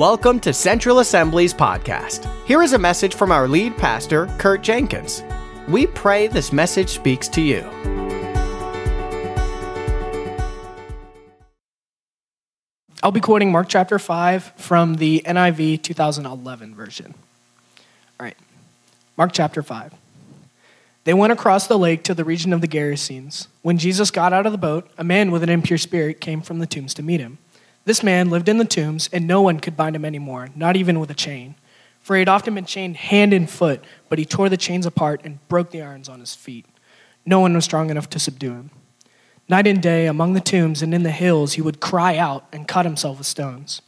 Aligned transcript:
Welcome 0.00 0.40
to 0.40 0.54
Central 0.54 1.00
Assembly's 1.00 1.52
podcast. 1.52 2.26
Here 2.46 2.62
is 2.62 2.72
a 2.72 2.78
message 2.78 3.14
from 3.14 3.30
our 3.30 3.46
lead 3.46 3.76
pastor, 3.76 4.28
Kurt 4.38 4.62
Jenkins. 4.62 5.22
We 5.68 5.88
pray 5.88 6.26
this 6.26 6.54
message 6.54 6.88
speaks 6.88 7.28
to 7.28 7.42
you. 7.42 7.60
I'll 13.02 13.12
be 13.12 13.20
quoting 13.20 13.52
Mark 13.52 13.68
chapter 13.68 13.98
5 13.98 14.54
from 14.56 14.94
the 14.94 15.20
NIV 15.26 15.82
2011 15.82 16.74
version. 16.74 17.12
All 18.18 18.24
right, 18.24 18.38
Mark 19.18 19.32
chapter 19.34 19.62
5. 19.62 19.92
They 21.04 21.12
went 21.12 21.34
across 21.34 21.66
the 21.66 21.78
lake 21.78 22.04
to 22.04 22.14
the 22.14 22.24
region 22.24 22.54
of 22.54 22.62
the 22.62 22.68
Gerasenes. 22.68 23.48
When 23.60 23.76
Jesus 23.76 24.10
got 24.10 24.32
out 24.32 24.46
of 24.46 24.52
the 24.52 24.56
boat, 24.56 24.90
a 24.96 25.04
man 25.04 25.30
with 25.30 25.42
an 25.42 25.50
impure 25.50 25.76
spirit 25.76 26.22
came 26.22 26.40
from 26.40 26.58
the 26.58 26.66
tombs 26.66 26.94
to 26.94 27.02
meet 27.02 27.20
him. 27.20 27.36
This 27.84 28.02
man 28.02 28.30
lived 28.30 28.48
in 28.48 28.58
the 28.58 28.64
tombs, 28.64 29.08
and 29.12 29.26
no 29.26 29.40
one 29.40 29.60
could 29.60 29.76
bind 29.76 29.96
him 29.96 30.04
anymore, 30.04 30.48
not 30.54 30.76
even 30.76 31.00
with 31.00 31.10
a 31.10 31.14
chain. 31.14 31.54
For 32.00 32.16
he 32.16 32.20
had 32.20 32.28
often 32.28 32.54
been 32.54 32.64
chained 32.64 32.96
hand 32.96 33.32
and 33.32 33.48
foot, 33.48 33.84
but 34.08 34.18
he 34.18 34.24
tore 34.24 34.48
the 34.48 34.56
chains 34.56 34.86
apart 34.86 35.20
and 35.24 35.46
broke 35.48 35.70
the 35.70 35.82
irons 35.82 36.08
on 36.08 36.20
his 36.20 36.34
feet. 36.34 36.66
No 37.26 37.40
one 37.40 37.54
was 37.54 37.64
strong 37.64 37.90
enough 37.90 38.08
to 38.10 38.18
subdue 38.18 38.52
him. 38.52 38.70
Night 39.48 39.66
and 39.66 39.82
day, 39.82 40.06
among 40.06 40.32
the 40.32 40.40
tombs 40.40 40.80
and 40.80 40.94
in 40.94 41.02
the 41.02 41.10
hills, 41.10 41.54
he 41.54 41.62
would 41.62 41.80
cry 41.80 42.16
out 42.16 42.46
and 42.52 42.68
cut 42.68 42.86
himself 42.86 43.18
with 43.18 43.26
stones. 43.26 43.82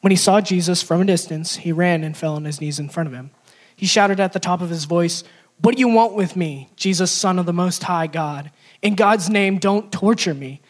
When 0.00 0.10
he 0.10 0.16
saw 0.16 0.40
Jesus 0.40 0.82
from 0.82 1.00
a 1.00 1.06
distance, 1.06 1.56
he 1.56 1.72
ran 1.72 2.04
and 2.04 2.16
fell 2.16 2.34
on 2.34 2.44
his 2.44 2.60
knees 2.60 2.78
in 2.78 2.88
front 2.88 3.06
of 3.06 3.14
him. 3.14 3.30
He 3.74 3.86
shouted 3.86 4.20
at 4.20 4.32
the 4.32 4.40
top 4.40 4.60
of 4.60 4.70
his 4.70 4.84
voice, 4.84 5.24
What 5.60 5.76
do 5.76 5.80
you 5.80 5.88
want 5.88 6.14
with 6.14 6.36
me, 6.36 6.68
Jesus, 6.76 7.10
Son 7.10 7.38
of 7.38 7.46
the 7.46 7.52
Most 7.52 7.84
High 7.84 8.06
God? 8.06 8.50
In 8.82 8.96
God's 8.96 9.30
name, 9.30 9.58
don't 9.58 9.90
torture 9.90 10.34
me. 10.34 10.60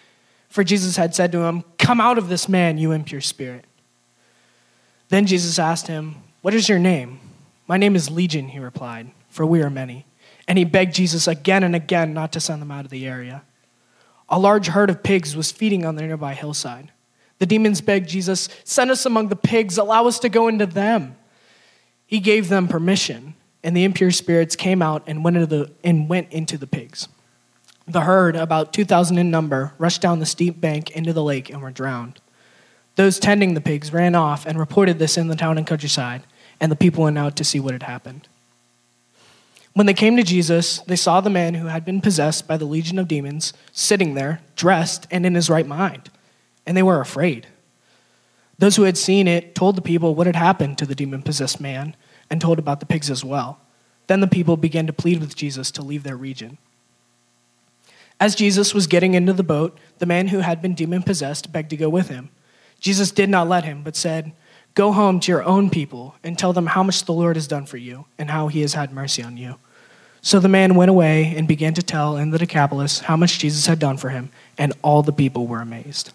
For 0.55 0.63
Jesus 0.63 0.95
had 0.95 1.17
said 1.17 1.33
to 1.33 1.41
him, 1.41 1.65
Come 1.79 2.01
out 2.01 2.17
of 2.17 2.29
this 2.29 2.49
man, 2.49 2.79
you 2.79 2.93
impure 2.93 3.21
spirit. 3.21 3.65
Then 5.09 5.27
Jesus 5.27 5.59
asked 5.59 5.89
him, 5.89 6.23
What 6.43 6.55
is 6.55 6.69
your 6.69 6.79
name? 6.79 7.19
My 7.67 7.77
name 7.77 7.97
is 7.97 8.09
Legion, 8.09 8.47
he 8.47 8.61
replied, 8.61 9.11
for 9.29 9.45
we 9.45 9.63
are 9.63 9.69
many. 9.69 10.07
And 10.47 10.57
he 10.57 10.65
begged 10.65 10.95
Jesus 10.95 11.27
again 11.27 11.65
and 11.65 11.75
again 11.75 12.15
not 12.15 12.31
to 12.35 12.41
send 12.41 12.63
them 12.63 12.71
out 12.71 12.85
of 12.85 12.93
the 12.93 13.05
area. 13.05 13.43
A 14.29 14.39
large 14.39 14.69
herd 14.69 14.91
of 14.91 15.03
pigs 15.03 15.35
was 15.35 15.51
feeding 15.51 15.85
on 15.85 15.97
the 15.97 16.03
nearby 16.03 16.35
hillside. 16.35 16.93
The 17.41 17.47
demons 17.47 17.81
begged 17.81 18.09
Jesus, 18.09 18.49
Send 18.63 18.93
us 18.93 19.05
among 19.05 19.31
the 19.31 19.35
pigs, 19.35 19.77
allow 19.77 20.07
us 20.07 20.21
to 20.21 20.29
go 20.29 20.47
into 20.47 20.67
them. 20.67 21.17
He 22.07 22.21
gave 22.21 22.49
them 22.49 22.69
permission, 22.69 23.35
and 23.65 23.77
the 23.77 23.83
impure 23.83 24.13
spirits 24.13 24.55
came 24.55 24.83
out 24.83 25.03
and 25.09 25.25
went 25.25 25.37
into 25.37 25.49
the, 25.49 25.73
and 25.83 26.09
went 26.09 26.31
into 26.31 26.57
the 26.57 26.69
pigs. 26.69 27.09
The 27.87 28.03
herd, 28.03 28.35
about 28.35 28.73
2,000 28.73 29.19
in 29.19 29.31
number, 29.31 29.75
rushed 29.79 30.01
down 30.01 30.19
the 30.19 30.27
steep 30.27 30.61
bank 30.61 30.91
into 30.93 31.13
the 31.13 31.23
lake 31.23 31.51
and 31.51 31.61
were 31.61 31.71
drowned. 31.71 32.21
Those 32.97 33.19
tending 33.19 33.55
the 33.55 33.61
pigs 33.61 33.93
ran 33.93 34.15
off 34.15 34.47
and 34.47 34.59
reported 34.59 34.99
this 34.99 35.19
in 35.19 35.29
the 35.29 35.37
town 35.37 35.59
and 35.59 35.67
countryside, 35.67 36.23
and 36.61 36.71
the 36.73 36.77
people 36.77 37.05
went 37.05 37.19
out 37.19 37.37
to 37.37 37.45
see 37.45 37.61
what 37.61 37.73
had 37.73 37.83
happened. 37.83 38.29
When 39.75 39.87
they 39.87 39.95
came 39.95 40.17
to 40.17 40.23
Jesus, 40.23 40.79
they 40.81 40.97
saw 40.97 41.21
the 41.21 41.29
man 41.29 41.55
who 41.55 41.67
had 41.67 41.85
been 41.85 42.01
possessed 42.01 42.47
by 42.47 42.57
the 42.57 42.65
legion 42.65 42.99
of 42.99 43.09
demons 43.09 43.53
sitting 43.73 44.15
there, 44.15 44.41
dressed 44.55 45.07
and 45.11 45.27
in 45.27 45.35
his 45.35 45.51
right 45.51 45.67
mind, 45.67 46.11
and 46.65 46.77
they 46.77 46.83
were 46.83 47.01
afraid. 47.01 47.49
Those 48.57 48.77
who 48.77 48.85
had 48.85 48.97
seen 48.97 49.27
it 49.27 49.57
told 49.57 49.77
the 49.77 49.83
people 49.83 50.15
what 50.15 50.29
had 50.29 50.37
happened 50.37 50.79
to 50.79 50.87
the 50.87 50.95
demon 50.95 51.23
possessed 51.23 51.61
man 51.61 51.97
and 52.31 52.41
told 52.41 52.61
about 52.61 52.79
the 52.79 52.87
pigs 52.87 53.11
as 53.11 53.25
well. 53.25 53.59
Then 54.07 54.21
the 54.21 54.29
people 54.29 54.57
began 54.57 54.87
to 54.87 54.93
plead 54.93 55.21
with 55.21 55.35
Jesus 55.35 55.73
to 55.73 55.83
leave 55.83 56.05
their 56.05 56.17
region. 56.17 56.59
As 58.25 58.35
Jesus 58.35 58.73
was 58.73 58.87
getting 58.87 59.13
into 59.13 59.35
the 59.35 59.43
boat, 59.43 59.77
the 59.99 60.07
man 60.07 60.29
who 60.29 60.39
had 60.39 60.63
been 60.63 60.73
demon 60.73 61.03
possessed 61.03 61.53
begged 61.53 61.69
to 61.69 61.77
go 61.77 61.91
with 61.91 62.09
him. 62.09 62.31
Jesus 62.81 63.11
did 63.11 63.29
not 63.29 63.51
let 63.51 63.67
him, 63.67 63.83
but 63.83 63.97
said, 63.97 64.33
Go 64.73 64.93
home 64.93 65.21
to 65.21 65.31
your 65.31 65.45
own 65.45 65.69
people 65.69 66.15
and 66.25 66.39
tell 66.39 66.55
them 66.55 66.69
how 66.69 66.83
much 66.83 67.05
the 67.05 67.13
Lord 67.13 67.37
has 67.37 67.47
done 67.47 67.67
for 67.67 67.77
you 67.77 68.07
and 68.19 68.31
how 68.31 68.49
he 68.49 68.63
has 68.63 68.73
had 68.73 68.95
mercy 68.95 69.23
on 69.23 69.37
you. 69.37 69.57
So 70.23 70.41
the 70.41 70.49
man 70.49 70.75
went 70.75 70.89
away 70.89 71.35
and 71.37 71.47
began 71.47 71.75
to 71.75 71.83
tell 71.83 72.17
in 72.17 72.31
the 72.31 72.39
Decapolis 72.39 73.01
how 73.01 73.15
much 73.15 73.41
Jesus 73.41 73.67
had 73.67 73.79
done 73.79 73.99
for 73.99 74.09
him, 74.09 74.31
and 74.57 74.73
all 74.81 75.03
the 75.03 75.13
people 75.13 75.47
were 75.47 75.61
amazed. 75.61 76.11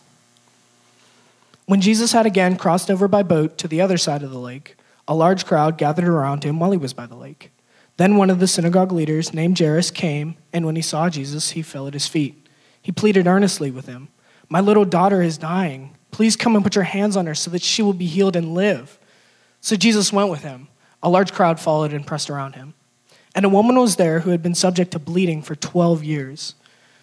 When 1.68 1.80
Jesus 1.80 2.14
had 2.14 2.26
again 2.26 2.56
crossed 2.56 2.90
over 2.90 3.08
by 3.08 3.22
boat 3.22 3.56
to 3.60 3.68
the 3.68 3.82
other 3.82 4.00
side 4.00 4.24
of 4.24 4.32
the 4.32 4.40
lake, 4.40 4.76
a 5.08 5.14
large 5.14 5.46
crowd 5.46 5.78
gathered 5.78 6.08
around 6.08 6.44
him 6.44 6.60
while 6.60 6.72
he 6.72 6.78
was 6.80 6.92
by 6.92 7.06
the 7.06 7.14
lake. 7.14 7.52
Then 8.00 8.16
one 8.16 8.30
of 8.30 8.40
the 8.40 8.48
synagogue 8.48 8.94
leaders, 8.94 9.34
named 9.34 9.60
Jairus, 9.60 9.92
came, 9.92 10.38
and 10.54 10.66
when 10.66 10.78
he 10.78 10.82
saw 10.82 11.10
Jesus, 11.10 11.52
he 11.52 11.62
fell 11.62 11.86
at 11.86 11.94
his 11.94 12.08
feet. 12.08 12.48
He 12.82 12.94
pleaded 12.94 13.28
earnestly 13.28 13.72
with 13.72 13.88
him 13.88 14.08
My 14.48 14.62
little 14.62 14.86
daughter 14.86 15.22
is 15.22 15.38
dying. 15.38 15.98
Please 16.10 16.38
come 16.38 16.56
and 16.56 16.64
put 16.64 16.76
your 16.76 16.86
hands 16.86 17.18
on 17.18 17.26
her 17.26 17.36
so 17.36 17.52
that 17.52 17.62
she 17.62 17.82
will 17.82 17.92
be 17.92 18.06
healed 18.06 18.38
and 18.38 18.54
live. 18.54 18.98
So 19.60 19.76
Jesus 19.76 20.14
went 20.14 20.30
with 20.30 20.44
him. 20.44 20.70
A 21.04 21.10
large 21.10 21.34
crowd 21.34 21.60
followed 21.60 21.92
and 21.92 22.08
pressed 22.08 22.30
around 22.30 22.56
him. 22.56 22.74
And 23.36 23.46
a 23.46 23.50
woman 23.50 23.78
was 23.78 23.98
there 23.98 24.22
who 24.22 24.30
had 24.30 24.42
been 24.42 24.56
subject 24.56 24.92
to 24.92 25.00
bleeding 25.00 25.42
for 25.42 25.56
12 25.56 26.02
years. 26.02 26.56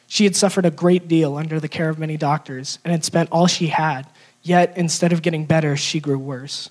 She 0.06 0.24
had 0.24 0.34
suffered 0.34 0.64
a 0.64 0.70
great 0.70 1.08
deal 1.08 1.36
under 1.36 1.60
the 1.60 1.68
care 1.68 1.90
of 1.90 1.98
many 1.98 2.16
doctors 2.16 2.78
and 2.86 2.92
had 2.92 3.04
spent 3.04 3.28
all 3.30 3.46
she 3.46 3.66
had, 3.66 4.08
yet 4.40 4.72
instead 4.78 5.12
of 5.12 5.20
getting 5.20 5.44
better, 5.44 5.76
she 5.76 6.00
grew 6.00 6.18
worse. 6.18 6.70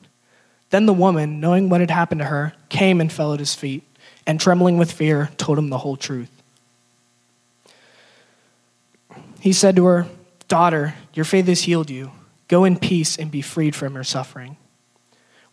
Then 0.71 0.85
the 0.85 0.93
woman, 0.93 1.39
knowing 1.39 1.69
what 1.69 1.81
had 1.81 1.91
happened 1.91 2.19
to 2.19 2.25
her, 2.25 2.53
came 2.69 2.99
and 2.99 3.11
fell 3.11 3.33
at 3.33 3.39
his 3.39 3.53
feet, 3.53 3.83
and 4.25 4.39
trembling 4.39 4.77
with 4.77 4.91
fear, 4.91 5.29
told 5.37 5.57
him 5.57 5.69
the 5.69 5.77
whole 5.77 5.97
truth. 5.97 6.31
He 9.39 9.53
said 9.53 9.75
to 9.75 9.85
her, 9.85 10.07
Daughter, 10.47 10.95
your 11.13 11.25
faith 11.25 11.47
has 11.47 11.63
healed 11.63 11.89
you. 11.89 12.11
Go 12.47 12.63
in 12.63 12.77
peace 12.77 13.17
and 13.17 13.31
be 13.31 13.41
freed 13.41 13.75
from 13.75 13.95
your 13.95 14.03
suffering. 14.03 14.57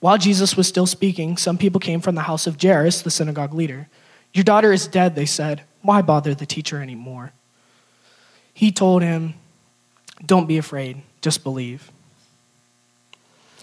While 0.00 0.18
Jesus 0.18 0.56
was 0.56 0.68
still 0.68 0.86
speaking, 0.86 1.36
some 1.36 1.58
people 1.58 1.80
came 1.80 2.00
from 2.00 2.14
the 2.14 2.22
house 2.22 2.46
of 2.46 2.60
Jairus, 2.60 3.02
the 3.02 3.10
synagogue 3.10 3.54
leader. 3.54 3.88
Your 4.32 4.44
daughter 4.44 4.72
is 4.72 4.86
dead, 4.86 5.14
they 5.14 5.26
said. 5.26 5.62
Why 5.82 6.02
bother 6.02 6.34
the 6.34 6.46
teacher 6.46 6.80
anymore? 6.80 7.32
He 8.52 8.70
told 8.70 9.02
him, 9.02 9.34
Don't 10.24 10.46
be 10.46 10.58
afraid, 10.58 11.02
just 11.20 11.42
believe. 11.42 11.90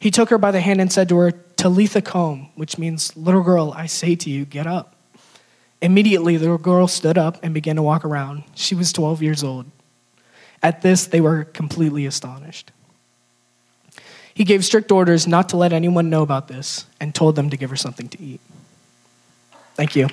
He 0.00 0.10
took 0.10 0.30
her 0.30 0.38
by 0.38 0.50
the 0.50 0.60
hand 0.60 0.80
and 0.80 0.90
said 0.90 1.08
to 1.10 1.18
her, 1.18 1.30
Talitha 1.30 2.00
koum, 2.00 2.48
which 2.56 2.78
means, 2.78 3.14
Little 3.16 3.42
girl, 3.42 3.72
I 3.76 3.86
say 3.86 4.16
to 4.16 4.30
you, 4.30 4.46
get 4.46 4.66
up. 4.66 4.96
Immediately, 5.82 6.36
the 6.38 6.44
little 6.44 6.58
girl 6.58 6.88
stood 6.88 7.18
up 7.18 7.38
and 7.42 7.54
began 7.54 7.76
to 7.76 7.82
walk 7.82 8.04
around. 8.04 8.44
She 8.54 8.74
was 8.74 8.92
12 8.92 9.22
years 9.22 9.44
old. 9.44 9.66
At 10.62 10.82
this, 10.82 11.06
they 11.06 11.20
were 11.20 11.44
completely 11.44 12.06
astonished. 12.06 12.72
He 14.32 14.44
gave 14.44 14.64
strict 14.64 14.90
orders 14.90 15.26
not 15.26 15.50
to 15.50 15.58
let 15.58 15.72
anyone 15.72 16.08
know 16.08 16.22
about 16.22 16.48
this 16.48 16.86
and 16.98 17.14
told 17.14 17.36
them 17.36 17.50
to 17.50 17.56
give 17.58 17.68
her 17.68 17.76
something 17.76 18.08
to 18.08 18.22
eat. 18.22 18.40
Thank 19.74 19.96
you. 19.96 20.08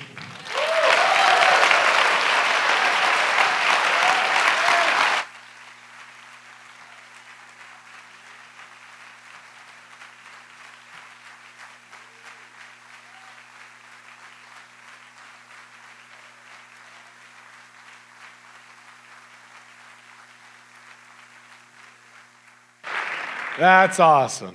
That's 23.58 23.98
awesome. 23.98 24.54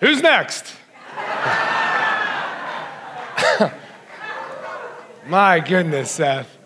Who's 0.00 0.20
next? 0.20 0.74
My 5.26 5.60
goodness, 5.60 6.10
Seth. 6.10 6.58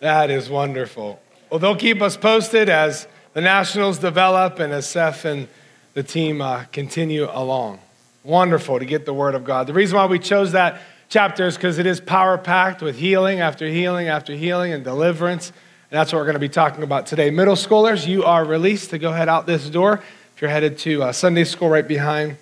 That 0.00 0.30
is 0.30 0.50
wonderful. 0.50 1.20
Well, 1.48 1.58
they'll 1.58 1.74
keep 1.74 2.02
us 2.02 2.18
posted 2.18 2.68
as 2.68 3.08
the 3.32 3.40
Nationals 3.40 3.98
develop 3.98 4.58
and 4.58 4.74
as 4.74 4.86
Seth 4.86 5.24
and 5.24 5.48
the 5.94 6.02
team 6.02 6.42
uh, 6.42 6.64
continue 6.64 7.26
along. 7.32 7.80
Wonderful 8.24 8.78
to 8.78 8.84
get 8.84 9.06
the 9.06 9.14
Word 9.14 9.34
of 9.34 9.44
God. 9.44 9.66
The 9.66 9.72
reason 9.72 9.96
why 9.96 10.04
we 10.04 10.18
chose 10.18 10.52
that 10.52 10.82
chapter 11.08 11.46
is 11.46 11.56
because 11.56 11.78
it 11.78 11.86
is 11.86 11.98
power 11.98 12.36
packed 12.36 12.82
with 12.82 12.98
healing 12.98 13.40
after 13.40 13.66
healing 13.66 14.08
after 14.08 14.34
healing 14.34 14.74
and 14.74 14.84
deliverance. 14.84 15.50
That's 15.90 16.12
what 16.12 16.18
we're 16.18 16.26
going 16.26 16.34
to 16.34 16.40
be 16.40 16.50
talking 16.50 16.82
about 16.82 17.06
today. 17.06 17.30
Middle 17.30 17.54
schoolers, 17.54 18.06
you 18.06 18.22
are 18.24 18.44
released 18.44 18.90
to 18.90 18.98
go 18.98 19.10
head 19.10 19.26
out 19.26 19.46
this 19.46 19.70
door 19.70 20.02
if 20.34 20.42
you're 20.42 20.50
headed 20.50 20.76
to 20.80 21.04
uh, 21.04 21.12
Sunday 21.12 21.44
school 21.44 21.70
right 21.70 21.88
behind 21.88 22.36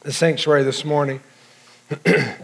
the 0.00 0.12
sanctuary 0.12 0.64
this 0.64 0.84
morning. 0.84 1.20
We're 2.04 2.34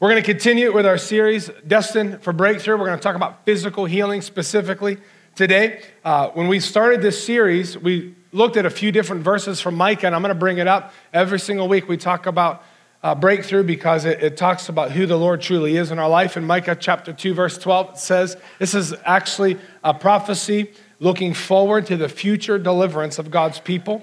going 0.00 0.16
to 0.16 0.22
continue 0.22 0.72
with 0.72 0.86
our 0.86 0.96
series, 0.96 1.50
Destined 1.66 2.22
for 2.22 2.32
Breakthrough. 2.32 2.78
We're 2.78 2.86
going 2.86 2.98
to 2.98 3.02
talk 3.02 3.14
about 3.14 3.44
physical 3.44 3.84
healing 3.84 4.22
specifically 4.22 4.96
today. 5.34 5.82
Uh, 6.02 6.30
when 6.30 6.48
we 6.48 6.60
started 6.60 7.02
this 7.02 7.22
series, 7.22 7.76
we 7.76 8.14
looked 8.32 8.56
at 8.56 8.64
a 8.64 8.70
few 8.70 8.90
different 8.90 9.22
verses 9.22 9.60
from 9.60 9.74
Micah, 9.74 10.06
and 10.06 10.14
I'm 10.14 10.22
going 10.22 10.34
to 10.34 10.38
bring 10.38 10.56
it 10.56 10.66
up 10.66 10.94
every 11.12 11.38
single 11.38 11.68
week. 11.68 11.88
We 11.88 11.98
talk 11.98 12.24
about 12.24 12.64
uh, 13.04 13.14
breakthrough 13.14 13.62
because 13.62 14.06
it, 14.06 14.22
it, 14.22 14.34
talks 14.38 14.70
about 14.70 14.90
who 14.90 15.04
the 15.04 15.18
Lord 15.18 15.42
truly 15.42 15.76
is 15.76 15.90
in 15.90 15.98
our 15.98 16.08
life. 16.08 16.38
In 16.38 16.44
Micah 16.46 16.74
chapter 16.74 17.12
2, 17.12 17.34
verse 17.34 17.58
12, 17.58 17.90
it 17.90 17.98
says 17.98 18.36
this 18.58 18.74
is 18.74 18.94
actually 19.04 19.58
a 19.84 19.92
prophecy 19.92 20.72
looking 21.00 21.34
forward 21.34 21.84
to 21.86 21.98
the 21.98 22.08
future 22.08 22.58
deliverance 22.58 23.18
of 23.18 23.30
God's 23.30 23.60
people. 23.60 23.98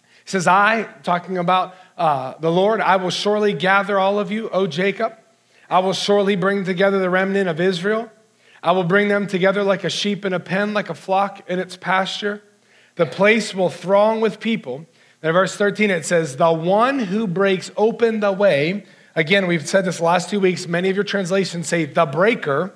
He 0.00 0.30
says, 0.30 0.48
I, 0.48 0.88
talking 1.04 1.38
about 1.38 1.76
uh, 1.96 2.34
the 2.40 2.50
Lord, 2.50 2.80
I 2.80 2.96
will 2.96 3.10
surely 3.10 3.52
gather 3.52 3.96
all 3.96 4.18
of 4.18 4.32
you, 4.32 4.48
O 4.50 4.66
Jacob. 4.66 5.16
I 5.70 5.78
will 5.78 5.92
surely 5.92 6.34
bring 6.34 6.64
together 6.64 6.98
the 6.98 7.10
remnant 7.10 7.48
of 7.48 7.60
Israel. 7.60 8.10
I 8.60 8.72
will 8.72 8.84
bring 8.84 9.06
them 9.06 9.28
together 9.28 9.62
like 9.62 9.84
a 9.84 9.90
sheep 9.90 10.24
in 10.24 10.32
a 10.32 10.40
pen, 10.40 10.74
like 10.74 10.90
a 10.90 10.94
flock 10.94 11.48
in 11.48 11.60
its 11.60 11.76
pasture. 11.76 12.42
The 12.96 13.06
place 13.06 13.54
will 13.54 13.70
throng 13.70 14.20
with 14.20 14.40
people. 14.40 14.84
In 15.22 15.32
verse 15.32 15.56
13, 15.56 15.90
it 15.90 16.04
says, 16.04 16.36
The 16.36 16.52
one 16.52 16.98
who 16.98 17.26
breaks 17.26 17.70
open 17.76 18.20
the 18.20 18.32
way. 18.32 18.84
Again, 19.14 19.46
we've 19.46 19.66
said 19.66 19.84
this 19.84 20.00
last 20.00 20.30
two 20.30 20.40
weeks. 20.40 20.66
Many 20.66 20.90
of 20.90 20.96
your 20.96 21.04
translations 21.04 21.66
say, 21.68 21.84
The 21.84 22.06
breaker 22.06 22.74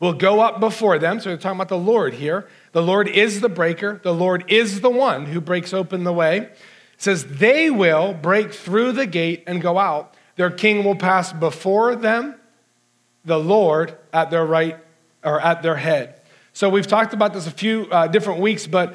will 0.00 0.14
go 0.14 0.40
up 0.40 0.60
before 0.60 0.98
them. 0.98 1.20
So 1.20 1.30
we're 1.30 1.36
talking 1.36 1.56
about 1.56 1.68
the 1.68 1.78
Lord 1.78 2.14
here. 2.14 2.48
The 2.72 2.82
Lord 2.82 3.08
is 3.08 3.40
the 3.40 3.48
breaker, 3.48 4.00
the 4.02 4.14
Lord 4.14 4.44
is 4.48 4.80
the 4.80 4.90
one 4.90 5.26
who 5.26 5.40
breaks 5.40 5.72
open 5.72 6.04
the 6.04 6.12
way 6.12 6.50
says, 7.04 7.24
They 7.24 7.70
will 7.70 8.14
break 8.14 8.52
through 8.52 8.92
the 8.92 9.06
gate 9.06 9.44
and 9.46 9.62
go 9.62 9.78
out. 9.78 10.14
Their 10.36 10.50
king 10.50 10.84
will 10.84 10.96
pass 10.96 11.32
before 11.32 11.94
them, 11.94 12.34
the 13.24 13.38
Lord 13.38 13.96
at 14.12 14.30
their 14.30 14.44
right 14.44 14.78
or 15.22 15.40
at 15.40 15.62
their 15.62 15.76
head. 15.76 16.20
So 16.52 16.68
we've 16.68 16.86
talked 16.86 17.14
about 17.14 17.32
this 17.32 17.46
a 17.46 17.52
few 17.52 17.86
uh, 17.90 18.08
different 18.08 18.40
weeks, 18.40 18.66
but 18.66 18.94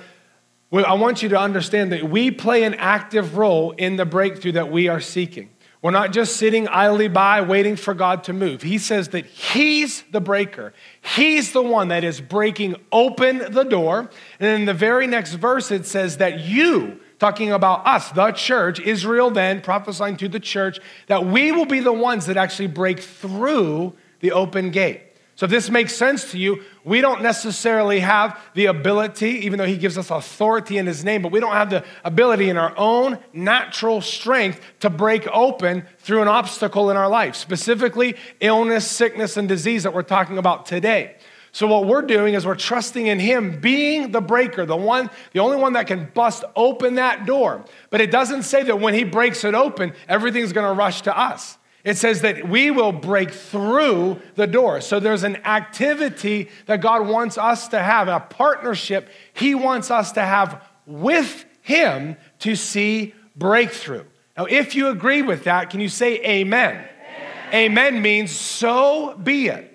I 0.71 0.93
want 0.93 1.23
you 1.23 1.29
to 1.29 1.39
understand 1.39 1.91
that 1.93 2.09
we 2.09 2.29
play 2.29 2.63
an 2.63 2.75
active 2.75 3.37
role 3.37 3.71
in 3.71 3.95
the 3.95 4.05
breakthrough 4.05 4.51
that 4.53 4.71
we 4.71 4.87
are 4.87 5.01
seeking. 5.01 5.49
We're 5.81 5.91
not 5.91 6.11
just 6.11 6.35
sitting 6.35 6.67
idly 6.67 7.07
by 7.07 7.39
waiting 7.41 7.77
for 7.77 7.93
God 7.93 8.25
to 8.25 8.33
move. 8.33 8.61
He 8.61 8.77
says 8.77 9.09
that 9.09 9.25
He's 9.25 10.03
the 10.11 10.19
breaker. 10.19 10.73
He's 11.15 11.53
the 11.53 11.61
one 11.61 11.87
that 11.87 12.03
is 12.03 12.19
breaking 12.19 12.75
open 12.91 13.51
the 13.51 13.63
door. 13.63 14.09
And 14.41 14.59
in 14.59 14.65
the 14.65 14.73
very 14.73 15.07
next 15.07 15.35
verse, 15.35 15.71
it 15.71 15.85
says 15.85 16.17
that 16.17 16.41
you, 16.41 16.99
talking 17.17 17.53
about 17.53 17.87
us, 17.87 18.11
the 18.11 18.31
church, 18.33 18.81
Israel 18.81 19.31
then 19.31 19.61
prophesying 19.61 20.17
to 20.17 20.27
the 20.27 20.39
church, 20.39 20.79
that 21.07 21.25
we 21.25 21.53
will 21.53 21.65
be 21.65 21.79
the 21.79 21.93
ones 21.93 22.25
that 22.25 22.35
actually 22.35 22.67
break 22.67 22.99
through 22.99 23.95
the 24.19 24.33
open 24.33 24.71
gate. 24.71 25.01
So, 25.39 25.45
if 25.45 25.51
this 25.51 25.69
makes 25.69 25.95
sense 25.95 26.31
to 26.31 26.37
you, 26.37 26.63
we 26.83 26.99
don't 26.99 27.21
necessarily 27.21 28.01
have 28.01 28.37
the 28.55 28.65
ability, 28.65 29.45
even 29.45 29.57
though 29.57 29.65
He 29.65 29.77
gives 29.77 29.97
us 29.97 30.11
authority 30.11 30.77
in 30.77 30.85
His 30.85 31.05
name, 31.05 31.21
but 31.21 31.31
we 31.31 31.39
don't 31.39 31.53
have 31.53 31.69
the 31.69 31.85
ability 32.03 32.49
in 32.49 32.57
our 32.57 32.73
own 32.75 33.17
natural 33.31 34.01
strength 34.01 34.59
to 34.81 34.89
break 34.89 35.25
open 35.29 35.85
through 35.99 36.21
an 36.23 36.27
obstacle 36.27 36.91
in 36.91 36.97
our 36.97 37.07
life, 37.07 37.37
specifically 37.37 38.17
illness, 38.41 38.85
sickness, 38.85 39.37
and 39.37 39.47
disease 39.47 39.83
that 39.83 39.93
we're 39.93 40.03
talking 40.03 40.37
about 40.37 40.65
today. 40.65 41.15
So 41.53 41.67
what 41.67 41.85
we're 41.85 42.01
doing 42.01 42.33
is 42.33 42.45
we're 42.45 42.55
trusting 42.55 43.07
in 43.07 43.17
him 43.17 43.61
being 43.61 44.11
the 44.11 44.19
breaker, 44.19 44.65
the 44.65 44.75
one, 44.75 45.09
the 45.31 45.39
only 45.39 45.55
one 45.55 45.71
that 45.71 45.87
can 45.87 46.11
bust 46.13 46.43
open 46.57 46.95
that 46.95 47.25
door. 47.25 47.63
But 47.91 48.01
it 48.01 48.11
doesn't 48.11 48.43
say 48.43 48.63
that 48.63 48.81
when 48.81 48.93
he 48.93 49.05
breaks 49.05 49.45
it 49.45 49.55
open, 49.55 49.93
everything's 50.09 50.51
going 50.51 50.67
to 50.67 50.77
rush 50.77 51.03
to 51.03 51.17
us. 51.17 51.57
It 51.83 51.97
says 51.97 52.21
that 52.21 52.49
we 52.49 52.71
will 52.71 52.91
break 52.91 53.31
through 53.31 54.19
the 54.35 54.47
door. 54.47 54.81
So 54.81 54.99
there's 54.99 55.23
an 55.23 55.37
activity 55.45 56.49
that 56.65 56.81
God 56.81 57.07
wants 57.07 57.37
us 57.37 57.69
to 57.69 57.79
have, 57.79 58.07
a 58.07 58.19
partnership 58.19 59.09
he 59.33 59.55
wants 59.55 59.89
us 59.89 60.11
to 60.13 60.21
have 60.21 60.63
with 60.85 61.45
him 61.61 62.17
to 62.39 62.55
see 62.55 63.13
breakthrough. 63.35 64.03
Now, 64.37 64.45
if 64.45 64.75
you 64.75 64.89
agree 64.89 65.21
with 65.21 65.45
that, 65.45 65.69
can 65.69 65.79
you 65.79 65.89
say 65.89 66.15
amen? 66.25 66.75
Amen, 66.75 67.53
amen 67.53 68.01
means 68.01 68.31
so 68.31 69.17
be 69.17 69.47
it. 69.47 69.65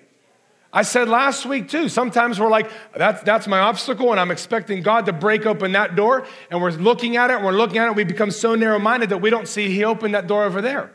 I 0.71 0.81
said 0.81 1.07
last 1.07 1.45
week 1.45 1.69
too, 1.69 1.87
sometimes 1.87 2.39
we're 2.39 2.49
like, 2.49 2.69
that's, 2.95 3.23
that's 3.23 3.47
my 3.47 3.59
obstacle, 3.59 4.11
and 4.11 4.19
I'm 4.19 4.31
expecting 4.31 4.81
God 4.81 5.05
to 5.05 5.13
break 5.13 5.45
open 5.45 5.71
that 5.71 5.95
door, 5.95 6.27
and 6.51 6.61
we're 6.61 6.71
looking 6.71 7.15
at 7.15 7.31
it, 7.31 7.41
we're 7.41 7.53
looking 7.53 7.77
at 7.77 7.87
it, 7.87 7.95
we 7.95 8.03
become 8.03 8.29
so 8.29 8.55
narrow 8.55 8.77
minded 8.77 9.09
that 9.09 9.19
we 9.19 9.29
don't 9.29 9.47
see 9.47 9.69
He 9.69 9.85
opened 9.85 10.15
that 10.15 10.27
door 10.27 10.43
over 10.43 10.61
there. 10.61 10.94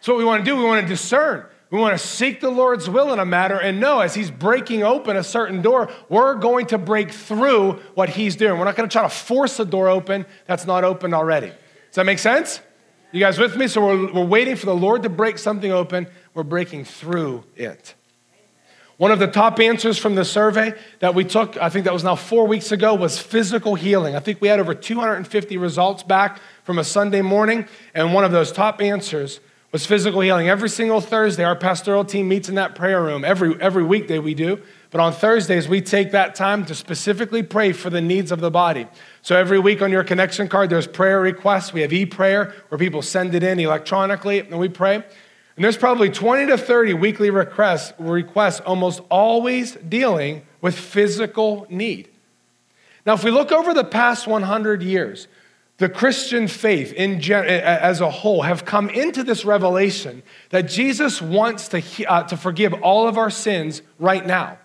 So, 0.00 0.12
what 0.12 0.18
we 0.18 0.24
want 0.24 0.44
to 0.44 0.50
do, 0.50 0.56
we 0.56 0.64
want 0.64 0.82
to 0.82 0.88
discern. 0.88 1.44
We 1.70 1.78
want 1.78 1.98
to 1.98 2.04
seek 2.04 2.40
the 2.40 2.50
Lord's 2.50 2.88
will 2.88 3.12
in 3.12 3.18
a 3.18 3.26
matter 3.26 3.60
and 3.60 3.78
know 3.78 4.00
as 4.00 4.14
He's 4.14 4.30
breaking 4.30 4.82
open 4.82 5.16
a 5.16 5.24
certain 5.24 5.60
door, 5.60 5.90
we're 6.08 6.34
going 6.34 6.66
to 6.66 6.78
break 6.78 7.10
through 7.10 7.72
what 7.94 8.08
He's 8.08 8.36
doing. 8.36 8.58
We're 8.58 8.64
not 8.64 8.76
going 8.76 8.88
to 8.88 8.92
try 8.92 9.02
to 9.02 9.08
force 9.08 9.58
a 9.60 9.64
door 9.64 9.88
open 9.88 10.24
that's 10.46 10.66
not 10.66 10.84
open 10.84 11.12
already. 11.12 11.48
Does 11.48 11.96
that 11.96 12.06
make 12.06 12.18
sense? 12.18 12.60
You 13.12 13.20
guys 13.20 13.38
with 13.38 13.56
me? 13.56 13.68
So, 13.68 13.84
we're, 13.84 14.12
we're 14.12 14.24
waiting 14.24 14.56
for 14.56 14.66
the 14.66 14.74
Lord 14.74 15.02
to 15.02 15.08
break 15.08 15.38
something 15.38 15.70
open, 15.70 16.06
we're 16.34 16.42
breaking 16.42 16.84
through 16.84 17.44
it. 17.56 17.94
One 18.98 19.12
of 19.12 19.20
the 19.20 19.28
top 19.28 19.60
answers 19.60 19.96
from 19.96 20.16
the 20.16 20.24
survey 20.24 20.74
that 20.98 21.14
we 21.14 21.22
took, 21.22 21.56
I 21.56 21.68
think 21.68 21.84
that 21.84 21.92
was 21.92 22.02
now 22.02 22.16
four 22.16 22.48
weeks 22.48 22.72
ago, 22.72 22.94
was 22.94 23.16
physical 23.16 23.76
healing. 23.76 24.16
I 24.16 24.18
think 24.18 24.40
we 24.40 24.48
had 24.48 24.58
over 24.58 24.74
250 24.74 25.56
results 25.56 26.02
back 26.02 26.40
from 26.64 26.80
a 26.80 26.84
Sunday 26.84 27.22
morning, 27.22 27.68
and 27.94 28.12
one 28.12 28.24
of 28.24 28.32
those 28.32 28.50
top 28.50 28.82
answers 28.82 29.38
was 29.70 29.84
physical 29.84 30.20
healing. 30.20 30.48
Every 30.48 30.68
single 30.68 31.00
Thursday, 31.00 31.44
our 31.44 31.56
pastoral 31.56 32.04
team 32.04 32.28
meets 32.28 32.48
in 32.48 32.54
that 32.54 32.74
prayer 32.74 33.02
room. 33.02 33.24
Every, 33.24 33.60
every 33.60 33.84
weekday 33.84 34.18
we 34.18 34.34
do. 34.34 34.60
But 34.90 35.00
on 35.00 35.12
Thursdays, 35.12 35.68
we 35.68 35.82
take 35.82 36.12
that 36.12 36.34
time 36.34 36.64
to 36.66 36.74
specifically 36.74 37.42
pray 37.42 37.72
for 37.72 37.90
the 37.90 38.00
needs 38.00 38.32
of 38.32 38.40
the 38.40 38.50
body. 38.50 38.86
So 39.20 39.36
every 39.36 39.58
week 39.58 39.82
on 39.82 39.90
your 39.90 40.04
connection 40.04 40.48
card, 40.48 40.70
there's 40.70 40.86
prayer 40.86 41.20
requests. 41.20 41.74
We 41.74 41.82
have 41.82 41.92
e 41.92 42.06
prayer 42.06 42.54
where 42.68 42.78
people 42.78 43.02
send 43.02 43.34
it 43.34 43.42
in 43.42 43.60
electronically 43.60 44.40
and 44.40 44.58
we 44.58 44.70
pray. 44.70 44.94
And 44.94 45.64
there's 45.64 45.76
probably 45.76 46.08
20 46.08 46.46
to 46.46 46.56
30 46.56 46.94
weekly 46.94 47.28
requests, 47.28 47.92
requests 47.98 48.60
almost 48.60 49.00
always 49.10 49.74
dealing 49.74 50.46
with 50.62 50.78
physical 50.78 51.66
need. 51.68 52.08
Now, 53.04 53.14
if 53.14 53.24
we 53.24 53.30
look 53.30 53.52
over 53.52 53.74
the 53.74 53.84
past 53.84 54.26
100 54.26 54.82
years, 54.82 55.28
the 55.78 55.88
Christian 55.88 56.48
faith 56.48 56.92
in 56.92 57.22
as 57.30 58.00
a 58.00 58.10
whole 58.10 58.42
have 58.42 58.64
come 58.64 58.90
into 58.90 59.22
this 59.22 59.44
revelation 59.44 60.22
that 60.50 60.62
Jesus 60.62 61.22
wants 61.22 61.68
to, 61.68 61.82
uh, 62.06 62.24
to 62.24 62.36
forgive 62.36 62.74
all 62.74 63.06
of 63.06 63.16
our 63.16 63.30
sins 63.30 63.82
right 63.98 64.26
now. 64.26 64.58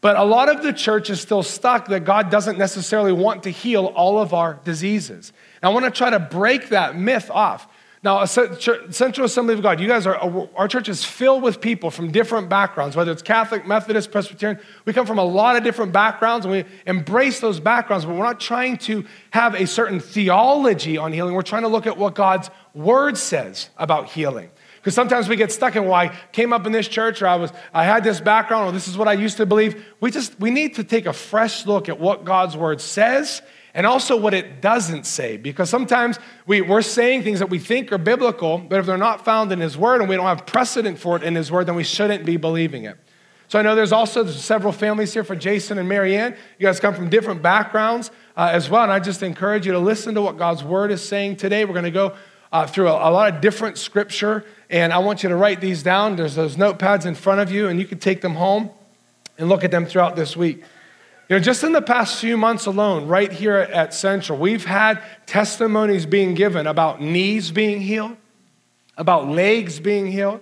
But 0.00 0.16
a 0.16 0.24
lot 0.24 0.48
of 0.48 0.62
the 0.62 0.72
church 0.72 1.08
is 1.08 1.20
still 1.20 1.42
stuck 1.42 1.86
that 1.88 2.04
God 2.04 2.30
doesn't 2.30 2.58
necessarily 2.58 3.12
want 3.12 3.44
to 3.44 3.50
heal 3.50 3.86
all 3.86 4.18
of 4.20 4.34
our 4.34 4.60
diseases. 4.64 5.32
And 5.62 5.70
I 5.70 5.72
want 5.72 5.84
to 5.84 5.90
try 5.90 6.10
to 6.10 6.20
break 6.20 6.68
that 6.70 6.96
myth 6.96 7.30
off. 7.30 7.66
Now, 8.06 8.24
Central 8.24 9.24
Assembly 9.24 9.54
of 9.54 9.62
God, 9.62 9.80
you 9.80 9.88
guys 9.88 10.06
are, 10.06 10.16
our 10.54 10.68
church 10.68 10.88
is 10.88 11.04
filled 11.04 11.42
with 11.42 11.60
people 11.60 11.90
from 11.90 12.12
different 12.12 12.48
backgrounds, 12.48 12.94
whether 12.94 13.10
it's 13.10 13.20
Catholic, 13.20 13.66
Methodist, 13.66 14.12
Presbyterian. 14.12 14.60
We 14.84 14.92
come 14.92 15.06
from 15.06 15.18
a 15.18 15.24
lot 15.24 15.56
of 15.56 15.64
different 15.64 15.90
backgrounds 15.92 16.46
and 16.46 16.52
we 16.52 16.64
embrace 16.86 17.40
those 17.40 17.58
backgrounds, 17.58 18.04
but 18.04 18.14
we're 18.14 18.22
not 18.22 18.38
trying 18.38 18.76
to 18.76 19.04
have 19.30 19.56
a 19.56 19.66
certain 19.66 19.98
theology 19.98 20.96
on 20.96 21.12
healing. 21.12 21.34
We're 21.34 21.42
trying 21.42 21.62
to 21.62 21.68
look 21.68 21.88
at 21.88 21.98
what 21.98 22.14
God's 22.14 22.48
word 22.74 23.18
says 23.18 23.70
about 23.76 24.08
healing. 24.10 24.50
Because 24.76 24.94
sometimes 24.94 25.28
we 25.28 25.34
get 25.34 25.50
stuck 25.50 25.74
in, 25.74 25.82
well, 25.82 25.94
I 25.94 26.16
came 26.30 26.52
up 26.52 26.64
in 26.64 26.70
this 26.70 26.86
church 26.86 27.22
or 27.22 27.26
I 27.26 27.34
was 27.34 27.52
I 27.74 27.82
had 27.82 28.04
this 28.04 28.20
background 28.20 28.68
or 28.68 28.72
this 28.72 28.86
is 28.86 28.96
what 28.96 29.08
I 29.08 29.14
used 29.14 29.38
to 29.38 29.46
believe. 29.46 29.84
We 29.98 30.12
just 30.12 30.38
we 30.38 30.52
need 30.52 30.76
to 30.76 30.84
take 30.84 31.06
a 31.06 31.12
fresh 31.12 31.66
look 31.66 31.88
at 31.88 31.98
what 31.98 32.24
God's 32.24 32.56
word 32.56 32.80
says 32.80 33.42
and 33.76 33.86
also 33.86 34.16
what 34.16 34.32
it 34.32 34.62
doesn't 34.62 35.04
say. 35.04 35.36
Because 35.36 35.68
sometimes 35.68 36.18
we, 36.46 36.62
we're 36.62 36.80
saying 36.80 37.22
things 37.22 37.40
that 37.40 37.50
we 37.50 37.58
think 37.58 37.92
are 37.92 37.98
biblical, 37.98 38.56
but 38.56 38.80
if 38.80 38.86
they're 38.86 38.96
not 38.96 39.22
found 39.22 39.52
in 39.52 39.60
His 39.60 39.76
Word 39.76 40.00
and 40.00 40.08
we 40.08 40.16
don't 40.16 40.24
have 40.24 40.46
precedent 40.46 40.98
for 40.98 41.14
it 41.16 41.22
in 41.22 41.34
His 41.34 41.52
Word, 41.52 41.66
then 41.66 41.74
we 41.74 41.84
shouldn't 41.84 42.24
be 42.24 42.38
believing 42.38 42.84
it. 42.84 42.96
So 43.48 43.58
I 43.58 43.62
know 43.62 43.74
there's 43.74 43.92
also 43.92 44.26
several 44.26 44.72
families 44.72 45.12
here 45.12 45.22
for 45.22 45.36
Jason 45.36 45.78
and 45.78 45.86
Marianne. 45.86 46.34
You 46.58 46.66
guys 46.66 46.80
come 46.80 46.94
from 46.94 47.10
different 47.10 47.42
backgrounds 47.42 48.10
uh, 48.34 48.48
as 48.50 48.70
well, 48.70 48.82
and 48.82 48.90
I 48.90 48.98
just 48.98 49.22
encourage 49.22 49.66
you 49.66 49.72
to 49.72 49.78
listen 49.78 50.14
to 50.14 50.22
what 50.22 50.38
God's 50.38 50.64
Word 50.64 50.90
is 50.90 51.06
saying 51.06 51.36
today. 51.36 51.66
We're 51.66 51.74
going 51.74 51.84
to 51.84 51.90
go 51.90 52.16
uh, 52.50 52.66
through 52.66 52.88
a, 52.88 53.10
a 53.10 53.12
lot 53.12 53.32
of 53.32 53.42
different 53.42 53.76
scripture, 53.76 54.46
and 54.70 54.90
I 54.90 54.98
want 54.98 55.22
you 55.22 55.28
to 55.28 55.36
write 55.36 55.60
these 55.60 55.82
down. 55.82 56.16
There's 56.16 56.34
those 56.34 56.56
notepads 56.56 57.04
in 57.04 57.14
front 57.14 57.42
of 57.42 57.52
you, 57.52 57.68
and 57.68 57.78
you 57.78 57.84
can 57.84 57.98
take 57.98 58.22
them 58.22 58.36
home 58.36 58.70
and 59.36 59.50
look 59.50 59.64
at 59.64 59.70
them 59.70 59.84
throughout 59.84 60.16
this 60.16 60.34
week. 60.34 60.64
You 61.28 61.34
know, 61.34 61.42
just 61.42 61.64
in 61.64 61.72
the 61.72 61.82
past 61.82 62.20
few 62.20 62.36
months 62.36 62.66
alone, 62.66 63.08
right 63.08 63.32
here 63.32 63.56
at 63.56 63.92
Central, 63.92 64.38
we've 64.38 64.64
had 64.64 65.02
testimonies 65.26 66.06
being 66.06 66.34
given 66.34 66.68
about 66.68 67.02
knees 67.02 67.50
being 67.50 67.80
healed, 67.80 68.16
about 68.96 69.26
legs 69.26 69.80
being 69.80 70.06
healed, 70.06 70.40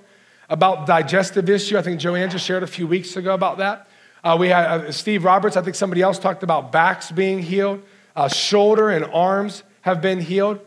about 0.50 0.86
digestive 0.86 1.48
issue. 1.48 1.78
I 1.78 1.82
think 1.82 2.00
Joanne 2.00 2.28
just 2.28 2.44
shared 2.44 2.62
a 2.62 2.66
few 2.66 2.86
weeks 2.86 3.16
ago 3.16 3.32
about 3.32 3.58
that. 3.58 3.88
Uh, 4.22 4.36
we 4.38 4.48
had 4.48 4.66
uh, 4.66 4.92
Steve 4.92 5.24
Roberts, 5.24 5.56
I 5.56 5.62
think 5.62 5.74
somebody 5.74 6.02
else 6.02 6.18
talked 6.18 6.42
about 6.42 6.70
backs 6.70 7.10
being 7.10 7.38
healed, 7.38 7.82
uh, 8.14 8.28
shoulder 8.28 8.90
and 8.90 9.06
arms 9.06 9.62
have 9.80 10.02
been 10.02 10.20
healed. 10.20 10.60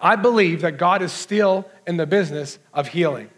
I 0.00 0.16
believe 0.16 0.62
that 0.62 0.78
God 0.78 1.02
is 1.02 1.12
still 1.12 1.68
in 1.86 1.98
the 1.98 2.06
business 2.06 2.58
of 2.72 2.88
healing. 2.88 3.28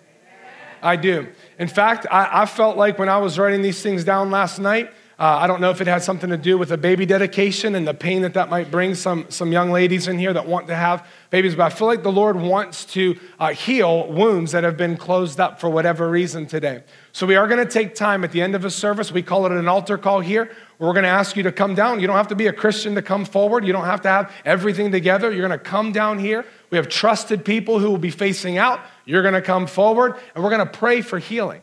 I 0.81 0.95
do. 0.95 1.27
In 1.59 1.67
fact, 1.67 2.07
I, 2.09 2.43
I 2.43 2.47
felt 2.47 2.77
like 2.77 3.01
when 3.01 3.09
I 3.09 3.19
was 3.19 3.37
writing 3.37 3.63
these 3.63 3.83
things 3.83 4.05
down 4.05 4.31
last 4.31 4.61
night, 4.61 4.93
uh, 5.17 5.23
I 5.23 5.47
don't 5.47 5.61
know 5.61 5.71
if 5.71 5.81
it 5.81 5.87
has 5.87 6.05
something 6.05 6.31
to 6.31 6.37
do 6.37 6.59
with 6.59 6.73
a 6.73 6.77
baby 6.77 7.07
dedication 7.07 7.77
and 7.77 7.87
the 7.87 7.95
pain 7.95 8.23
that 8.23 8.35
that 8.35 8.51
might 8.51 8.73
bring 8.73 8.97
some, 8.97 9.27
some 9.29 9.53
young 9.53 9.71
ladies 9.71 10.09
in 10.09 10.19
here 10.19 10.33
that 10.33 10.49
want 10.49 10.67
to 10.67 10.75
have 10.75 11.07
babies, 11.31 11.55
but 11.55 11.63
I 11.65 11.69
feel 11.71 11.87
like 11.87 12.03
the 12.03 12.11
Lord 12.11 12.35
wants 12.35 12.85
to 12.87 13.17
uh, 13.39 13.53
heal 13.53 14.11
wounds 14.13 14.51
that 14.53 14.65
have 14.65 14.77
been 14.77 14.97
closed 14.97 15.39
up 15.39 15.61
for 15.61 15.71
whatever 15.71 16.11
reason 16.11 16.47
today. 16.47 16.83
So 17.13 17.27
we 17.27 17.37
are 17.37 17.47
going 17.47 17.65
to 17.65 17.73
take 17.73 17.95
time 17.95 18.25
at 18.25 18.33
the 18.33 18.43
end 18.43 18.57
of 18.57 18.65
a 18.65 18.71
service. 18.71 19.13
We 19.13 19.23
call 19.23 19.47
it 19.47 19.53
an 19.53 19.69
altar 19.69 19.97
call 19.97 20.19
here. 20.19 20.51
We're 20.81 20.93
going 20.93 21.05
to 21.05 21.09
ask 21.09 21.37
you 21.37 21.45
to 21.45 21.53
come 21.53 21.77
down. 21.77 22.01
You 22.01 22.09
don't 22.09 22.17
have 22.17 22.29
to 22.29 22.35
be 22.35 22.49
a 22.49 22.53
Christian 22.53 22.97
to 22.97 23.03
come 23.03 23.25
forward. 23.25 23.65
You 23.65 23.73
don't 23.73 23.85
have 23.85 24.01
to 24.03 24.09
have 24.09 24.33
everything 24.45 24.91
together. 24.91 25.31
You're 25.31 25.47
going 25.47 25.57
to 25.57 25.65
come 25.65 25.93
down 25.93 26.19
here. 26.19 26.45
We 26.71 26.77
have 26.77 26.89
trusted 26.89 27.45
people 27.45 27.79
who 27.79 27.89
will 27.89 27.99
be 27.99 28.11
facing 28.11 28.59
out. 28.59 28.81
You're 29.05 29.23
going 29.23 29.35
to 29.35 29.43
come 29.43 29.69
forward, 29.69 30.17
and 30.35 30.43
we're 30.43 30.51
going 30.51 30.67
to 30.67 30.79
pray 30.79 31.03
for 31.03 31.21
healing. 31.21 31.63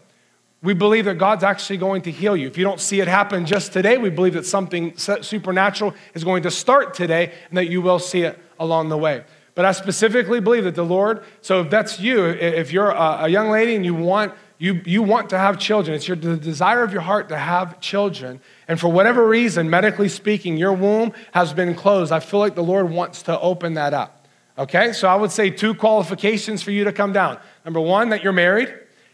We 0.64 0.76
believe 0.76 1.06
that 1.06 1.18
God's 1.18 1.44
actually 1.44 1.78
going 1.78 2.04
to 2.04 2.12
heal 2.12 2.38
you. 2.38 2.48
If 2.48 2.56
you 2.58 2.64
don't 2.64 2.80
see 2.80 3.02
it 3.02 3.08
happen 3.08 3.48
just 3.48 3.74
today, 3.74 3.98
we 3.98 4.12
believe 4.12 4.34
that 4.34 4.46
something 4.46 4.96
supernatural 4.96 5.96
is 6.14 6.24
going 6.24 6.44
to 6.44 6.52
start 6.52 6.94
today 6.94 7.34
and 7.50 7.58
that 7.58 7.70
you 7.70 7.82
will 7.82 7.98
see 7.98 8.22
it 8.22 8.38
along 8.60 8.90
the 8.90 8.98
way. 8.98 9.24
But 9.56 9.66
I 9.66 9.72
specifically 9.72 10.40
believe 10.40 10.64
that 10.66 10.76
the 10.76 10.86
Lord, 10.86 11.24
so 11.42 11.62
if 11.62 11.70
that's 11.70 12.00
you, 12.00 12.26
if 12.26 12.72
you're 12.72 12.92
a 12.92 13.28
young 13.28 13.50
lady 13.50 13.76
and 13.76 13.84
you 13.84 13.96
want, 13.96 14.34
you, 14.60 14.82
you 14.86 15.02
want 15.02 15.32
to 15.32 15.38
have 15.40 15.58
children, 15.58 15.96
it's 15.96 16.08
your 16.08 16.16
the 16.16 16.38
desire 16.38 16.84
of 16.84 16.94
your 16.94 17.02
heart 17.02 17.30
to 17.30 17.38
have 17.38 17.80
children, 17.80 18.40
and 18.68 18.80
for 18.80 18.88
whatever 18.90 19.28
reason, 19.28 19.70
medically 19.70 20.08
speaking, 20.08 20.56
your 20.56 20.74
womb 20.74 21.14
has 21.32 21.52
been 21.52 21.74
closed, 21.74 22.12
I 22.12 22.20
feel 22.20 22.40
like 22.40 22.54
the 22.54 22.64
Lord 22.64 22.92
wants 22.92 23.24
to 23.24 23.40
open 23.40 23.74
that 23.74 23.96
up. 23.96 24.28
Okay, 24.58 24.94
so 24.94 25.08
I 25.08 25.16
would 25.16 25.32
say 25.32 25.50
two 25.50 25.74
qualifications 25.74 26.62
for 26.62 26.70
you 26.70 26.84
to 26.84 26.94
come 26.94 27.12
down. 27.12 27.40
Number 27.66 27.82
one, 27.82 28.10
that 28.10 28.24
you're 28.24 28.34
married. 28.34 28.72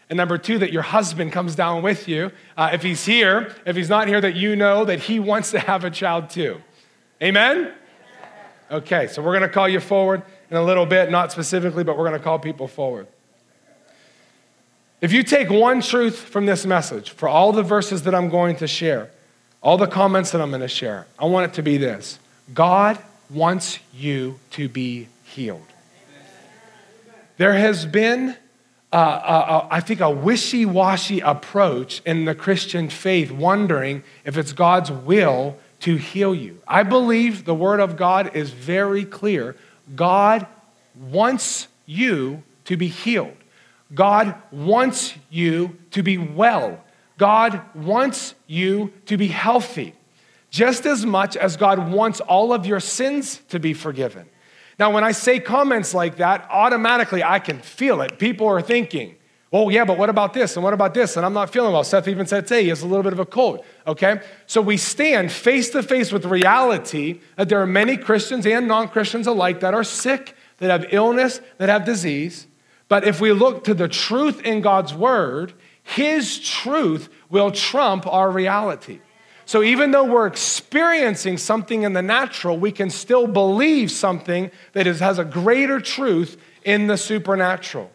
And 0.09 0.17
number 0.17 0.37
two, 0.37 0.57
that 0.59 0.71
your 0.71 0.83
husband 0.83 1.33
comes 1.33 1.55
down 1.55 1.81
with 1.81 2.07
you. 2.07 2.31
Uh, 2.55 2.69
if 2.73 2.81
he's 2.81 3.05
here, 3.05 3.53
if 3.65 3.75
he's 3.75 3.89
not 3.89 4.07
here, 4.07 4.21
that 4.21 4.35
you 4.35 4.55
know 4.55 4.85
that 4.85 4.99
he 4.99 5.19
wants 5.19 5.51
to 5.51 5.59
have 5.59 5.83
a 5.83 5.91
child 5.91 6.29
too. 6.29 6.61
Amen? 7.21 7.73
Okay, 8.71 9.07
so 9.07 9.21
we're 9.21 9.31
going 9.31 9.47
to 9.47 9.53
call 9.53 9.67
you 9.67 9.79
forward 9.79 10.21
in 10.49 10.57
a 10.57 10.63
little 10.63 10.85
bit, 10.85 11.09
not 11.11 11.31
specifically, 11.31 11.83
but 11.83 11.97
we're 11.97 12.07
going 12.07 12.19
to 12.19 12.23
call 12.23 12.39
people 12.39 12.67
forward. 12.67 13.07
If 14.99 15.11
you 15.11 15.23
take 15.23 15.49
one 15.49 15.81
truth 15.81 16.17
from 16.17 16.45
this 16.45 16.65
message, 16.65 17.11
for 17.11 17.29
all 17.29 17.51
the 17.51 17.63
verses 17.63 18.03
that 18.03 18.15
I'm 18.15 18.29
going 18.29 18.55
to 18.57 18.67
share, 18.67 19.11
all 19.61 19.77
the 19.77 19.87
comments 19.87 20.31
that 20.31 20.41
I'm 20.41 20.49
going 20.49 20.61
to 20.61 20.67
share, 20.67 21.05
I 21.19 21.25
want 21.25 21.51
it 21.51 21.55
to 21.55 21.61
be 21.61 21.77
this 21.77 22.19
God 22.53 22.97
wants 23.29 23.79
you 23.93 24.39
to 24.51 24.69
be 24.69 25.07
healed. 25.23 25.61
There 27.37 27.53
has 27.53 27.85
been 27.85 28.35
I 28.99 29.81
think, 29.81 29.99
a 29.99 30.09
wishy 30.09 30.65
washy 30.65 31.19
approach 31.19 32.01
in 32.05 32.25
the 32.25 32.33
Christian 32.33 32.89
faith, 32.89 33.31
wondering 33.31 34.03
if 34.25 34.37
it's 34.37 34.53
God's 34.53 34.91
will 34.91 35.57
to 35.81 35.95
heal 35.95 36.33
you. 36.33 36.59
I 36.67 36.83
believe 36.83 37.45
the 37.45 37.53
Word 37.53 37.79
of 37.79 37.97
God 37.97 38.35
is 38.35 38.49
very 38.49 39.05
clear. 39.05 39.55
God 39.95 40.47
wants 40.95 41.67
you 41.85 42.43
to 42.65 42.75
be 42.75 42.87
healed, 42.87 43.37
God 43.93 44.35
wants 44.51 45.13
you 45.29 45.77
to 45.91 46.03
be 46.03 46.17
well, 46.17 46.83
God 47.17 47.61
wants 47.75 48.35
you 48.47 48.91
to 49.05 49.17
be 49.17 49.27
healthy, 49.27 49.93
just 50.49 50.85
as 50.85 51.05
much 51.05 51.37
as 51.37 51.55
God 51.55 51.91
wants 51.91 52.19
all 52.19 52.51
of 52.51 52.65
your 52.65 52.79
sins 52.79 53.41
to 53.49 53.59
be 53.59 53.73
forgiven. 53.73 54.27
Now, 54.79 54.91
when 54.91 55.03
I 55.03 55.11
say 55.11 55.39
comments 55.39 55.93
like 55.93 56.17
that, 56.17 56.47
automatically 56.51 57.23
I 57.23 57.39
can 57.39 57.59
feel 57.59 58.01
it. 58.01 58.19
People 58.19 58.47
are 58.47 58.61
thinking, 58.61 59.15
oh, 59.51 59.69
yeah, 59.69 59.85
but 59.85 59.97
what 59.97 60.09
about 60.09 60.33
this? 60.33 60.55
And 60.55 60.63
what 60.63 60.73
about 60.73 60.93
this? 60.93 61.17
And 61.17 61.25
I'm 61.25 61.33
not 61.33 61.51
feeling 61.51 61.73
well. 61.73 61.83
Seth 61.83 62.07
even 62.07 62.27
said 62.27 62.47
today 62.47 62.63
he 62.63 62.69
has 62.69 62.83
a 62.83 62.87
little 62.87 63.03
bit 63.03 63.13
of 63.13 63.19
a 63.19 63.25
cold, 63.25 63.63
okay? 63.87 64.21
So 64.45 64.61
we 64.61 64.77
stand 64.77 65.31
face 65.31 65.69
to 65.71 65.81
face 65.81 66.11
with 66.11 66.25
reality 66.25 67.21
that 67.37 67.49
there 67.49 67.61
are 67.61 67.67
many 67.67 67.97
Christians 67.97 68.45
and 68.45 68.67
non 68.67 68.89
Christians 68.89 69.25
alike 69.25 69.61
that 69.61 69.73
are 69.73 69.83
sick, 69.83 70.35
that 70.57 70.69
have 70.69 70.93
illness, 70.93 71.41
that 71.57 71.69
have 71.69 71.85
disease. 71.85 72.47
But 72.87 73.03
if 73.03 73.19
we 73.19 73.31
look 73.31 73.63
to 73.65 73.73
the 73.73 73.87
truth 73.87 74.41
in 74.41 74.61
God's 74.61 74.93
word, 74.93 75.53
his 75.83 76.39
truth 76.39 77.09
will 77.29 77.51
trump 77.51 78.05
our 78.05 78.29
reality. 78.29 78.99
So 79.47 79.63
even 79.63 79.91
though 79.91 80.03
we're 80.03 80.27
experiencing 80.27 81.37
something 81.37 81.83
in 81.83 81.93
the 81.93 82.01
natural, 82.01 82.59
we 82.59 82.73
can 82.73 82.89
still 82.89 83.27
believe 83.27 83.89
something 83.89 84.51
that 84.73 84.85
is, 84.85 84.99
has 84.99 85.19
a 85.19 85.23
greater 85.23 85.79
truth 85.79 86.35
in 86.65 86.87
the 86.87 86.97
supernatural. 86.97 87.89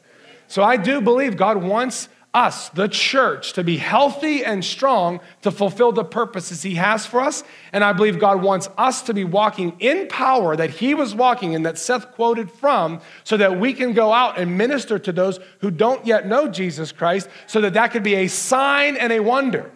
So 0.49 0.62
I 0.62 0.78
do 0.78 1.02
believe 1.02 1.37
God 1.37 1.62
wants 1.62 2.09
us, 2.32 2.71
the 2.71 2.88
church, 2.88 3.52
to 3.52 3.62
be 3.62 3.76
healthy 3.76 4.42
and 4.42 4.64
strong 4.64 5.21
to 5.42 5.50
fulfill 5.50 5.92
the 5.92 6.04
purposes 6.04 6.62
He 6.62 6.76
has 6.76 7.04
for 7.04 7.21
us. 7.21 7.44
And 7.75 7.85
I 7.85 7.92
believe 7.92 8.18
God 8.18 8.42
wants 8.42 8.71
us 8.78 9.02
to 9.02 9.12
be 9.12 9.25
walking 9.25 9.76
in 9.78 10.09
power 10.09 10.56
that 10.56 10.71
He 10.71 10.94
was 10.94 11.14
walking 11.14 11.52
in, 11.52 11.64
that 11.64 11.76
Seth 11.76 12.12
quoted 12.12 12.50
from, 12.50 13.02
so 13.25 13.37
that 13.37 13.61
we 13.61 13.75
can 13.75 13.92
go 13.92 14.11
out 14.11 14.38
and 14.38 14.56
minister 14.56 14.99
to 15.00 15.12
those 15.12 15.38
who 15.59 15.71
don't 15.71 16.06
yet 16.06 16.26
know 16.26 16.49
Jesus 16.49 16.92
Christ, 16.92 17.28
so 17.47 17.61
that 17.61 17.75
that 17.75 17.88
could 17.88 18.02
be 18.02 18.14
a 18.14 18.28
sign 18.28 18.97
and 18.97 19.12
a 19.12 19.21
wonder. 19.21 19.71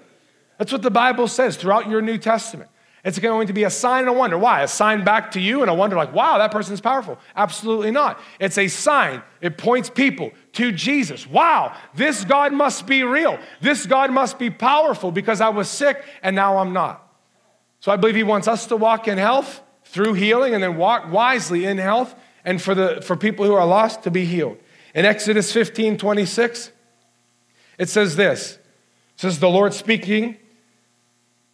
That's 0.59 0.73
what 0.73 0.83
the 0.83 0.91
Bible 0.91 1.29
says 1.29 1.57
throughout 1.57 1.89
your 1.89 2.01
New 2.01 2.19
Testament. 2.19 2.71
It's 3.07 3.21
going 3.21 3.47
to 3.47 3.53
be 3.53 3.63
a 3.63 3.71
sign 3.71 4.01
and 4.01 4.09
a 4.09 4.13
wonder. 4.13 4.37
Why? 4.37 4.63
A 4.63 4.69
sign 4.69 5.05
back 5.05 5.31
to 5.33 5.41
you 5.41 5.63
and 5.63 5.71
a 5.71 5.75
wonder 5.75 5.95
like, 5.95 6.13
wow, 6.13 6.39
that 6.39 6.51
person's 6.51 6.81
powerful. 6.81 7.19
Absolutely 7.37 7.93
not. 7.93 8.19
It's 8.41 8.59
a 8.59 8.67
sign. 8.67 9.23
It 9.41 9.57
points 9.57 9.89
people 9.89 10.33
to 10.55 10.73
Jesus. 10.73 11.25
Wow, 11.25 11.77
this 11.95 12.25
God 12.25 12.53
must 12.53 12.85
be 12.85 13.05
real. 13.05 13.39
This 13.61 13.87
God 13.87 14.11
must 14.11 14.41
be 14.41 14.51
powerful 14.51 15.13
because 15.13 15.41
I 15.41 15.51
was 15.51 15.69
sick 15.69 16.05
and 16.21 16.35
now 16.35 16.59
I'm 16.59 16.73
not. 16.73 17.01
So 17.79 17.93
I 17.93 17.97
believe 17.97 18.17
He 18.17 18.25
wants 18.25 18.49
us 18.49 18.67
to 18.67 18.77
walk 18.77 19.07
in 19.07 19.19
health 19.19 19.61
through 19.85 20.15
healing 20.15 20.53
and 20.53 20.61
then 20.61 20.77
walk 20.77 21.13
wisely 21.13 21.65
in 21.65 21.79
health 21.79 22.13
and 22.45 22.61
for, 22.61 22.75
the, 22.75 23.01
for 23.03 23.17
people 23.17 23.47
who 23.47 23.55
are 23.55 23.67
lost 23.67 24.03
to 24.03 24.11
be 24.11 24.25
healed. 24.25 24.59
In 24.97 25.05
Exodus 25.05 25.53
15 25.53 25.97
26, 25.97 26.73
it 27.79 27.89
says 27.89 28.17
this. 28.17 28.55
It 28.55 29.21
says, 29.21 29.39
The 29.39 29.49
Lord 29.49 29.75
speaking 29.75 30.39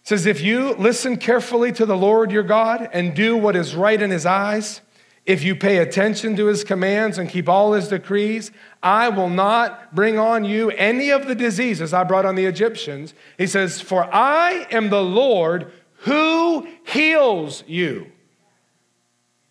says, 0.03 0.27
If 0.27 0.41
you 0.41 0.75
listen 0.75 1.17
carefully 1.17 1.73
to 1.73 1.87
the 1.87 1.97
Lord 1.97 2.31
your 2.31 2.43
God 2.43 2.89
and 2.93 3.15
do 3.15 3.37
what 3.37 3.57
is 3.57 3.75
right 3.75 4.01
in 4.01 4.11
his 4.11 4.27
eyes, 4.27 4.81
if 5.25 5.45
you 5.45 5.55
pay 5.55 5.79
attention 5.79 6.35
to 6.37 6.47
his 6.47 6.65
commands 6.65 7.17
and 7.17 7.29
keep 7.29 7.49
all 7.49 7.75
his 7.75 7.89
decrees, 7.89 8.51
I 8.83 9.09
will 9.09 9.29
not 9.29 9.95
bring 9.95 10.19
on 10.19 10.45
you 10.45 10.71
any 10.71 11.11
of 11.11 11.27
the 11.27 11.37
diseases 11.37 11.95
I 11.95 12.03
brought 12.03 12.27
on 12.27 12.35
the 12.35 12.47
Egyptians. 12.47 13.15
He 13.39 13.47
says, 13.47 13.81
For 13.81 14.13
I 14.13 14.67
am 14.73 14.91
the 14.91 15.03
Lord 15.03 15.73
who 15.99 16.67
heals 16.85 17.63
you. 17.69 18.11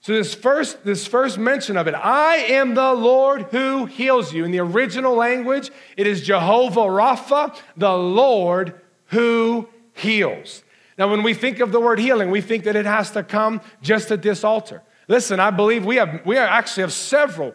So 0.02 0.14
this 0.14 0.34
first, 0.34 0.84
this 0.84 1.08
first 1.08 1.38
mention 1.38 1.78
of 1.78 1.88
it, 1.88 1.94
I 1.94 2.38
am 2.38 2.74
the 2.74 2.92
Lord 2.92 3.44
who 3.52 3.86
heals 3.86 4.34
you. 4.34 4.44
In 4.44 4.52
the 4.52 4.60
original 4.60 5.16
language, 5.16 5.70
it 5.96 6.08
is 6.08 6.22
Jehovah 6.22 6.82
Rapha, 6.82 7.56
the 7.78 7.96
Lord 7.96 8.82
who 9.06 9.70
heals. 10.02 10.64
Now, 10.98 11.10
when 11.10 11.24
we 11.24 11.34
think 11.34 11.60
of 11.60 11.72
the 11.72 11.80
word 11.80 12.00
healing, 12.00 12.30
we 12.30 12.42
think 12.42 12.66
that 12.66 12.76
it 12.76 12.86
has 12.86 13.12
to 13.12 13.24
come 13.24 13.62
just 13.82 14.12
at 14.12 14.22
this 14.22 14.44
altar. 14.44 14.84
Listen, 15.08 15.40
I 15.40 15.52
believe 15.52 15.86
we 15.86 15.96
have 15.96 16.22
we 16.26 16.38
actually 16.38 16.82
have 16.82 16.94
several 16.94 17.54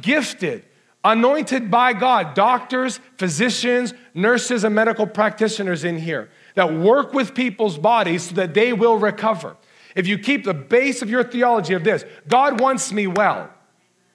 gifted, 0.00 0.64
anointed 1.02 1.70
by 1.70 1.92
God, 1.92 2.34
doctors, 2.34 3.00
physicians, 3.18 3.94
nurses, 4.14 4.64
and 4.64 4.74
medical 4.74 5.06
practitioners 5.06 5.84
in 5.84 5.98
here 5.98 6.30
that 6.54 6.72
work 6.72 7.12
with 7.12 7.34
people's 7.34 7.78
bodies 7.78 8.28
so 8.28 8.36
that 8.36 8.54
they 8.54 8.72
will 8.72 8.96
recover. 8.96 9.56
If 9.94 10.06
you 10.06 10.18
keep 10.18 10.44
the 10.44 10.54
base 10.54 11.02
of 11.02 11.10
your 11.10 11.24
theology 11.24 11.74
of 11.74 11.84
this, 11.84 12.04
God 12.28 12.60
wants 12.60 12.92
me 12.92 13.06
well. 13.06 13.50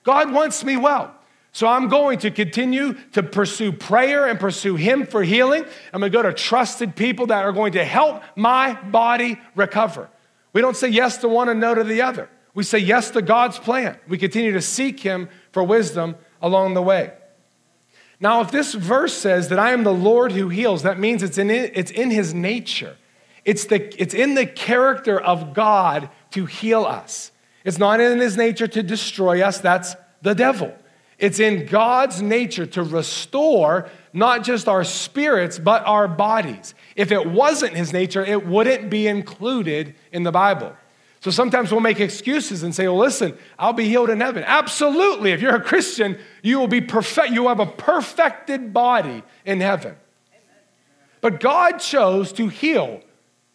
God 0.03 0.31
wants 0.31 0.63
me 0.63 0.77
well. 0.77 1.13
So 1.51 1.68
I'm 1.68 1.88
going 1.88 2.20
to 2.20 2.32
continue 2.32 2.94
to 3.13 3.24
pursue 3.24 3.72
prayer 3.72 4.27
and 4.27 4.39
pursue 4.39 4.75
Him 4.75 5.06
for 5.06 5.24
healing. 5.24 5.65
I'm 5.91 6.00
going 6.00 6.12
to 6.12 6.15
go 6.18 6.22
to 6.22 6.34
trusted 6.34 6.96
people 6.96 7.27
that 7.27 7.44
are 7.44 7.51
going 7.51 7.74
to 7.74 7.84
help 7.84 8.24
my 8.36 8.74
body 8.74 9.39
recover. 9.56 10.10
We 10.53 10.62
don't 10.62 10.77
say 10.77 10.89
yes 10.89 11.18
to 11.18 11.29
one 11.29 11.50
and 11.50 11.60
no 11.60 11.74
to 11.74 11.84
the 11.84 12.01
other. 12.01 12.29
We 12.53 12.63
say 12.63 12.79
yes 12.79 13.12
to 13.12 13.22
God's 13.22 13.58
plan. 13.58 13.98
We 14.08 14.18
continue 14.18 14.51
to 14.53 14.62
seek 14.62 15.00
Him 15.00 15.29
for 15.51 15.63
wisdom 15.63 16.15
along 16.41 16.74
the 16.74 16.82
way. 16.82 17.13
Now, 18.20 18.41
if 18.41 18.51
this 18.51 18.74
verse 18.74 19.13
says 19.13 19.50
that 19.50 19.60
I 19.60 19.72
am 19.72 19.84
the 19.84 19.94
Lord 19.94 20.34
who 20.34 20.50
heals, 20.50 20.84
that 20.84 21.00
means 21.00 21.24
it's 21.24 21.38
in, 21.38 21.50
it's 21.50 21.91
in 21.91 22.12
His 22.12 22.34
nature. 22.34 22.98
It's, 23.46 23.65
the, 23.65 24.01
it's 24.01 24.13
in 24.13 24.36
the 24.36 24.46
character 24.46 25.20
of 25.20 25.53
God 25.53 26.10
to 26.32 26.46
heal 26.46 26.84
us. 26.84 27.32
It's 27.63 27.77
not 27.77 28.00
in 28.00 28.20
His 28.20 28.38
nature 28.38 28.68
to 28.68 28.84
destroy 28.84 29.41
us, 29.41 29.60
that's 29.60 29.96
the 30.22 30.36
devil. 30.36 30.75
It's 31.20 31.40
in 31.40 31.66
God's 31.66 32.22
nature 32.22 32.66
to 32.66 32.82
restore 32.82 33.90
not 34.14 34.44
just 34.44 34.68
our 34.68 34.84
spirits, 34.84 35.60
but 35.60 35.86
our 35.86 36.08
bodies. 36.08 36.74
If 36.96 37.12
it 37.12 37.30
wasn't 37.30 37.76
His 37.76 37.94
nature, 37.94 38.24
it 38.24 38.48
wouldn't 38.48 38.90
be 38.90 39.06
included 39.08 39.96
in 40.12 40.24
the 40.24 40.32
Bible. 40.32 40.74
So 41.20 41.32
sometimes 41.32 41.72
we'll 41.72 41.82
make 41.82 42.00
excuses 42.00 42.64
and 42.64 42.74
say, 42.74 42.88
well, 42.88 42.98
listen, 42.98 43.38
I'll 43.58 43.74
be 43.74 43.90
healed 43.90 44.10
in 44.10 44.22
heaven. 44.22 44.44
Absolutely. 44.48 45.34
If 45.34 45.42
you're 45.42 45.56
a 45.56 45.62
Christian, 45.62 46.18
you 46.42 46.58
will 46.58 46.70
be 46.70 46.80
perfect. 46.80 47.32
You 47.32 47.50
have 47.50 47.60
a 47.60 47.66
perfected 47.66 48.74
body 48.74 49.24
in 49.46 49.60
heaven. 49.60 49.98
But 51.20 51.42
God 51.42 51.80
chose 51.80 52.32
to 52.34 52.48
heal 52.48 53.02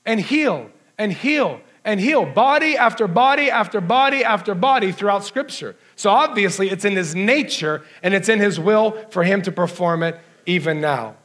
and 0.05 0.21
heal 0.21 0.71
and 0.99 1.11
heal 1.11 1.63
and 1.85 2.01
heal 2.01 2.25
body 2.25 2.77
after 2.77 3.07
body 3.07 3.51
after 3.51 3.81
body 3.81 4.25
after 4.25 4.55
body 4.55 4.93
throughout 4.93 5.25
Scripture. 5.25 5.77
So 5.97 6.11
obviously, 6.11 6.71
it's 6.71 6.85
in 6.85 6.97
His 6.97 7.15
nature 7.15 7.83
and 8.03 8.15
it's 8.15 8.29
in 8.29 8.41
His 8.41 8.59
will 8.59 8.93
for 9.11 9.23
Him 9.23 9.43
to 9.43 9.53
perform 9.53 10.03
it 10.03 10.19
even 10.47 10.81
now. 10.81 11.17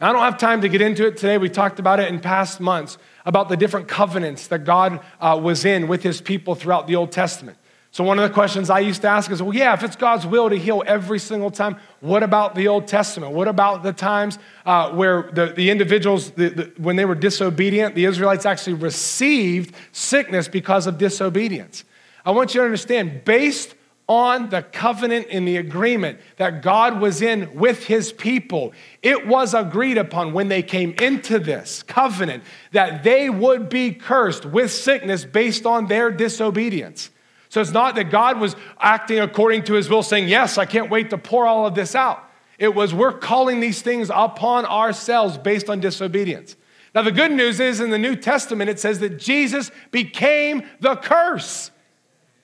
now 0.00 0.10
I 0.10 0.12
don't 0.12 0.22
have 0.22 0.38
time 0.38 0.60
to 0.62 0.68
get 0.68 0.80
into 0.80 1.06
it 1.06 1.16
today. 1.16 1.38
We 1.38 1.48
talked 1.48 1.78
about 1.78 2.00
it 2.00 2.08
in 2.08 2.20
past 2.20 2.60
months 2.60 2.98
about 3.24 3.48
the 3.48 3.56
different 3.56 3.88
covenants 3.88 4.46
that 4.48 4.64
God 4.64 5.00
uh, 5.20 5.38
was 5.42 5.64
in 5.64 5.88
with 5.88 6.02
his 6.02 6.20
people 6.20 6.54
throughout 6.54 6.86
the 6.86 6.96
Old 6.96 7.12
Testament. 7.12 7.58
So, 7.92 8.04
one 8.04 8.20
of 8.20 8.28
the 8.28 8.32
questions 8.32 8.70
I 8.70 8.78
used 8.80 9.02
to 9.02 9.08
ask 9.08 9.30
is 9.32 9.42
well, 9.42 9.54
yeah, 9.54 9.74
if 9.74 9.82
it's 9.82 9.96
God's 9.96 10.24
will 10.24 10.48
to 10.48 10.56
heal 10.56 10.82
every 10.86 11.18
single 11.18 11.50
time, 11.50 11.76
what 11.98 12.22
about 12.22 12.54
the 12.54 12.68
Old 12.68 12.86
Testament? 12.86 13.32
What 13.32 13.48
about 13.48 13.82
the 13.82 13.92
times 13.92 14.38
uh, 14.64 14.90
where 14.92 15.28
the, 15.32 15.46
the 15.46 15.70
individuals, 15.70 16.30
the, 16.30 16.50
the, 16.50 16.72
when 16.76 16.94
they 16.94 17.04
were 17.04 17.16
disobedient, 17.16 17.96
the 17.96 18.04
Israelites 18.04 18.46
actually 18.46 18.74
received 18.74 19.74
sickness 19.90 20.46
because 20.46 20.86
of 20.86 20.98
disobedience? 20.98 21.84
I 22.24 22.30
want 22.30 22.54
you 22.54 22.60
to 22.60 22.64
understand, 22.64 23.24
based 23.24 23.74
on 24.06 24.50
the 24.50 24.60
covenant 24.60 25.28
and 25.30 25.46
the 25.46 25.56
agreement 25.56 26.18
that 26.36 26.62
God 26.62 27.00
was 27.00 27.22
in 27.22 27.54
with 27.54 27.86
his 27.86 28.12
people. 28.12 28.72
It 29.02 29.24
was 29.28 29.54
agreed 29.54 29.98
upon 29.98 30.32
when 30.32 30.48
they 30.48 30.64
came 30.64 30.94
into 31.00 31.38
this 31.38 31.84
covenant 31.84 32.42
that 32.72 33.04
they 33.04 33.30
would 33.30 33.68
be 33.68 33.92
cursed 33.92 34.44
with 34.44 34.72
sickness 34.72 35.24
based 35.24 35.64
on 35.64 35.86
their 35.86 36.10
disobedience. 36.10 37.10
So 37.50 37.60
it's 37.60 37.72
not 37.72 37.96
that 37.96 38.10
God 38.10 38.40
was 38.40 38.56
acting 38.78 39.18
according 39.18 39.64
to 39.64 39.74
his 39.74 39.90
will, 39.90 40.04
saying, 40.04 40.28
Yes, 40.28 40.56
I 40.56 40.64
can't 40.64 40.88
wait 40.88 41.10
to 41.10 41.18
pour 41.18 41.46
all 41.46 41.66
of 41.66 41.74
this 41.74 41.94
out. 41.94 42.24
It 42.58 42.74
was, 42.74 42.94
we're 42.94 43.12
calling 43.12 43.60
these 43.60 43.82
things 43.82 44.10
upon 44.14 44.66
ourselves 44.66 45.36
based 45.36 45.68
on 45.68 45.80
disobedience. 45.80 46.56
Now, 46.94 47.02
the 47.02 47.12
good 47.12 47.32
news 47.32 47.60
is 47.60 47.80
in 47.80 47.90
the 47.90 47.98
New 47.98 48.16
Testament, 48.16 48.70
it 48.70 48.78
says 48.78 49.00
that 49.00 49.18
Jesus 49.18 49.70
became 49.90 50.64
the 50.80 50.96
curse. 50.96 51.70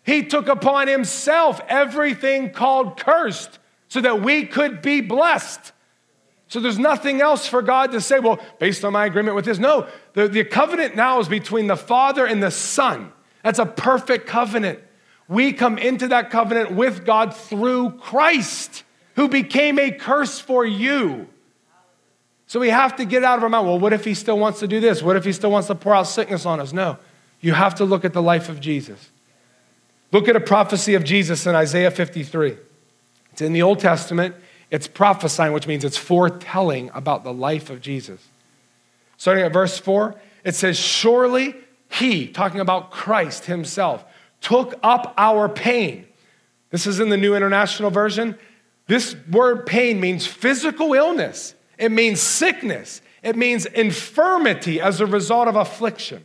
He 0.04 0.24
took 0.24 0.48
upon 0.48 0.88
himself 0.88 1.60
everything 1.68 2.50
called 2.50 2.98
cursed 2.98 3.58
so 3.88 4.00
that 4.00 4.22
we 4.22 4.44
could 4.44 4.82
be 4.82 5.00
blessed. 5.00 5.72
So 6.48 6.60
there's 6.60 6.78
nothing 6.78 7.20
else 7.20 7.46
for 7.46 7.60
God 7.60 7.92
to 7.92 8.00
say, 8.00 8.20
well, 8.20 8.38
based 8.58 8.84
on 8.84 8.92
my 8.92 9.06
agreement 9.06 9.36
with 9.36 9.44
this. 9.44 9.58
No, 9.58 9.88
the, 10.14 10.28
the 10.28 10.44
covenant 10.44 10.96
now 10.96 11.18
is 11.20 11.28
between 11.28 11.66
the 11.66 11.76
Father 11.76 12.24
and 12.24 12.42
the 12.42 12.52
Son. 12.52 13.12
That's 13.42 13.58
a 13.58 13.66
perfect 13.66 14.26
covenant. 14.26 14.80
We 15.28 15.52
come 15.52 15.78
into 15.78 16.08
that 16.08 16.30
covenant 16.30 16.72
with 16.72 17.04
God 17.04 17.34
through 17.34 17.92
Christ, 17.92 18.84
who 19.16 19.28
became 19.28 19.78
a 19.78 19.90
curse 19.90 20.38
for 20.38 20.64
you. 20.64 21.28
So 22.46 22.60
we 22.60 22.70
have 22.70 22.96
to 22.96 23.04
get 23.04 23.24
out 23.24 23.38
of 23.38 23.42
our 23.42 23.48
mind, 23.48 23.66
well, 23.66 23.78
what 23.78 23.92
if 23.92 24.04
he 24.04 24.14
still 24.14 24.38
wants 24.38 24.60
to 24.60 24.68
do 24.68 24.78
this? 24.78 25.02
What 25.02 25.16
if 25.16 25.24
he 25.24 25.32
still 25.32 25.50
wants 25.50 25.66
to 25.66 25.74
pour 25.74 25.94
out 25.94 26.04
sickness 26.04 26.46
on 26.46 26.60
us? 26.60 26.72
No. 26.72 26.98
You 27.40 27.54
have 27.54 27.74
to 27.76 27.84
look 27.84 28.04
at 28.04 28.12
the 28.12 28.22
life 28.22 28.48
of 28.48 28.60
Jesus. 28.60 29.10
Look 30.12 30.28
at 30.28 30.36
a 30.36 30.40
prophecy 30.40 30.94
of 30.94 31.02
Jesus 31.02 31.46
in 31.46 31.54
Isaiah 31.54 31.90
53. 31.90 32.56
It's 33.32 33.42
in 33.42 33.52
the 33.52 33.62
Old 33.62 33.80
Testament. 33.80 34.36
It's 34.70 34.86
prophesying, 34.86 35.52
which 35.52 35.66
means 35.66 35.84
it's 35.84 35.96
foretelling 35.96 36.90
about 36.94 37.24
the 37.24 37.32
life 37.32 37.68
of 37.68 37.80
Jesus. 37.80 38.20
Starting 39.16 39.44
at 39.44 39.52
verse 39.52 39.78
4, 39.78 40.14
it 40.44 40.54
says, 40.54 40.78
Surely 40.78 41.54
he, 41.90 42.28
talking 42.28 42.60
about 42.60 42.90
Christ 42.90 43.46
himself, 43.46 44.04
took 44.40 44.74
up 44.82 45.14
our 45.16 45.48
pain. 45.48 46.06
This 46.70 46.86
is 46.86 47.00
in 47.00 47.08
the 47.08 47.16
New 47.16 47.34
International 47.34 47.90
Version. 47.90 48.38
This 48.86 49.16
word 49.30 49.66
pain 49.66 50.00
means 50.00 50.26
physical 50.26 50.94
illness, 50.94 51.54
it 51.78 51.90
means 51.90 52.20
sickness, 52.20 53.02
it 53.22 53.36
means 53.36 53.66
infirmity 53.66 54.80
as 54.80 55.00
a 55.00 55.06
result 55.06 55.48
of 55.48 55.56
affliction. 55.56 56.24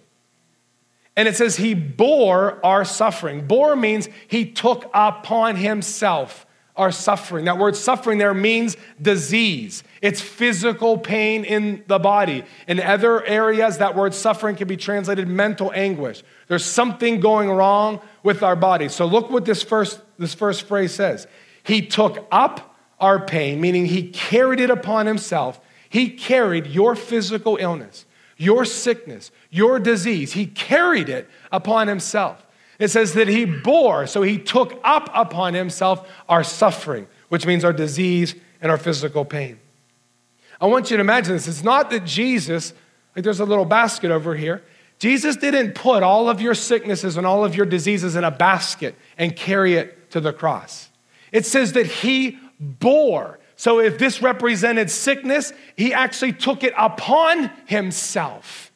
And 1.15 1.28
it 1.28 1.36
says 1.36 1.58
he 1.58 1.74
bore 1.74 2.65
our 2.65 2.86
suffering. 2.86 3.45
Bore 3.45 3.76
means 3.76 4.08
he 4.28 4.50
took 4.50 4.89
upon 4.93 5.58
himself 5.58 6.45
our 6.75 6.91
suffering. 6.91 7.45
That 7.45 7.57
word 7.57 7.75
suffering 7.75 8.17
there 8.17 8.34
means 8.34 8.77
disease. 9.01 9.84
It's 10.01 10.21
physical 10.21 10.97
pain 10.97 11.43
in 11.43 11.84
the 11.88 11.99
body. 11.99 12.43
In 12.67 12.79
other 12.79 13.23
areas, 13.25 13.77
that 13.79 13.95
word 13.95 14.13
suffering 14.13 14.55
can 14.55 14.67
be 14.67 14.77
translated 14.77 15.27
mental 15.27 15.71
anguish. 15.73 16.23
There's 16.47 16.65
something 16.65 17.19
going 17.19 17.49
wrong 17.49 18.01
with 18.23 18.43
our 18.43 18.55
body. 18.55 18.89
So 18.89 19.05
look 19.05 19.29
what 19.29 19.45
this 19.45 19.63
first, 19.63 20.01
this 20.17 20.34
first 20.34 20.63
phrase 20.63 20.93
says. 20.93 21.27
He 21.63 21.86
took 21.86 22.27
up 22.31 22.75
our 22.99 23.23
pain, 23.25 23.60
meaning 23.60 23.86
he 23.86 24.10
carried 24.10 24.60
it 24.60 24.69
upon 24.69 25.05
himself. 25.05 25.60
He 25.89 26.10
carried 26.10 26.67
your 26.67 26.95
physical 26.95 27.57
illness 27.57 28.05
your 28.41 28.65
sickness, 28.65 29.29
your 29.51 29.79
disease. 29.79 30.34
He 30.34 30.47
carried 30.47 31.10
it 31.10 31.29
upon 31.51 31.88
himself. 31.88 32.43
It 32.82 32.89
says 32.89 33.13
that 33.13 33.28
he 33.28 33.46
bore, 33.46 34.08
so 34.08 34.24
he 34.24 34.39
took 34.39 34.80
up 34.84 35.12
upon 35.13 35.54
himself 35.54 36.10
our 36.28 36.44
suffering, 36.44 37.08
which 37.30 37.46
means 37.46 37.63
our 37.63 37.72
disease 37.72 38.34
and 38.60 38.72
our 38.72 38.78
physical 38.78 39.24
pain. 39.24 39.60
I 40.60 40.65
want 40.65 40.89
you 40.89 40.98
to 40.98 41.02
imagine 41.02 41.34
this. 41.34 41.48
It's 41.48 41.63
not 41.63 41.91
that 41.91 42.06
Jesus, 42.06 42.74
like 43.15 43.24
there's 43.24 43.39
a 43.39 43.46
little 43.46 43.65
basket 43.65 44.10
over 44.10 44.34
here. 44.34 44.63
Jesus 44.98 45.36
didn't 45.36 45.76
put 45.76 46.02
all 46.02 46.28
of 46.28 46.41
your 46.41 46.56
sicknesses 46.56 47.17
and 47.17 47.28
all 47.28 47.46
of 47.46 47.56
your 47.56 47.67
diseases 47.67 48.15
in 48.15 48.24
a 48.24 48.32
basket 48.32 48.96
and 49.15 49.36
carry 49.36 49.76
it 49.76 50.10
to 50.10 50.20
the 50.20 50.34
cross. 50.34 50.89
It 51.32 51.46
says 51.46 51.74
that 51.74 51.86
he 51.86 52.39
bore. 52.60 53.38
So 53.58 53.80
if 53.80 54.00
this 54.00 54.24
represented 54.24 54.89
sickness, 54.89 55.54
he 55.76 55.94
actually 55.94 56.34
took 56.34 56.63
it 56.63 56.74
upon 56.76 57.52
himself. 57.67 58.70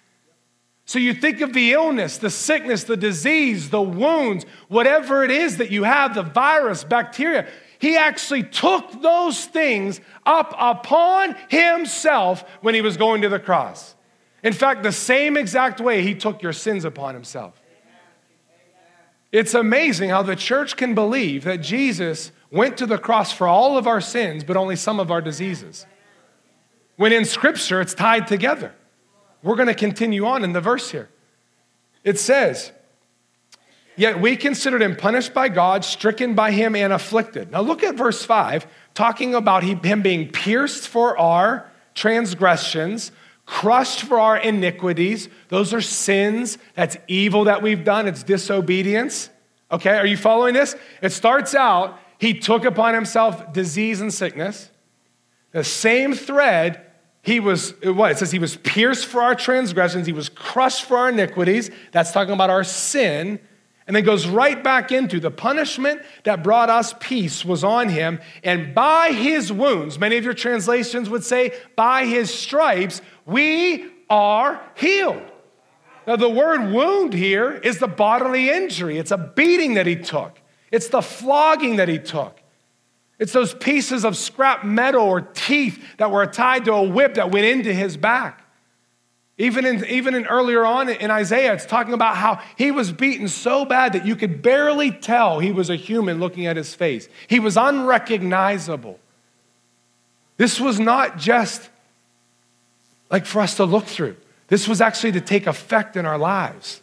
So 0.86 1.00
you 1.00 1.15
think 1.15 1.41
of 1.41 1.54
the 1.54 1.74
illness, 1.74 2.19
the 2.19 2.30
sickness, 2.30 2.84
the 2.84 2.95
disease, 2.95 3.71
the 3.71 3.82
wounds, 3.82 4.45
whatever 4.67 5.24
it 5.24 5.32
is 5.32 5.58
that 5.58 5.71
you 5.71 5.84
have, 5.84 6.13
the 6.13 6.21
virus, 6.21 6.84
bacteria, 6.84 7.48
he 7.80 7.98
actually 7.98 8.43
took 8.43 9.02
those 9.02 9.45
things 9.45 10.00
up 10.26 10.54
upon 10.58 11.36
himself 11.50 12.43
when 12.62 12.76
he 12.76 12.82
was 12.82 12.98
going 12.98 13.24
to 13.24 13.30
the 13.30 13.39
cross. 13.39 13.95
In 14.43 14.54
fact, 14.54 14.84
the 14.84 14.91
same 14.91 15.38
exact 15.38 15.82
way 15.82 16.04
he 16.04 16.13
took 16.13 16.43
your 16.43 16.54
sins 16.54 16.86
upon 16.86 17.15
himself. 17.15 17.60
It's 19.32 19.56
amazing 19.56 20.12
how 20.12 20.21
the 20.21 20.36
church 20.36 20.78
can 20.78 20.93
believe 20.93 21.43
that 21.45 21.58
Jesus 21.58 22.32
went 22.52 22.78
to 22.78 22.86
the 22.86 23.00
cross 23.00 23.32
for 23.32 23.48
all 23.48 23.76
of 23.78 23.88
our 23.88 24.00
sins, 24.00 24.43
but 24.43 24.56
only 24.56 24.76
some 24.76 25.00
of 25.00 25.10
our 25.10 25.19
diseases. 25.19 25.88
When 26.95 27.12
in 27.12 27.26
Scripture, 27.26 27.82
it's 27.82 27.95
tied 27.95 28.28
together. 28.28 28.74
We're 29.45 29.55
going 29.55 29.67
to 29.67 29.75
continue 29.75 30.25
on 30.25 30.43
in 30.43 30.53
the 30.53 30.60
verse 30.60 30.89
here. 30.89 31.08
It 32.03 32.17
says, 32.17 32.71
Yet 33.95 34.19
we 34.19 34.36
considered 34.36 34.81
him 34.81 34.95
punished 34.95 35.36
by 35.36 35.49
God, 35.49 35.86
stricken 35.86 36.34
by 36.34 36.51
him, 36.51 36.75
and 36.75 36.91
afflicted. 36.91 37.51
Now 37.51 37.62
look 37.62 37.84
at 37.84 37.95
verse 37.95 38.25
5, 38.25 38.65
talking 38.95 39.36
about 39.36 39.63
him 39.63 40.01
being 40.01 40.31
pierced 40.31 40.88
for 40.88 41.17
our 41.17 41.71
transgressions, 41.93 43.12
crushed 43.45 44.01
for 44.01 44.19
our 44.19 44.36
iniquities. 44.36 45.29
Those 45.49 45.75
are 45.75 45.81
sins. 45.81 46.58
That's 46.73 46.97
evil 47.08 47.43
that 47.43 47.62
we've 47.62 47.84
done, 47.84 48.08
it's 48.08 48.23
disobedience. 48.23 49.29
Okay, 49.71 49.95
are 49.95 50.08
you 50.08 50.17
following 50.17 50.55
this? 50.55 50.75
It 51.03 51.12
starts 51.12 51.53
out 51.53 51.99
he 52.17 52.34
took 52.34 52.65
upon 52.65 52.95
himself 52.95 53.53
disease 53.53 54.01
and 54.01 54.12
sickness. 54.12 54.71
The 55.51 55.63
same 55.63 56.13
thread, 56.15 56.85
he 57.25 57.39
was, 57.39 57.73
what? 57.83 58.11
It 58.11 58.19
says 58.19 58.31
he 58.31 58.38
was 58.38 58.55
pierced 58.57 59.07
for 59.07 59.19
our 59.23 59.33
transgressions, 59.33 60.05
he 60.05 60.13
was 60.13 60.29
crushed 60.29 60.83
for 60.83 60.95
our 60.97 61.09
iniquities. 61.09 61.71
That's 61.91 62.11
talking 62.11 62.33
about 62.35 62.51
our 62.51 62.63
sin. 62.63 63.39
And 63.88 63.95
then 63.95 64.03
goes 64.03 64.27
right 64.27 64.63
back 64.63 64.91
into 64.91 65.19
the 65.19 65.29
punishment 65.29 66.01
that 66.23 66.43
brought 66.43 66.69
us 66.69 66.93
peace 66.99 67.43
was 67.43 67.63
on 67.63 67.89
him. 67.89 68.19
And 68.43 68.73
by 68.73 69.11
his 69.11 69.51
wounds, 69.51 69.99
many 69.99 70.17
of 70.17 70.23
your 70.23 70.33
translations 70.33 71.09
would 71.09 71.23
say, 71.23 71.53
by 71.75 72.05
his 72.05 72.33
stripes, 72.33 73.01
we 73.25 73.91
are 74.09 74.61
healed. 74.75 75.21
Now, 76.07 76.15
the 76.15 76.29
word 76.29 76.71
wound 76.71 77.13
here 77.13 77.53
is 77.53 77.79
the 77.79 77.88
bodily 77.88 78.49
injury. 78.49 78.97
It's 78.99 79.11
a 79.11 79.17
beating 79.17 79.75
that 79.75 79.88
he 79.88 79.95
took, 79.95 80.39
it's 80.71 80.89
the 80.89 81.01
flogging 81.01 81.77
that 81.77 81.89
he 81.89 81.97
took. 81.97 82.39
It's 83.17 83.32
those 83.32 83.54
pieces 83.54 84.04
of 84.04 84.17
scrap 84.17 84.65
metal 84.65 85.04
or 85.04 85.21
teeth 85.21 85.84
that 85.97 86.12
were 86.12 86.25
tied 86.25 86.65
to 86.65 86.73
a 86.73 86.84
whip 86.84 87.15
that 87.15 87.32
went 87.32 87.45
into 87.45 87.73
his 87.73 87.95
back. 87.95 88.41
Even 89.38 89.65
in, 89.65 89.86
even 89.86 90.15
in 90.15 90.25
earlier 90.28 90.65
on 90.65 90.88
in 90.88 91.12
Isaiah, 91.12 91.54
it's 91.54 91.65
talking 91.65 91.93
about 91.93 92.15
how 92.15 92.41
he 92.58 92.71
was 92.71 92.93
beaten 92.93 93.28
so 93.28 93.65
bad 93.65 93.93
that 93.93 94.06
you 94.06 94.15
could 94.15 94.41
barely 94.41 94.91
tell 94.91 95.39
he 95.39 95.51
was 95.51 95.69
a 95.69 95.75
human 95.75 96.19
looking 96.19 96.45
at 96.45 96.56
his 96.56 96.73
face. 96.73 97.10
He 97.28 97.39
was 97.39 97.58
unrecognizable. 97.58 98.99
This 100.38 100.60
was 100.60 100.80
not 100.80 101.17
just 101.17 101.69
like 103.10 103.25
for 103.25 103.41
us 103.41 103.56
to 103.58 103.65
look 103.65 103.86
through. 103.86 104.15
This 104.47 104.67
was 104.67 104.80
actually 104.80 105.13
to 105.13 105.21
take 105.21 105.47
effect 105.47 105.97
in 105.97 106.06
our 106.06 106.17
lives. 106.17 106.82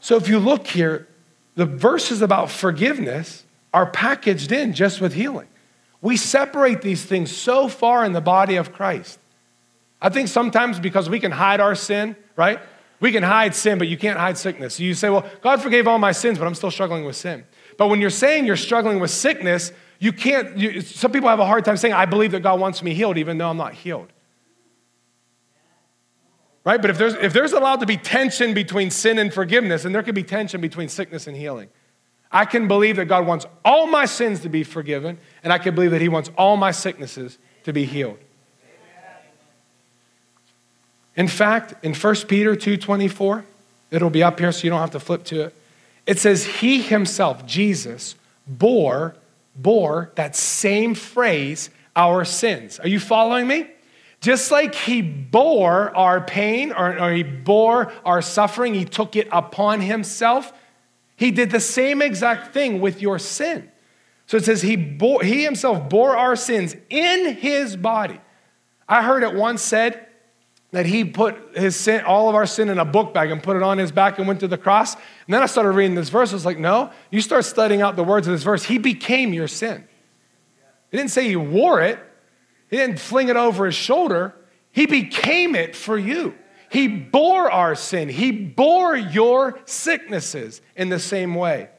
So 0.00 0.16
if 0.16 0.28
you 0.28 0.38
look 0.38 0.66
here, 0.66 1.06
the 1.54 1.66
verses 1.66 2.22
about 2.22 2.50
forgiveness 2.50 3.44
are 3.78 3.86
packaged 3.86 4.50
in 4.50 4.72
just 4.72 5.00
with 5.00 5.14
healing. 5.14 5.46
We 6.00 6.16
separate 6.16 6.82
these 6.82 7.04
things 7.04 7.30
so 7.30 7.68
far 7.68 8.04
in 8.04 8.12
the 8.12 8.20
body 8.20 8.56
of 8.56 8.72
Christ. 8.72 9.20
I 10.02 10.08
think 10.08 10.26
sometimes 10.26 10.80
because 10.80 11.08
we 11.08 11.20
can 11.20 11.30
hide 11.30 11.60
our 11.60 11.76
sin, 11.76 12.16
right? 12.34 12.58
We 12.98 13.12
can 13.12 13.22
hide 13.22 13.54
sin, 13.54 13.78
but 13.78 13.86
you 13.86 13.96
can't 13.96 14.18
hide 14.18 14.36
sickness. 14.36 14.80
You 14.80 14.94
say, 14.94 15.10
well, 15.10 15.24
God 15.42 15.62
forgave 15.62 15.86
all 15.86 16.00
my 16.00 16.10
sins, 16.10 16.38
but 16.38 16.48
I'm 16.48 16.56
still 16.56 16.72
struggling 16.72 17.04
with 17.04 17.14
sin. 17.14 17.44
But 17.76 17.86
when 17.86 18.00
you're 18.00 18.10
saying 18.10 18.46
you're 18.46 18.56
struggling 18.56 18.98
with 18.98 19.12
sickness, 19.12 19.70
you 20.00 20.12
can't, 20.12 20.58
you, 20.58 20.80
some 20.80 21.12
people 21.12 21.28
have 21.28 21.38
a 21.38 21.46
hard 21.46 21.64
time 21.64 21.76
saying, 21.76 21.94
I 21.94 22.06
believe 22.06 22.32
that 22.32 22.40
God 22.40 22.58
wants 22.58 22.82
me 22.82 22.94
healed, 22.94 23.16
even 23.16 23.38
though 23.38 23.48
I'm 23.48 23.56
not 23.56 23.74
healed 23.74 24.12
right? 26.68 26.82
But 26.82 26.90
if 26.90 26.98
there's, 26.98 27.14
if 27.14 27.32
there's 27.32 27.52
allowed 27.52 27.80
to 27.80 27.86
be 27.86 27.96
tension 27.96 28.52
between 28.52 28.90
sin 28.90 29.18
and 29.18 29.32
forgiveness, 29.32 29.86
and 29.86 29.94
there 29.94 30.02
can 30.02 30.14
be 30.14 30.22
tension 30.22 30.60
between 30.60 30.90
sickness 30.90 31.26
and 31.26 31.34
healing. 31.34 31.70
I 32.30 32.44
can 32.44 32.68
believe 32.68 32.96
that 32.96 33.06
God 33.06 33.26
wants 33.26 33.46
all 33.64 33.86
my 33.86 34.04
sins 34.04 34.40
to 34.40 34.48
be 34.48 34.62
forgiven, 34.62 35.18
and 35.42 35.52
I 35.52 35.58
can 35.58 35.74
believe 35.74 35.92
that 35.92 36.00
He 36.00 36.08
wants 36.08 36.30
all 36.36 36.56
my 36.56 36.70
sicknesses 36.70 37.38
to 37.64 37.72
be 37.72 37.84
healed. 37.84 38.18
In 41.16 41.26
fact, 41.26 41.74
in 41.84 41.94
1 41.94 42.14
Peter 42.28 42.54
2:24, 42.54 43.44
it'll 43.90 44.10
be 44.10 44.22
up 44.22 44.38
here 44.38 44.52
so 44.52 44.64
you 44.64 44.70
don't 44.70 44.80
have 44.80 44.90
to 44.92 45.00
flip 45.00 45.24
to 45.24 45.42
it. 45.44 45.54
It 46.06 46.18
says, 46.18 46.44
He 46.44 46.82
Himself, 46.82 47.44
Jesus, 47.46 48.14
bore, 48.46 49.16
bore 49.56 50.12
that 50.14 50.36
same 50.36 50.94
phrase, 50.94 51.70
our 51.96 52.24
sins. 52.24 52.78
Are 52.78 52.88
you 52.88 53.00
following 53.00 53.48
me? 53.48 53.66
Just 54.20 54.50
like 54.50 54.74
he 54.74 55.00
bore 55.00 55.94
our 55.96 56.20
pain 56.20 56.72
or, 56.72 56.98
or, 56.98 57.12
he 57.12 57.22
bore 57.22 57.92
our 58.04 58.20
suffering, 58.20 58.74
he 58.74 58.84
took 58.84 59.14
it 59.14 59.28
upon 59.30 59.80
himself. 59.80 60.52
He 61.18 61.32
did 61.32 61.50
the 61.50 61.60
same 61.60 62.00
exact 62.00 62.54
thing 62.54 62.80
with 62.80 63.02
your 63.02 63.18
sin. 63.18 63.68
So 64.26 64.36
it 64.36 64.44
says 64.44 64.62
he, 64.62 64.76
bore, 64.76 65.22
he 65.24 65.42
himself 65.42 65.88
bore 65.90 66.16
our 66.16 66.36
sins 66.36 66.76
in 66.88 67.34
his 67.34 67.76
body. 67.76 68.20
I 68.88 69.02
heard 69.02 69.24
it 69.24 69.34
once 69.34 69.60
said 69.60 70.06
that 70.70 70.86
he 70.86 71.04
put 71.04 71.56
his 71.56 71.74
sin, 71.74 72.04
all 72.04 72.28
of 72.28 72.36
our 72.36 72.46
sin 72.46 72.68
in 72.68 72.78
a 72.78 72.84
book 72.84 73.12
bag 73.12 73.32
and 73.32 73.42
put 73.42 73.56
it 73.56 73.64
on 73.64 73.78
his 73.78 73.90
back 73.90 74.18
and 74.18 74.28
went 74.28 74.38
to 74.40 74.48
the 74.48 74.56
cross. 74.56 74.94
And 74.94 75.02
then 75.34 75.42
I 75.42 75.46
started 75.46 75.72
reading 75.72 75.96
this 75.96 76.08
verse. 76.08 76.30
I 76.30 76.34
was 76.34 76.46
like, 76.46 76.58
no, 76.58 76.92
you 77.10 77.20
start 77.20 77.44
studying 77.44 77.82
out 77.82 77.96
the 77.96 78.04
words 78.04 78.28
of 78.28 78.32
this 78.32 78.44
verse. 78.44 78.62
He 78.62 78.78
became 78.78 79.32
your 79.32 79.48
sin. 79.48 79.88
He 80.92 80.98
didn't 80.98 81.10
say 81.10 81.26
he 81.26 81.34
wore 81.36 81.80
it. 81.80 81.98
He 82.70 82.76
didn't 82.76 83.00
fling 83.00 83.28
it 83.28 83.36
over 83.36 83.66
his 83.66 83.74
shoulder, 83.74 84.36
He 84.70 84.86
became 84.86 85.56
it 85.56 85.74
for 85.74 85.98
you. 85.98 86.36
He 86.70 86.88
bore 86.88 87.50
our 87.50 87.74
sin, 87.74 88.08
He 88.08 88.30
bore 88.30 88.96
your 88.96 89.58
sicknesses 89.64 90.60
in 90.76 90.88
the 90.88 90.98
same 90.98 91.34
way. 91.34 91.70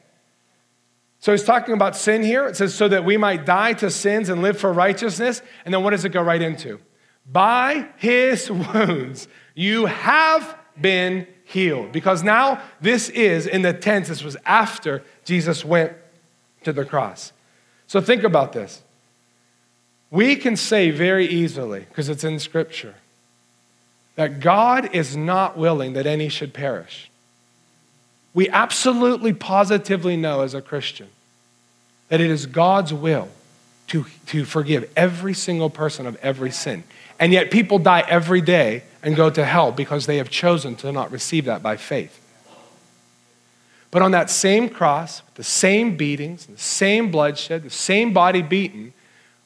So 1.20 1.32
he's 1.32 1.44
talking 1.44 1.74
about 1.74 1.96
sin 1.96 2.22
here. 2.22 2.46
It 2.46 2.56
says, 2.56 2.74
so 2.74 2.88
that 2.88 3.04
we 3.04 3.18
might 3.18 3.44
die 3.44 3.74
to 3.74 3.90
sins 3.90 4.30
and 4.30 4.40
live 4.40 4.58
for 4.58 4.72
righteousness. 4.72 5.42
And 5.66 5.74
then 5.74 5.82
what 5.82 5.90
does 5.90 6.06
it 6.06 6.12
go 6.12 6.22
right 6.22 6.40
into? 6.40 6.80
By 7.30 7.88
his 7.98 8.50
wounds, 8.50 9.28
you 9.54 9.84
have 9.84 10.56
been 10.80 11.26
healed. 11.44 11.92
Because 11.92 12.22
now 12.22 12.62
this 12.80 13.10
is 13.10 13.46
in 13.46 13.60
the 13.60 13.74
tense, 13.74 14.08
this 14.08 14.24
was 14.24 14.38
after 14.46 15.02
Jesus 15.26 15.62
went 15.62 15.92
to 16.64 16.72
the 16.72 16.86
cross. 16.86 17.34
So 17.86 18.00
think 18.00 18.22
about 18.22 18.54
this. 18.54 18.82
We 20.10 20.36
can 20.36 20.56
say 20.56 20.90
very 20.90 21.26
easily, 21.26 21.80
because 21.80 22.08
it's 22.08 22.24
in 22.24 22.38
Scripture, 22.38 22.94
that 24.16 24.40
God 24.40 24.94
is 24.94 25.16
not 25.16 25.56
willing 25.56 25.94
that 25.94 26.06
any 26.06 26.28
should 26.28 26.52
perish. 26.52 27.10
We 28.34 28.48
absolutely 28.48 29.32
positively 29.32 30.16
know 30.16 30.42
as 30.42 30.54
a 30.54 30.62
Christian 30.62 31.08
that 32.08 32.20
it 32.20 32.30
is 32.30 32.46
God's 32.46 32.92
will 32.92 33.28
to, 33.88 34.06
to 34.26 34.44
forgive 34.44 34.90
every 34.96 35.34
single 35.34 35.70
person 35.70 36.06
of 36.06 36.16
every 36.16 36.50
sin. 36.50 36.84
And 37.18 37.32
yet 37.32 37.50
people 37.50 37.78
die 37.78 38.04
every 38.08 38.40
day 38.40 38.84
and 39.02 39.16
go 39.16 39.30
to 39.30 39.44
hell 39.44 39.72
because 39.72 40.06
they 40.06 40.18
have 40.18 40.30
chosen 40.30 40.76
to 40.76 40.92
not 40.92 41.10
receive 41.10 41.46
that 41.46 41.62
by 41.62 41.76
faith. 41.76 42.16
But 43.90 44.02
on 44.02 44.12
that 44.12 44.30
same 44.30 44.68
cross, 44.68 45.22
the 45.34 45.42
same 45.42 45.96
beatings, 45.96 46.46
the 46.46 46.58
same 46.58 47.10
bloodshed, 47.10 47.64
the 47.64 47.70
same 47.70 48.12
body 48.12 48.42
beaten, 48.42 48.92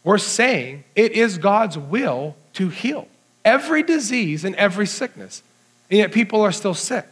we're 0.03 0.19
saying 0.19 0.85
it 0.95 1.13
is 1.13 1.39
God's 1.39 1.79
will 1.79 2.37
to 2.55 2.69
heal 2.69 3.09
every 3.45 3.83
disease 3.83 4.45
and 4.45 4.55
every 4.57 4.87
sickness. 4.87 5.43
And 5.91 5.99
yet 5.99 6.13
people 6.13 6.41
are 6.43 6.53
still 6.53 6.75
sick. 6.75 7.07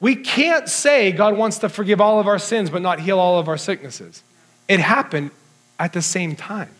We 0.00 0.16
can't 0.16 0.68
say 0.68 1.12
God 1.12 1.36
wants 1.36 1.58
to 1.58 1.68
forgive 1.68 2.00
all 2.00 2.20
of 2.20 2.26
our 2.26 2.38
sins 2.38 2.70
but 2.70 2.82
not 2.82 3.00
heal 3.00 3.18
all 3.18 3.38
of 3.38 3.48
our 3.48 3.58
sicknesses. 3.58 4.22
It 4.66 4.80
happened 4.80 5.30
at 5.78 5.92
the 5.92 6.02
same 6.02 6.36
time. 6.36 6.70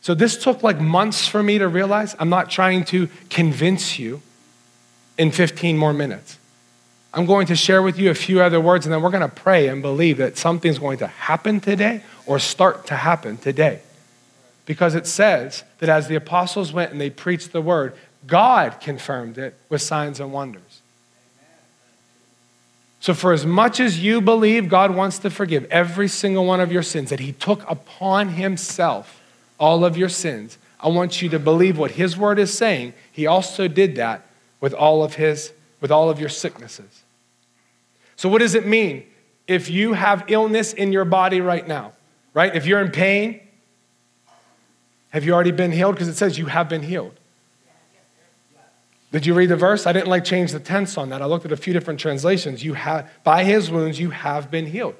So 0.00 0.14
this 0.14 0.36
took 0.36 0.64
like 0.64 0.80
months 0.80 1.28
for 1.28 1.42
me 1.42 1.58
to 1.58 1.68
realize. 1.68 2.16
I'm 2.18 2.28
not 2.28 2.50
trying 2.50 2.84
to 2.86 3.08
convince 3.30 3.98
you 3.98 4.20
in 5.16 5.30
15 5.30 5.76
more 5.76 5.92
minutes. 5.92 6.38
I'm 7.14 7.26
going 7.26 7.46
to 7.48 7.56
share 7.56 7.82
with 7.82 7.98
you 7.98 8.10
a 8.10 8.14
few 8.14 8.40
other 8.40 8.60
words, 8.60 8.86
and 8.86 8.92
then 8.92 9.02
we're 9.02 9.10
going 9.10 9.28
to 9.28 9.28
pray 9.28 9.68
and 9.68 9.82
believe 9.82 10.16
that 10.16 10.38
something's 10.38 10.78
going 10.78 10.98
to 10.98 11.06
happen 11.06 11.60
today 11.60 12.02
or 12.26 12.38
start 12.38 12.86
to 12.86 12.96
happen 12.96 13.36
today. 13.36 13.80
Because 14.64 14.94
it 14.94 15.06
says 15.06 15.64
that 15.78 15.88
as 15.88 16.08
the 16.08 16.14
apostles 16.14 16.72
went 16.72 16.92
and 16.92 17.00
they 17.00 17.10
preached 17.10 17.52
the 17.52 17.60
word, 17.60 17.94
God 18.26 18.80
confirmed 18.80 19.38
it 19.38 19.54
with 19.68 19.82
signs 19.82 20.20
and 20.20 20.32
wonders. 20.32 20.82
So, 23.00 23.14
for 23.14 23.32
as 23.32 23.44
much 23.44 23.80
as 23.80 23.98
you 23.98 24.20
believe 24.20 24.68
God 24.68 24.94
wants 24.94 25.18
to 25.20 25.30
forgive 25.30 25.64
every 25.72 26.06
single 26.06 26.46
one 26.46 26.60
of 26.60 26.70
your 26.70 26.84
sins, 26.84 27.10
that 27.10 27.18
He 27.18 27.32
took 27.32 27.68
upon 27.68 28.28
Himself 28.30 29.20
all 29.58 29.84
of 29.84 29.96
your 29.96 30.08
sins, 30.08 30.56
I 30.78 30.88
want 30.88 31.20
you 31.20 31.28
to 31.30 31.40
believe 31.40 31.76
what 31.78 31.92
His 31.92 32.16
word 32.16 32.38
is 32.38 32.56
saying. 32.56 32.94
He 33.10 33.26
also 33.26 33.66
did 33.66 33.96
that 33.96 34.24
with 34.60 34.72
all 34.72 35.02
of 35.02 35.14
His, 35.14 35.52
with 35.80 35.90
all 35.90 36.10
of 36.10 36.20
your 36.20 36.28
sicknesses. 36.28 37.02
So, 38.14 38.28
what 38.28 38.38
does 38.38 38.54
it 38.54 38.66
mean 38.66 39.04
if 39.48 39.68
you 39.68 39.94
have 39.94 40.24
illness 40.28 40.72
in 40.72 40.92
your 40.92 41.04
body 41.04 41.40
right 41.40 41.66
now, 41.66 41.92
right? 42.34 42.54
If 42.54 42.66
you're 42.66 42.80
in 42.80 42.90
pain, 42.90 43.40
have 45.10 45.24
you 45.24 45.32
already 45.34 45.52
been 45.52 45.72
healed? 45.72 45.94
Because 45.94 46.08
it 46.08 46.16
says 46.16 46.38
you 46.38 46.46
have 46.46 46.68
been 46.68 46.82
healed. 46.82 47.14
Did 49.12 49.26
you 49.26 49.34
read 49.34 49.50
the 49.50 49.56
verse? 49.56 49.86
I 49.86 49.92
didn't 49.92 50.08
like 50.08 50.24
change 50.24 50.52
the 50.52 50.60
tense 50.60 50.96
on 50.96 51.10
that. 51.10 51.20
I 51.20 51.26
looked 51.26 51.44
at 51.44 51.52
a 51.52 51.56
few 51.56 51.74
different 51.74 52.00
translations. 52.00 52.64
You 52.64 52.72
have 52.72 53.10
by 53.22 53.44
his 53.44 53.70
wounds 53.70 54.00
you 54.00 54.08
have 54.10 54.50
been 54.50 54.66
healed. 54.66 54.94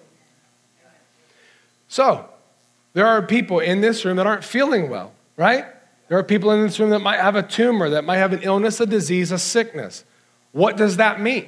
So, 1.88 2.29
there 2.92 3.07
are 3.07 3.23
people 3.23 3.59
in 3.59 3.81
this 3.81 4.05
room 4.05 4.16
that 4.16 4.27
aren't 4.27 4.45
feeling 4.45 4.90
well, 4.90 5.12
right? 5.37 5.64
There 6.09 6.18
are 6.18 6.23
people 6.23 6.51
in 6.51 6.61
this 6.61 6.79
room 6.79 6.90
that 6.90 6.99
might 6.99 7.21
have 7.21 7.37
a 7.37 7.42
tumor, 7.42 7.88
that 7.90 8.05
might 8.05 8.18
have 8.18 8.35
an 8.35 8.40
illness, 8.42 8.81
a 8.81 8.87
disease, 8.87 9.33
a 9.33 9.38
sickness. 9.38 10.05
What 10.53 10.77
does 10.77 10.99
that 10.99 11.21
mean? 11.21 11.45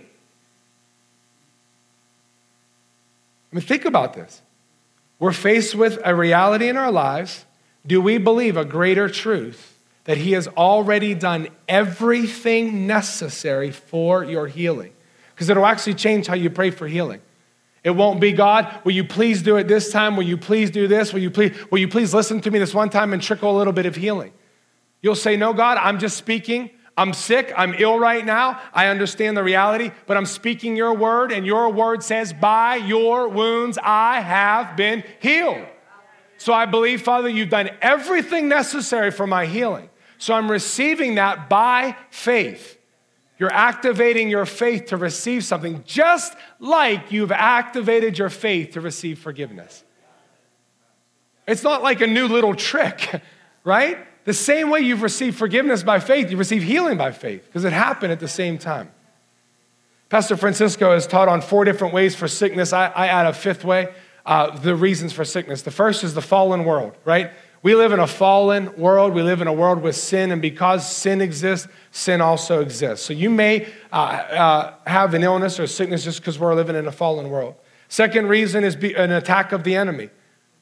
I 3.52 3.56
mean, 3.56 3.62
think 3.62 3.84
about 3.84 4.14
this. 4.14 4.40
We're 5.18 5.32
faced 5.32 5.74
with 5.74 5.98
a 6.04 6.14
reality 6.14 6.68
in 6.68 6.76
our 6.76 6.90
lives. 6.90 7.44
Do 7.86 8.00
we 8.00 8.18
believe 8.18 8.56
a 8.56 8.64
greater 8.64 9.08
truth 9.08 9.78
that 10.04 10.18
He 10.18 10.32
has 10.32 10.48
already 10.48 11.14
done 11.14 11.48
everything 11.68 12.86
necessary 12.86 13.70
for 13.70 14.24
your 14.24 14.46
healing? 14.48 14.92
Because 15.34 15.48
it'll 15.48 15.66
actually 15.66 15.94
change 15.94 16.26
how 16.26 16.34
you 16.34 16.50
pray 16.50 16.70
for 16.70 16.86
healing. 16.86 17.20
It 17.82 17.90
won't 17.90 18.18
be 18.18 18.32
God, 18.32 18.80
will 18.84 18.92
you 18.92 19.04
please 19.04 19.42
do 19.42 19.56
it 19.56 19.68
this 19.68 19.92
time? 19.92 20.16
Will 20.16 20.24
you 20.24 20.38
please 20.38 20.70
do 20.70 20.88
this? 20.88 21.12
Will 21.12 21.20
you 21.20 21.30
please, 21.30 21.54
will 21.70 21.78
you 21.78 21.88
please 21.88 22.14
listen 22.14 22.40
to 22.40 22.50
me 22.50 22.58
this 22.58 22.72
one 22.72 22.88
time 22.88 23.12
and 23.12 23.22
trickle 23.22 23.54
a 23.54 23.58
little 23.58 23.74
bit 23.74 23.84
of 23.84 23.94
healing? 23.94 24.32
You'll 25.02 25.14
say, 25.14 25.36
No, 25.36 25.52
God, 25.52 25.76
I'm 25.76 25.98
just 25.98 26.16
speaking 26.16 26.70
I'm 26.96 27.12
sick, 27.12 27.52
I'm 27.56 27.74
ill 27.74 27.98
right 27.98 28.24
now. 28.24 28.60
I 28.72 28.86
understand 28.86 29.36
the 29.36 29.42
reality, 29.42 29.90
but 30.06 30.16
I'm 30.16 30.26
speaking 30.26 30.76
your 30.76 30.94
word, 30.94 31.32
and 31.32 31.44
your 31.44 31.70
word 31.70 32.02
says, 32.02 32.32
By 32.32 32.76
your 32.76 33.28
wounds 33.28 33.78
I 33.82 34.20
have 34.20 34.76
been 34.76 35.02
healed. 35.20 35.66
So 36.38 36.52
I 36.52 36.66
believe, 36.66 37.02
Father, 37.02 37.28
you've 37.28 37.48
done 37.48 37.70
everything 37.80 38.48
necessary 38.48 39.10
for 39.10 39.26
my 39.26 39.46
healing. 39.46 39.90
So 40.18 40.34
I'm 40.34 40.50
receiving 40.50 41.16
that 41.16 41.48
by 41.48 41.96
faith. 42.10 42.78
You're 43.38 43.52
activating 43.52 44.30
your 44.30 44.46
faith 44.46 44.86
to 44.86 44.96
receive 44.96 45.44
something, 45.44 45.82
just 45.84 46.34
like 46.60 47.10
you've 47.10 47.32
activated 47.32 48.18
your 48.18 48.30
faith 48.30 48.72
to 48.72 48.80
receive 48.80 49.18
forgiveness. 49.18 49.82
It's 51.46 51.62
not 51.62 51.82
like 51.82 52.00
a 52.00 52.06
new 52.06 52.28
little 52.28 52.54
trick, 52.54 53.20
right? 53.64 53.98
The 54.24 54.34
same 54.34 54.70
way 54.70 54.80
you've 54.80 55.02
received 55.02 55.36
forgiveness 55.36 55.82
by 55.82 56.00
faith, 56.00 56.30
you 56.30 56.36
receive 56.36 56.62
healing 56.62 56.96
by 56.96 57.12
faith, 57.12 57.44
because 57.46 57.64
it 57.64 57.72
happened 57.72 58.12
at 58.12 58.20
the 58.20 58.28
same 58.28 58.58
time. 58.58 58.90
Pastor 60.08 60.36
Francisco 60.36 60.92
has 60.92 61.06
taught 61.06 61.28
on 61.28 61.40
four 61.40 61.64
different 61.64 61.92
ways 61.92 62.14
for 62.14 62.28
sickness. 62.28 62.72
I, 62.72 62.86
I 62.86 63.06
add 63.08 63.26
a 63.26 63.32
fifth 63.32 63.64
way 63.64 63.92
uh, 64.26 64.56
the 64.58 64.74
reasons 64.74 65.12
for 65.12 65.24
sickness. 65.24 65.62
The 65.62 65.70
first 65.70 66.04
is 66.04 66.14
the 66.14 66.22
fallen 66.22 66.64
world, 66.64 66.96
right? 67.04 67.30
We 67.62 67.74
live 67.74 67.92
in 67.92 68.00
a 68.00 68.06
fallen 68.06 68.76
world. 68.76 69.14
We 69.14 69.22
live 69.22 69.40
in 69.40 69.46
a 69.46 69.52
world 69.52 69.82
with 69.82 69.96
sin, 69.96 70.30
and 70.30 70.40
because 70.40 70.90
sin 70.90 71.20
exists, 71.20 71.68
sin 71.90 72.20
also 72.20 72.60
exists. 72.60 73.06
So 73.06 73.12
you 73.12 73.30
may 73.30 73.66
uh, 73.92 73.96
uh, 73.96 74.74
have 74.86 75.14
an 75.14 75.22
illness 75.22 75.58
or 75.58 75.66
sickness 75.66 76.04
just 76.04 76.20
because 76.20 76.38
we're 76.38 76.54
living 76.54 76.76
in 76.76 76.86
a 76.86 76.92
fallen 76.92 77.30
world. 77.30 77.54
Second 77.88 78.28
reason 78.28 78.64
is 78.64 78.74
an 78.74 79.12
attack 79.12 79.52
of 79.52 79.64
the 79.64 79.76
enemy. 79.76 80.10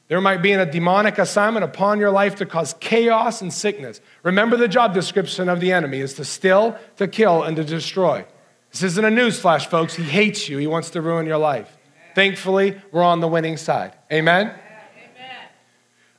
There 0.09 0.19
might 0.21 0.41
be 0.41 0.51
a 0.51 0.65
demonic 0.65 1.17
assignment 1.17 1.63
upon 1.63 1.99
your 1.99 2.11
life 2.11 2.35
to 2.35 2.45
cause 2.45 2.75
chaos 2.79 3.41
and 3.41 3.51
sickness. 3.51 4.01
Remember 4.21 4.57
the 4.57 4.67
job 4.67 4.93
description 4.93 5.49
of 5.49 5.59
the 5.59 5.71
enemy 5.71 5.99
is 5.99 6.13
to 6.15 6.25
steal, 6.25 6.77
to 6.97 7.07
kill, 7.07 7.43
and 7.43 7.55
to 7.55 7.63
destroy. 7.63 8.25
This 8.71 8.83
isn't 8.83 9.05
a 9.05 9.09
newsflash, 9.09 9.67
folks. 9.67 9.95
He 9.95 10.03
hates 10.03 10.49
you. 10.49 10.57
He 10.57 10.67
wants 10.67 10.89
to 10.91 11.01
ruin 11.01 11.25
your 11.25 11.37
life. 11.37 11.77
Thankfully, 12.15 12.81
we're 12.91 13.03
on 13.03 13.21
the 13.21 13.27
winning 13.27 13.57
side. 13.57 13.93
Amen? 14.11 14.53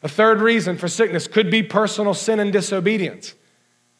A 0.02 0.08
third 0.08 0.40
reason 0.40 0.76
for 0.76 0.86
sickness 0.86 1.26
could 1.26 1.50
be 1.50 1.62
personal 1.62 2.14
sin 2.14 2.38
and 2.38 2.52
disobedience, 2.52 3.34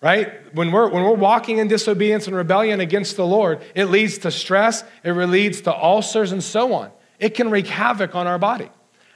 right? 0.03 0.55
When 0.55 0.71
we're, 0.71 0.89
when 0.89 1.03
we're 1.03 1.15
walking 1.15 1.59
in 1.59 1.69
disobedience 1.69 2.27
and 2.27 2.37
rebellion 2.37 2.81
against 2.81 3.17
the 3.17 3.27
Lord, 3.27 3.63
it 3.75 3.87
leads 3.87 4.19
to 4.19 4.31
stress, 4.31 4.85
it 5.03 5.13
leads 5.13 5.63
to 5.63 5.75
ulcers, 5.75 6.31
and 6.31 6.43
so 6.43 6.75
on. 6.75 6.91
It 7.19 7.31
can 7.31 7.51
wreak 7.51 7.69
havoc 7.69 8.15
on 8.15 8.27
our 8.27 8.39
body. 8.39 8.71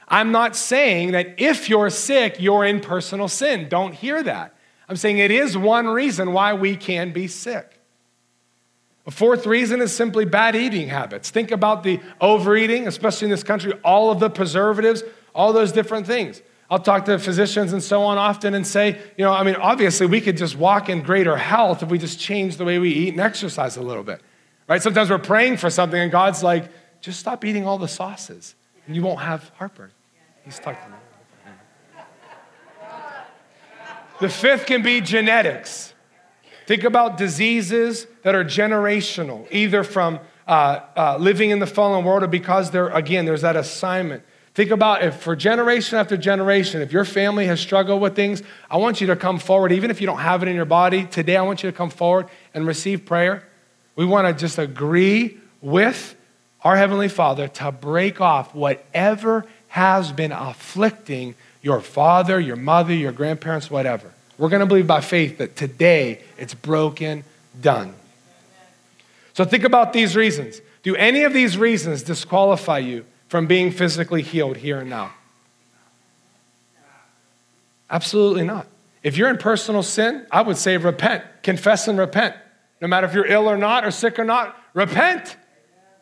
I'm 0.09 0.31
not 0.31 0.55
saying 0.55 1.11
that 1.11 1.35
if 1.37 1.69
you're 1.69 1.89
sick, 1.89 2.37
you're 2.39 2.65
in 2.65 2.79
personal 2.79 3.27
sin. 3.27 3.69
Don't 3.69 3.93
hear 3.93 4.23
that. 4.23 4.55
I'm 4.87 4.95
saying 4.95 5.19
it 5.19 5.29
is 5.29 5.55
one 5.55 5.87
reason 5.87 6.33
why 6.33 6.53
we 6.53 6.75
can 6.75 7.11
be 7.13 7.27
sick. 7.27 7.79
A 9.05 9.11
fourth 9.11 9.45
reason 9.45 9.81
is 9.81 9.91
simply 9.91 10.25
bad 10.25 10.55
eating 10.55 10.87
habits. 10.87 11.29
Think 11.29 11.51
about 11.51 11.83
the 11.83 11.99
overeating, 12.19 12.87
especially 12.87 13.25
in 13.25 13.31
this 13.31 13.43
country, 13.43 13.73
all 13.83 14.11
of 14.11 14.19
the 14.19 14.29
preservatives, 14.29 15.03
all 15.33 15.53
those 15.53 15.71
different 15.71 16.07
things. 16.07 16.41
I'll 16.71 16.79
talk 16.79 17.05
to 17.05 17.17
physicians 17.17 17.73
and 17.73 17.81
so 17.81 18.03
on 18.03 18.17
often 18.17 18.53
and 18.53 18.65
say, 18.65 18.99
you 19.17 19.25
know, 19.25 19.31
I 19.31 19.43
mean, 19.43 19.55
obviously 19.55 20.05
we 20.05 20.21
could 20.21 20.37
just 20.37 20.55
walk 20.55 20.89
in 20.89 21.01
greater 21.01 21.37
health 21.37 21.81
if 21.81 21.89
we 21.89 21.97
just 21.97 22.19
change 22.19 22.57
the 22.57 22.65
way 22.65 22.77
we 22.77 22.91
eat 22.91 23.09
and 23.09 23.19
exercise 23.19 23.77
a 23.77 23.81
little 23.81 24.03
bit, 24.03 24.21
right? 24.67 24.81
Sometimes 24.81 25.09
we're 25.09 25.17
praying 25.17 25.57
for 25.57 25.71
something 25.71 25.99
and 25.99 26.11
God's 26.11 26.43
like, 26.43 26.69
just 27.01 27.19
stop 27.19 27.43
eating 27.43 27.65
all 27.65 27.79
the 27.79 27.87
sauces 27.87 28.53
and 28.85 28.95
you 28.95 29.01
won't 29.01 29.21
have 29.21 29.49
heartburn. 29.57 29.91
He's 30.45 30.59
talking. 30.59 30.93
The 34.19 34.29
fifth 34.29 34.65
can 34.65 34.81
be 34.83 34.99
genetics. 34.99 35.93
Think 36.67 36.83
about 36.83 37.17
diseases 37.17 38.05
that 38.23 38.35
are 38.35 38.43
generational, 38.43 39.47
either 39.51 39.83
from 39.83 40.19
uh, 40.47 40.81
uh, 40.95 41.17
living 41.17 41.51
in 41.51 41.59
the 41.59 41.67
fallen 41.67 42.03
world 42.03 42.23
or 42.23 42.27
because 42.27 42.71
there, 42.71 42.89
again, 42.89 43.25
there's 43.25 43.41
that 43.41 43.55
assignment 43.55 44.23
Think 44.59 44.71
about 44.71 45.03
if 45.03 45.15
for 45.15 45.37
generation 45.37 45.97
after 45.97 46.17
generation, 46.17 46.81
if 46.81 46.91
your 46.91 47.05
family 47.05 47.45
has 47.45 47.61
struggled 47.61 48.01
with 48.01 48.13
things, 48.13 48.43
I 48.69 48.75
want 48.75 48.99
you 48.99 49.07
to 49.07 49.15
come 49.15 49.39
forward, 49.39 49.71
even 49.71 49.89
if 49.89 50.01
you 50.01 50.07
don't 50.07 50.19
have 50.19 50.43
it 50.43 50.49
in 50.49 50.55
your 50.57 50.65
body. 50.65 51.05
Today, 51.05 51.37
I 51.37 51.43
want 51.43 51.63
you 51.63 51.71
to 51.71 51.77
come 51.77 51.89
forward 51.89 52.27
and 52.53 52.67
receive 52.67 53.05
prayer. 53.05 53.47
We 53.95 54.05
want 54.05 54.27
to 54.27 54.33
just 54.33 54.57
agree 54.57 55.37
with 55.61 56.13
our 56.61 56.75
Heavenly 56.75 57.07
Father 57.07 57.47
to 57.47 57.71
break 57.71 58.19
off 58.19 58.53
whatever 58.53 59.45
has 59.69 60.11
been 60.11 60.31
afflicting 60.31 61.35
your 61.61 61.81
father, 61.81 62.39
your 62.39 62.55
mother, 62.55 62.93
your 62.93 63.11
grandparents, 63.11 63.69
whatever. 63.69 64.11
We're 64.37 64.49
going 64.49 64.61
to 64.61 64.65
believe 64.65 64.87
by 64.87 65.01
faith 65.01 65.37
that 65.39 65.55
today 65.55 66.21
it's 66.37 66.53
broken, 66.53 67.23
done. 67.59 67.93
So 69.33 69.45
think 69.45 69.63
about 69.63 69.93
these 69.93 70.15
reasons. 70.15 70.61
Do 70.83 70.95
any 70.95 71.23
of 71.23 71.33
these 71.33 71.57
reasons 71.57 72.03
disqualify 72.03 72.79
you 72.79 73.05
from 73.27 73.47
being 73.47 73.71
physically 73.71 74.21
healed 74.21 74.57
here 74.57 74.79
and 74.79 74.89
now? 74.89 75.13
Absolutely 77.89 78.43
not. 78.43 78.67
If 79.03 79.17
you're 79.17 79.29
in 79.29 79.37
personal 79.37 79.83
sin, 79.83 80.25
I 80.31 80.41
would 80.41 80.57
say 80.57 80.77
repent, 80.77 81.23
confess 81.43 81.87
and 81.87 81.97
repent. 81.97 82.35
No 82.81 82.87
matter 82.87 83.07
if 83.07 83.13
you're 83.13 83.25
ill 83.25 83.49
or 83.49 83.57
not, 83.57 83.85
or 83.85 83.91
sick 83.91 84.19
or 84.19 84.23
not, 84.23 84.57
repent. 84.73 85.35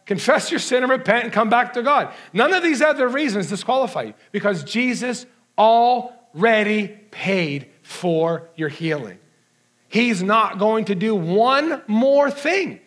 Confess 0.07 0.49
your 0.49 0.59
sin 0.59 0.83
and 0.83 0.91
repent 0.91 1.25
and 1.25 1.33
come 1.33 1.49
back 1.49 1.73
to 1.73 1.83
God. 1.83 2.13
None 2.31 2.53
of 2.53 2.63
these 2.63 2.81
other 2.81 3.07
reasons 3.07 3.49
disqualify 3.49 4.03
you 4.03 4.13
because 4.31 4.63
Jesus 4.63 5.25
already 5.57 6.87
paid 7.11 7.69
for 7.83 8.49
your 8.55 8.69
healing. 8.69 9.19
He's 9.89 10.23
not 10.23 10.59
going 10.59 10.85
to 10.85 10.95
do 10.95 11.13
one 11.13 11.81
more 11.87 12.31
thing. 12.31 12.79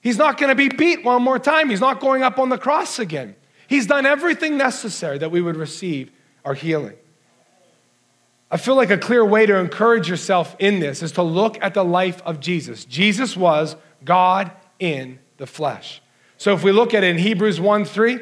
He's 0.00 0.16
not 0.16 0.38
going 0.38 0.48
to 0.48 0.54
be 0.54 0.68
beat 0.68 1.04
one 1.04 1.22
more 1.22 1.38
time. 1.38 1.70
He's 1.70 1.80
not 1.80 2.00
going 2.00 2.22
up 2.22 2.38
on 2.38 2.48
the 2.48 2.58
cross 2.58 2.98
again. 2.98 3.34
He's 3.66 3.86
done 3.86 4.06
everything 4.06 4.56
necessary 4.56 5.18
that 5.18 5.30
we 5.30 5.40
would 5.40 5.56
receive 5.56 6.10
our 6.44 6.54
healing. 6.54 6.96
I 8.48 8.56
feel 8.56 8.74
like 8.76 8.90
a 8.90 8.98
clear 8.98 9.24
way 9.24 9.46
to 9.46 9.56
encourage 9.56 10.08
yourself 10.08 10.56
in 10.58 10.80
this 10.80 11.02
is 11.02 11.12
to 11.12 11.22
look 11.22 11.58
at 11.62 11.74
the 11.74 11.84
life 11.84 12.22
of 12.24 12.40
Jesus. 12.40 12.84
Jesus 12.84 13.36
was 13.36 13.76
God 14.04 14.50
in 14.78 15.18
the 15.36 15.46
flesh. 15.46 16.00
So 16.40 16.54
if 16.54 16.64
we 16.64 16.72
look 16.72 16.94
at 16.94 17.04
it 17.04 17.08
in 17.08 17.18
Hebrews 17.18 17.60
1 17.60 17.84
3, 17.84 18.18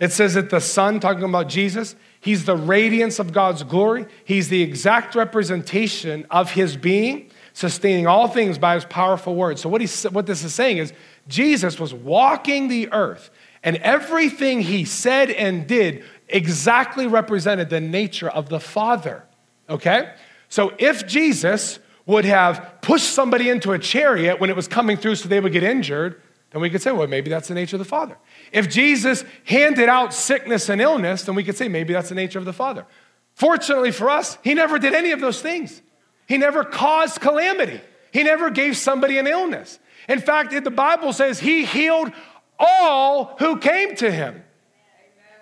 it 0.00 0.10
says 0.10 0.34
that 0.34 0.50
the 0.50 0.60
Son, 0.60 0.98
talking 0.98 1.22
about 1.22 1.48
Jesus, 1.48 1.94
he's 2.20 2.44
the 2.44 2.56
radiance 2.56 3.20
of 3.20 3.32
God's 3.32 3.62
glory. 3.62 4.06
He's 4.24 4.48
the 4.48 4.62
exact 4.62 5.14
representation 5.14 6.26
of 6.28 6.50
his 6.50 6.76
being, 6.76 7.30
sustaining 7.52 8.08
all 8.08 8.26
things 8.26 8.58
by 8.58 8.74
his 8.74 8.84
powerful 8.84 9.36
word. 9.36 9.60
So 9.60 9.68
what, 9.68 9.80
he, 9.80 10.08
what 10.08 10.26
this 10.26 10.42
is 10.42 10.52
saying 10.52 10.78
is 10.78 10.92
Jesus 11.28 11.78
was 11.78 11.94
walking 11.94 12.66
the 12.66 12.92
earth 12.92 13.30
and 13.62 13.76
everything 13.76 14.62
he 14.62 14.84
said 14.84 15.30
and 15.30 15.64
did 15.64 16.02
exactly 16.26 17.06
represented 17.06 17.70
the 17.70 17.80
nature 17.80 18.28
of 18.28 18.48
the 18.48 18.58
Father. 18.58 19.22
Okay? 19.70 20.12
So 20.48 20.74
if 20.78 21.06
Jesus 21.06 21.78
would 22.06 22.24
have 22.24 22.78
pushed 22.80 23.10
somebody 23.10 23.48
into 23.48 23.70
a 23.70 23.78
chariot 23.78 24.40
when 24.40 24.50
it 24.50 24.56
was 24.56 24.66
coming 24.66 24.96
through 24.96 25.14
so 25.14 25.28
they 25.28 25.38
would 25.38 25.52
get 25.52 25.62
injured, 25.62 26.20
then 26.52 26.60
we 26.60 26.70
could 26.70 26.82
say, 26.82 26.92
well, 26.92 27.06
maybe 27.06 27.30
that's 27.30 27.48
the 27.48 27.54
nature 27.54 27.76
of 27.76 27.78
the 27.78 27.84
Father. 27.84 28.16
If 28.52 28.68
Jesus 28.68 29.24
handed 29.44 29.88
out 29.88 30.12
sickness 30.12 30.68
and 30.68 30.80
illness, 30.80 31.22
then 31.22 31.34
we 31.34 31.44
could 31.44 31.56
say, 31.56 31.68
maybe 31.68 31.94
that's 31.94 32.10
the 32.10 32.14
nature 32.14 32.38
of 32.38 32.44
the 32.44 32.52
Father. 32.52 32.86
Fortunately 33.34 33.90
for 33.90 34.10
us, 34.10 34.36
he 34.44 34.52
never 34.52 34.78
did 34.78 34.92
any 34.92 35.12
of 35.12 35.20
those 35.20 35.40
things. 35.40 35.80
He 36.26 36.36
never 36.36 36.64
caused 36.64 37.20
calamity. 37.20 37.80
He 38.12 38.22
never 38.22 38.50
gave 38.50 38.76
somebody 38.76 39.16
an 39.18 39.26
illness. 39.26 39.78
In 40.08 40.20
fact, 40.20 40.52
the 40.52 40.70
Bible 40.70 41.12
says 41.12 41.40
he 41.40 41.64
healed 41.64 42.12
all 42.58 43.36
who 43.38 43.58
came 43.58 43.96
to 43.96 44.10
him. 44.10 44.44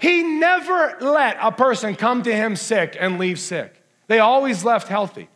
He 0.00 0.22
never 0.22 0.96
let 1.00 1.36
a 1.40 1.52
person 1.52 1.96
come 1.96 2.22
to 2.22 2.34
him 2.34 2.56
sick 2.56 2.96
and 2.98 3.18
leave 3.18 3.38
sick. 3.38 3.74
They 4.06 4.20
always 4.20 4.64
left 4.64 4.88
healthy. 4.88 5.28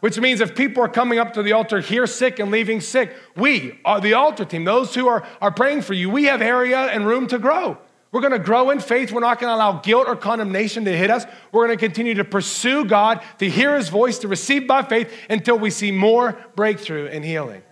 Which 0.00 0.18
means 0.20 0.40
if 0.40 0.54
people 0.54 0.82
are 0.84 0.88
coming 0.88 1.18
up 1.18 1.34
to 1.34 1.42
the 1.42 1.52
altar 1.52 1.80
here 1.80 2.06
sick 2.06 2.38
and 2.38 2.50
leaving 2.50 2.80
sick, 2.80 3.14
we 3.36 3.80
are 3.84 4.00
the 4.00 4.14
altar 4.14 4.44
team, 4.44 4.64
those 4.64 4.94
who 4.94 5.08
are, 5.08 5.26
are 5.40 5.50
praying 5.50 5.82
for 5.82 5.94
you, 5.94 6.08
we 6.08 6.24
have 6.24 6.40
area 6.40 6.86
and 6.86 7.06
room 7.06 7.26
to 7.28 7.38
grow. 7.38 7.78
We're 8.10 8.20
going 8.20 8.32
to 8.32 8.38
grow 8.38 8.70
in 8.70 8.80
faith. 8.80 9.12
We're 9.12 9.20
not 9.20 9.38
going 9.38 9.50
to 9.50 9.54
allow 9.54 9.80
guilt 9.80 10.06
or 10.08 10.16
condemnation 10.16 10.84
to 10.86 10.96
hit 10.96 11.10
us. 11.10 11.26
We're 11.52 11.66
going 11.66 11.76
to 11.76 11.84
continue 11.84 12.14
to 12.14 12.24
pursue 12.24 12.86
God, 12.86 13.22
to 13.38 13.50
hear 13.50 13.76
his 13.76 13.90
voice, 13.90 14.18
to 14.20 14.28
receive 14.28 14.66
by 14.66 14.82
faith 14.82 15.12
until 15.28 15.58
we 15.58 15.70
see 15.70 15.90
more 15.90 16.38
breakthrough 16.56 17.08
and 17.08 17.24
healing. 17.24 17.62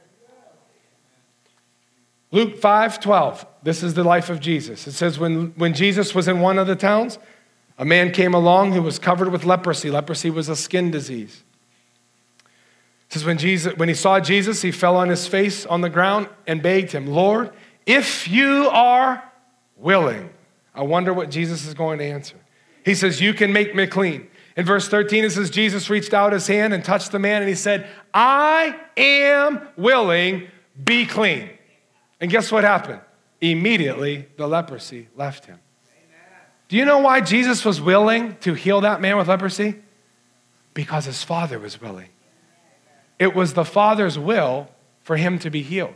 Luke 2.33 2.59
5 2.59 3.01
12. 3.01 3.47
This 3.63 3.83
is 3.83 3.95
the 3.95 4.05
life 4.05 4.29
of 4.29 4.41
Jesus. 4.41 4.87
It 4.87 4.93
says, 4.93 5.19
when, 5.19 5.53
when 5.57 5.73
Jesus 5.73 6.15
was 6.15 6.29
in 6.29 6.41
one 6.41 6.59
of 6.59 6.67
the 6.67 6.77
towns, 6.77 7.19
a 7.79 7.85
man 7.85 8.13
came 8.13 8.35
along 8.35 8.73
who 8.73 8.83
was 8.83 8.99
covered 8.99 9.31
with 9.31 9.45
leprosy. 9.45 9.91
Leprosy 9.91 10.29
was 10.29 10.49
a 10.51 10.57
skin 10.57 10.91
disease. 10.91 11.45
Says, 13.17 13.25
when, 13.25 13.39
Jesus, 13.39 13.75
when 13.77 13.89
he 13.89 13.95
saw 13.95 14.21
Jesus, 14.21 14.61
he 14.61 14.71
fell 14.71 14.97
on 14.97 15.09
his 15.09 15.27
face 15.27 15.65
on 15.65 15.81
the 15.81 15.89
ground 15.89 16.29
and 16.47 16.63
begged 16.63 16.93
him, 16.93 17.07
Lord, 17.07 17.51
if 17.87 18.29
you 18.29 18.69
are 18.69 19.23
willing. 19.77 20.31
I 20.75 20.83
wonder 20.83 21.15
what 21.15 21.31
Jesus 21.31 21.67
is 21.67 21.73
going 21.73 21.99
to 22.01 22.05
answer. 22.05 22.37
He 22.85 22.95
says, 22.95 23.21
You 23.21 23.33
can 23.33 23.53
make 23.53 23.75
me 23.75 23.87
clean. 23.87 24.29
In 24.57 24.67
verse 24.67 24.89
13, 24.89 25.25
it 25.25 25.31
says, 25.31 25.51
Jesus 25.51 25.89
reached 25.89 26.13
out 26.13 26.33
his 26.33 26.47
hand 26.47 26.75
and 26.75 26.85
touched 26.85 27.13
the 27.13 27.19
man, 27.19 27.43
and 27.43 27.49
he 27.49 27.55
said, 27.55 27.87
I 28.13 28.79
am 28.97 29.67
willing, 29.77 30.49
be 30.83 31.07
clean. 31.07 31.49
And 32.21 32.31
guess 32.31 32.53
what 32.53 32.65
happened? 32.65 33.01
Immediately, 33.41 34.29
the 34.37 34.47
leprosy 34.47 35.09
left 35.17 35.47
him. 35.47 35.59
Do 36.69 36.77
you 36.77 36.85
know 36.85 36.99
why 36.99 37.21
Jesus 37.21 37.65
was 37.65 37.81
willing 37.81 38.37
to 38.41 38.55
heal 38.55 38.81
that 38.81 39.01
man 39.01 39.17
with 39.17 39.29
leprosy? 39.29 39.77
Because 40.75 41.05
his 41.05 41.23
father 41.23 41.59
was 41.59 41.81
willing. 41.81 42.09
It 43.19 43.35
was 43.35 43.55
the 43.55 43.65
father's 43.65 44.19
will 44.19 44.69
for 45.03 45.17
him 45.17 45.39
to 45.41 45.51
be 45.51 45.63
healed. 45.63 45.95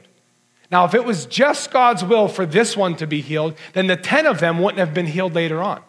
Now, 0.70 0.84
if 0.84 0.94
it 0.94 1.04
was 1.04 1.26
just 1.26 1.70
God's 1.70 2.04
will 2.04 2.28
for 2.28 2.46
this 2.46 2.76
one 2.76 2.96
to 2.96 3.06
be 3.06 3.20
healed, 3.20 3.54
then 3.72 3.88
the 3.88 3.96
10 3.96 4.26
of 4.26 4.38
them 4.38 4.60
wouldn't 4.60 4.78
have 4.78 4.94
been 4.94 5.06
healed 5.06 5.34
later 5.34 5.60
on. 5.60 5.82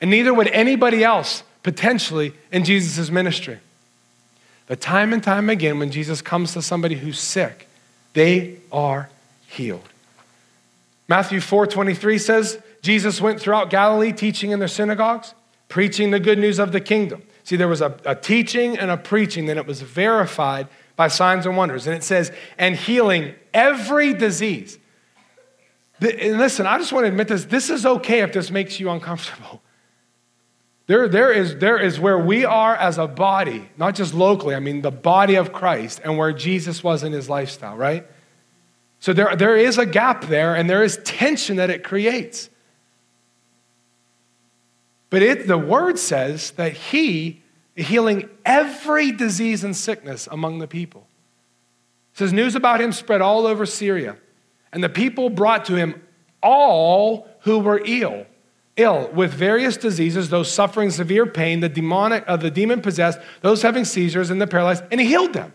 And 0.00 0.10
neither 0.10 0.34
would 0.34 0.48
anybody 0.48 1.02
else 1.02 1.42
potentially 1.62 2.34
in 2.52 2.64
Jesus' 2.64 3.10
ministry. 3.10 3.58
But 4.66 4.80
time 4.80 5.12
and 5.12 5.22
time 5.22 5.48
again, 5.48 5.78
when 5.78 5.90
Jesus 5.90 6.22
comes 6.22 6.52
to 6.52 6.62
somebody 6.62 6.96
who's 6.96 7.18
sick, 7.18 7.68
they 8.12 8.58
are 8.70 9.08
healed. 9.46 9.88
Matthew 11.08 11.40
4 11.40 11.66
23 11.66 12.18
says, 12.18 12.58
Jesus 12.82 13.20
went 13.20 13.40
throughout 13.40 13.70
Galilee 13.70 14.12
teaching 14.12 14.50
in 14.50 14.58
their 14.58 14.68
synagogues, 14.68 15.34
preaching 15.68 16.10
the 16.10 16.20
good 16.20 16.38
news 16.38 16.58
of 16.58 16.72
the 16.72 16.80
kingdom. 16.80 17.22
See, 17.44 17.56
there 17.56 17.68
was 17.68 17.82
a, 17.82 17.96
a 18.04 18.14
teaching 18.14 18.78
and 18.78 18.90
a 18.90 18.96
preaching, 18.96 19.46
then 19.46 19.58
it 19.58 19.66
was 19.66 19.82
verified 19.82 20.66
by 20.96 21.08
signs 21.08 21.46
and 21.46 21.56
wonders. 21.56 21.86
And 21.86 21.94
it 21.94 22.02
says, 22.02 22.32
and 22.58 22.74
healing 22.74 23.34
every 23.52 24.14
disease. 24.14 24.78
And 26.00 26.38
listen, 26.38 26.66
I 26.66 26.78
just 26.78 26.92
want 26.92 27.04
to 27.04 27.08
admit 27.08 27.28
this. 27.28 27.44
This 27.44 27.70
is 27.70 27.84
okay 27.86 28.20
if 28.20 28.32
this 28.32 28.50
makes 28.50 28.80
you 28.80 28.90
uncomfortable. 28.90 29.62
There, 30.86 31.08
there, 31.08 31.32
is, 31.32 31.56
there 31.56 31.78
is 31.78 31.98
where 31.98 32.18
we 32.18 32.44
are 32.44 32.76
as 32.76 32.98
a 32.98 33.06
body, 33.06 33.70
not 33.78 33.94
just 33.94 34.12
locally, 34.12 34.54
I 34.54 34.60
mean 34.60 34.82
the 34.82 34.90
body 34.90 35.36
of 35.36 35.50
Christ, 35.50 36.02
and 36.04 36.18
where 36.18 36.30
Jesus 36.30 36.84
was 36.84 37.02
in 37.02 37.10
his 37.10 37.30
lifestyle, 37.30 37.74
right? 37.74 38.06
So 38.98 39.14
there, 39.14 39.34
there 39.34 39.56
is 39.56 39.78
a 39.78 39.86
gap 39.86 40.26
there, 40.26 40.54
and 40.54 40.68
there 40.68 40.82
is 40.82 40.98
tension 41.02 41.56
that 41.56 41.70
it 41.70 41.84
creates. 41.84 42.50
But 45.14 45.22
it, 45.22 45.46
the 45.46 45.56
word 45.56 45.96
says 45.96 46.50
that 46.56 46.72
he 46.72 47.40
healing 47.76 48.28
every 48.44 49.12
disease 49.12 49.62
and 49.62 49.76
sickness 49.76 50.26
among 50.28 50.58
the 50.58 50.66
people. 50.66 51.06
It 52.12 52.18
says 52.18 52.32
news 52.32 52.56
about 52.56 52.80
him 52.80 52.90
spread 52.90 53.20
all 53.20 53.46
over 53.46 53.64
Syria, 53.64 54.16
and 54.72 54.82
the 54.82 54.88
people 54.88 55.30
brought 55.30 55.66
to 55.66 55.76
him 55.76 56.02
all 56.42 57.28
who 57.42 57.60
were 57.60 57.80
ill 57.84 58.26
ill 58.74 59.08
with 59.14 59.32
various 59.32 59.76
diseases, 59.76 60.30
those 60.30 60.50
suffering 60.50 60.90
severe 60.90 61.26
pain, 61.26 61.60
the 61.60 61.68
demonic, 61.68 62.24
uh, 62.26 62.36
the 62.36 62.50
demon 62.50 62.82
possessed, 62.82 63.20
those 63.40 63.62
having 63.62 63.84
seizures, 63.84 64.30
and 64.30 64.42
the 64.42 64.48
paralyzed, 64.48 64.82
and 64.90 65.00
he 65.00 65.06
healed 65.06 65.32
them. 65.32 65.52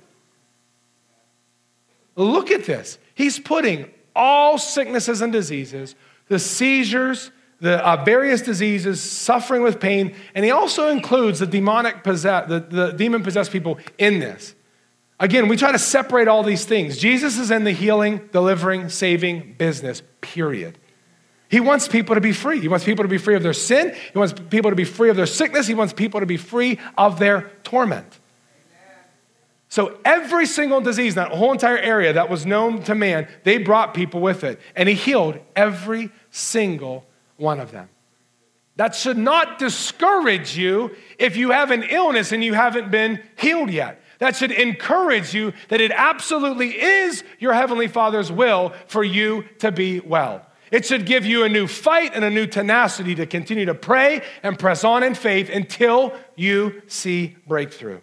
Look 2.16 2.50
at 2.50 2.64
this. 2.64 2.98
He's 3.14 3.40
putting 3.40 3.92
all 4.16 4.58
sicknesses 4.58 5.20
and 5.22 5.34
diseases, 5.34 5.96
the 6.30 6.40
seizures, 6.40 7.32
the 7.62 7.86
uh, 7.86 8.04
various 8.04 8.42
diseases, 8.42 9.02
suffering 9.02 9.62
with 9.62 9.80
pain, 9.80 10.16
and 10.34 10.46
he 10.46 10.52
also 10.52 10.90
includes 10.90 11.40
the 11.40 11.46
demonic 11.46 12.04
possess, 12.04 12.48
the, 12.48 12.60
the 12.60 12.92
demon 12.92 13.24
possessed 13.24 13.52
people 13.52 13.80
in 13.98 14.20
this. 14.20 14.56
Again, 15.20 15.50
we 15.50 15.58
try 15.58 15.74
to 15.74 15.80
separate 15.80 16.30
all 16.30 16.44
these 16.44 16.64
things. 16.64 16.98
Jesus 16.98 17.38
is 17.38 17.52
in 17.52 17.66
the 17.66 17.72
healing, 17.72 18.30
delivering, 18.32 18.88
saving 18.88 19.56
business, 19.58 20.02
period. 20.22 20.78
He 21.50 21.60
wants 21.60 21.88
people 21.88 22.16
to 22.16 22.22
be 22.22 22.32
free. 22.32 22.62
He 22.62 22.70
wants 22.70 22.86
people 22.86 23.04
to 23.04 23.10
be 23.10 23.18
free 23.18 23.36
of 23.36 23.44
their 23.44 23.54
sin. 23.54 23.96
He 24.14 24.18
wants 24.18 24.34
people 24.50 24.70
to 24.70 24.76
be 24.76 24.86
free 24.86 25.10
of 25.10 25.18
their 25.18 25.26
sickness. 25.26 25.68
He 25.68 25.74
wants 25.74 25.92
people 25.92 26.22
to 26.22 26.26
be 26.26 26.38
free 26.38 26.80
of 26.98 27.20
their 27.20 27.52
torment. 27.64 28.20
So, 29.68 30.00
every 30.04 30.48
single 30.48 30.82
disease, 30.82 31.16
that 31.16 31.32
whole 31.32 31.52
entire 31.52 31.78
area 31.78 32.14
that 32.14 32.30
was 32.30 32.46
known 32.46 32.82
to 32.84 32.96
man, 32.96 33.28
they 33.44 33.60
brought 33.60 33.94
people 33.94 34.20
with 34.20 34.44
it. 34.44 34.60
And 34.76 34.88
he 34.90 34.96
healed 34.96 35.38
every 35.56 36.12
single 36.32 37.06
one 37.40 37.60
of 37.60 37.72
them. 37.72 37.90
That 38.76 38.96
should 38.96 39.18
not 39.18 39.60
discourage 39.60 40.58
you 40.58 40.96
if 41.18 41.36
you 41.36 41.52
have 41.52 41.72
an 41.72 41.84
illness 41.84 42.32
and 42.32 42.44
you 42.44 42.54
haven't 42.54 42.92
been 42.92 43.22
healed 43.38 43.70
yet. 43.70 44.02
That 44.20 44.36
should 44.36 44.52
encourage 44.52 45.34
you 45.34 45.54
that 45.70 45.82
it 45.82 45.92
absolutely 45.92 46.70
is 46.80 47.24
your 47.40 47.54
Heavenly 47.54 47.88
Father's 47.88 48.32
will 48.32 48.74
for 48.88 49.04
you 49.04 49.46
to 49.60 49.72
be 49.72 50.00
well. 50.00 50.46
It 50.72 50.86
should 50.86 51.06
give 51.06 51.26
you 51.26 51.44
a 51.44 51.50
new 51.50 51.68
fight 51.68 52.12
and 52.14 52.24
a 52.24 52.30
new 52.30 52.46
tenacity 52.46 53.16
to 53.16 53.26
continue 53.26 53.66
to 53.66 53.74
pray 53.74 54.22
and 54.44 54.60
press 54.60 54.84
on 54.84 55.04
in 55.04 55.16
faith 55.16 55.50
until 55.50 56.14
you 56.36 56.82
see 56.88 57.36
breakthrough. 57.48 58.02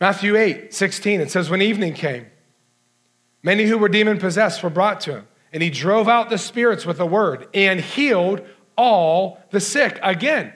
Matthew 0.00 0.36
8, 0.36 0.74
16, 0.74 1.20
it 1.20 1.30
says, 1.30 1.48
When 1.48 1.62
evening 1.62 1.94
came, 1.94 2.26
many 3.42 3.64
who 3.64 3.78
were 3.78 3.88
demon 3.88 4.18
possessed 4.18 4.62
were 4.62 4.68
brought 4.68 5.00
to 5.02 5.18
him, 5.18 5.28
and 5.52 5.62
he 5.62 5.70
drove 5.70 6.08
out 6.08 6.30
the 6.30 6.38
spirits 6.38 6.84
with 6.84 7.00
a 7.00 7.06
word 7.06 7.48
and 7.54 7.80
healed 7.80 8.42
all 8.76 9.40
the 9.50 9.60
sick. 9.60 9.98
Again, 10.02 10.52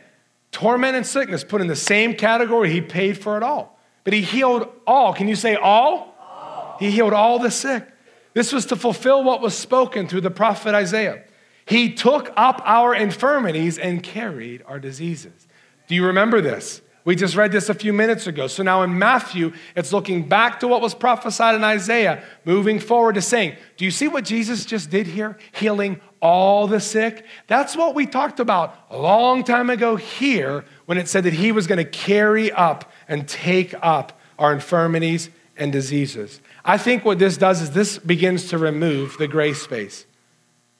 torment 0.52 0.96
and 0.96 1.06
sickness 1.06 1.44
put 1.44 1.60
in 1.60 1.66
the 1.66 1.76
same 1.76 2.14
category. 2.14 2.70
He 2.70 2.80
paid 2.80 3.18
for 3.18 3.36
it 3.36 3.42
all. 3.42 3.78
But 4.04 4.12
he 4.12 4.22
healed 4.22 4.68
all. 4.86 5.14
Can 5.14 5.28
you 5.28 5.36
say 5.36 5.54
all? 5.54 6.16
all. 6.18 6.76
He 6.78 6.90
healed 6.90 7.12
all 7.12 7.38
the 7.38 7.50
sick. 7.50 7.86
This 8.34 8.52
was 8.52 8.66
to 8.66 8.76
fulfill 8.76 9.24
what 9.24 9.40
was 9.40 9.56
spoken 9.56 10.06
through 10.06 10.22
the 10.22 10.30
prophet 10.30 10.74
Isaiah. 10.74 11.24
He 11.66 11.92
took 11.92 12.32
up 12.36 12.62
our 12.64 12.94
infirmities 12.94 13.78
and 13.78 14.02
carried 14.02 14.62
our 14.66 14.78
diseases. 14.78 15.46
Do 15.88 15.94
you 15.94 16.06
remember 16.06 16.40
this? 16.40 16.82
We 17.10 17.16
just 17.16 17.34
read 17.34 17.50
this 17.50 17.68
a 17.68 17.74
few 17.74 17.92
minutes 17.92 18.28
ago. 18.28 18.46
So 18.46 18.62
now 18.62 18.82
in 18.82 18.96
Matthew, 18.96 19.52
it's 19.74 19.92
looking 19.92 20.28
back 20.28 20.60
to 20.60 20.68
what 20.68 20.80
was 20.80 20.94
prophesied 20.94 21.56
in 21.56 21.64
Isaiah, 21.64 22.22
moving 22.44 22.78
forward 22.78 23.16
to 23.16 23.20
saying, 23.20 23.56
Do 23.76 23.84
you 23.84 23.90
see 23.90 24.06
what 24.06 24.24
Jesus 24.24 24.64
just 24.64 24.90
did 24.90 25.08
here? 25.08 25.36
Healing 25.50 26.00
all 26.22 26.68
the 26.68 26.78
sick. 26.78 27.26
That's 27.48 27.76
what 27.76 27.96
we 27.96 28.06
talked 28.06 28.38
about 28.38 28.76
a 28.90 28.96
long 28.96 29.42
time 29.42 29.70
ago 29.70 29.96
here 29.96 30.64
when 30.86 30.98
it 30.98 31.08
said 31.08 31.24
that 31.24 31.32
he 31.32 31.50
was 31.50 31.66
going 31.66 31.78
to 31.78 31.84
carry 31.84 32.52
up 32.52 32.92
and 33.08 33.26
take 33.26 33.74
up 33.82 34.20
our 34.38 34.52
infirmities 34.52 35.30
and 35.56 35.72
diseases. 35.72 36.40
I 36.64 36.78
think 36.78 37.04
what 37.04 37.18
this 37.18 37.36
does 37.36 37.60
is 37.60 37.72
this 37.72 37.98
begins 37.98 38.50
to 38.50 38.56
remove 38.56 39.18
the 39.18 39.26
gray 39.26 39.52
space. 39.52 40.06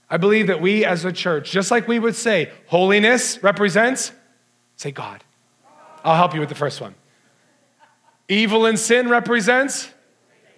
I 0.09 0.17
believe 0.17 0.47
that 0.47 0.61
we 0.61 0.85
as 0.85 1.05
a 1.05 1.13
church, 1.13 1.51
just 1.51 1.73
like 1.73 1.89
we 1.89 1.99
would 1.99 2.15
say, 2.15 2.53
holiness 2.67 3.43
represents, 3.43 4.13
say 4.77 4.93
God. 4.93 5.25
I'll 6.05 6.17
help 6.17 6.35
you 6.35 6.41
with 6.41 6.49
the 6.49 6.55
first 6.55 6.81
one. 6.81 6.95
Evil 8.29 8.67
and 8.67 8.79
sin 8.79 9.09
represents 9.09 9.91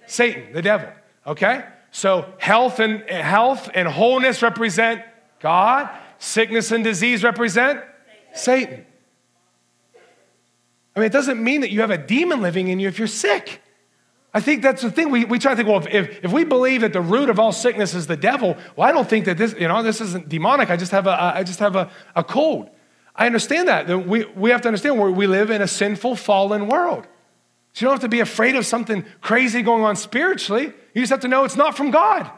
Satan, 0.06 0.52
the 0.52 0.62
devil. 0.62 0.88
Okay? 1.26 1.64
So 1.90 2.32
health 2.38 2.80
and 2.80 3.08
health 3.08 3.70
and 3.74 3.88
wholeness 3.88 4.42
represent 4.42 5.02
God. 5.40 5.90
Sickness 6.18 6.70
and 6.70 6.84
disease 6.84 7.24
represent 7.24 7.82
Satan. 8.34 8.86
I 10.94 11.00
mean, 11.00 11.06
it 11.06 11.12
doesn't 11.12 11.42
mean 11.42 11.62
that 11.62 11.70
you 11.70 11.80
have 11.80 11.90
a 11.90 11.98
demon 11.98 12.42
living 12.42 12.68
in 12.68 12.78
you 12.78 12.88
if 12.88 12.98
you're 12.98 13.08
sick. 13.08 13.62
I 14.34 14.40
think 14.40 14.62
that's 14.62 14.82
the 14.82 14.90
thing. 14.90 15.10
We, 15.10 15.24
we 15.24 15.38
try 15.38 15.52
to 15.52 15.56
think, 15.56 15.68
well, 15.68 15.86
if, 15.90 16.24
if 16.24 16.32
we 16.32 16.44
believe 16.44 16.80
that 16.80 16.92
the 16.92 17.00
root 17.00 17.28
of 17.28 17.38
all 17.38 17.52
sickness 17.52 17.94
is 17.94 18.06
the 18.06 18.16
devil, 18.16 18.56
well, 18.76 18.88
I 18.88 18.92
don't 18.92 19.08
think 19.08 19.26
that 19.26 19.36
this, 19.36 19.54
you 19.58 19.68
know, 19.68 19.82
this 19.82 20.00
isn't 20.00 20.28
demonic. 20.28 20.70
I 20.70 20.76
just 20.76 20.92
have 20.92 21.06
a, 21.06 21.22
I 21.36 21.42
just 21.42 21.58
have 21.58 21.76
a, 21.76 21.90
a 22.16 22.24
cold. 22.24 22.70
I 23.14 23.26
understand 23.26 23.68
that. 23.68 24.06
We, 24.06 24.24
we 24.24 24.50
have 24.50 24.62
to 24.62 24.68
understand 24.68 24.98
where 24.98 25.10
we 25.10 25.26
live 25.26 25.50
in 25.50 25.60
a 25.60 25.68
sinful, 25.68 26.16
fallen 26.16 26.66
world. 26.66 27.06
So 27.72 27.84
you 27.84 27.86
don't 27.86 27.94
have 27.94 28.00
to 28.02 28.08
be 28.08 28.20
afraid 28.20 28.56
of 28.56 28.66
something 28.66 29.04
crazy 29.20 29.62
going 29.62 29.84
on 29.84 29.96
spiritually. 29.96 30.72
You 30.94 31.02
just 31.02 31.10
have 31.10 31.20
to 31.20 31.28
know 31.28 31.44
it's 31.44 31.56
not 31.56 31.76
from 31.76 31.90
God. 31.90 32.24
That's 32.24 32.34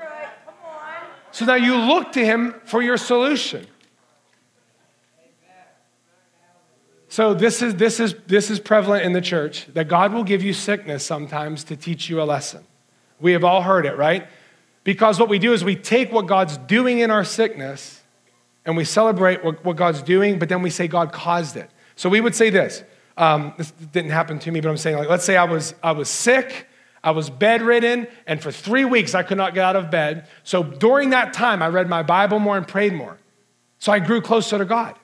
right. 0.00 0.28
Come 0.44 0.54
on. 0.64 1.08
So 1.32 1.44
now 1.44 1.54
you 1.54 1.76
look 1.76 2.12
to 2.12 2.24
him 2.24 2.54
for 2.64 2.82
your 2.82 2.96
solution. 2.96 3.66
So 7.08 7.32
this 7.32 7.62
is, 7.62 7.76
this, 7.76 7.98
is, 7.98 8.14
this 8.26 8.50
is 8.50 8.60
prevalent 8.60 9.04
in 9.04 9.12
the 9.12 9.20
church 9.20 9.66
that 9.72 9.88
God 9.88 10.12
will 10.12 10.24
give 10.24 10.42
you 10.42 10.52
sickness 10.52 11.04
sometimes 11.04 11.64
to 11.64 11.76
teach 11.76 12.10
you 12.10 12.20
a 12.20 12.24
lesson. 12.24 12.64
We 13.20 13.32
have 13.32 13.42
all 13.42 13.62
heard 13.62 13.86
it, 13.86 13.96
right? 13.96 14.26
Because 14.84 15.18
what 15.18 15.28
we 15.28 15.38
do 15.38 15.52
is 15.52 15.64
we 15.64 15.76
take 15.76 16.12
what 16.12 16.26
God's 16.26 16.58
doing 16.58 16.98
in 16.98 17.10
our 17.10 17.24
sickness 17.24 17.95
and 18.66 18.76
we 18.76 18.84
celebrate 18.84 19.42
what, 19.44 19.64
what 19.64 19.76
God's 19.76 20.02
doing, 20.02 20.38
but 20.38 20.48
then 20.48 20.60
we 20.60 20.70
say 20.70 20.88
God 20.88 21.12
caused 21.12 21.56
it. 21.56 21.70
So 21.94 22.08
we 22.08 22.20
would 22.20 22.34
say 22.34 22.50
this. 22.50 22.82
Um, 23.16 23.54
this 23.56 23.70
didn't 23.70 24.10
happen 24.10 24.38
to 24.40 24.50
me, 24.50 24.60
but 24.60 24.68
I'm 24.68 24.76
saying, 24.76 24.98
like, 24.98 25.08
let's 25.08 25.24
say 25.24 25.36
I 25.36 25.44
was, 25.44 25.74
I 25.82 25.92
was 25.92 26.10
sick, 26.10 26.66
I 27.02 27.12
was 27.12 27.30
bedridden, 27.30 28.08
and 28.26 28.42
for 28.42 28.52
three 28.52 28.84
weeks 28.84 29.14
I 29.14 29.22
could 29.22 29.38
not 29.38 29.54
get 29.54 29.64
out 29.64 29.76
of 29.76 29.90
bed. 29.90 30.28
So 30.44 30.62
during 30.62 31.10
that 31.10 31.32
time, 31.32 31.62
I 31.62 31.68
read 31.68 31.88
my 31.88 32.02
Bible 32.02 32.38
more 32.38 32.58
and 32.58 32.68
prayed 32.68 32.92
more. 32.92 33.18
So 33.78 33.92
I 33.92 34.00
grew 34.00 34.20
closer 34.20 34.58
to 34.58 34.64
God. 34.64 34.98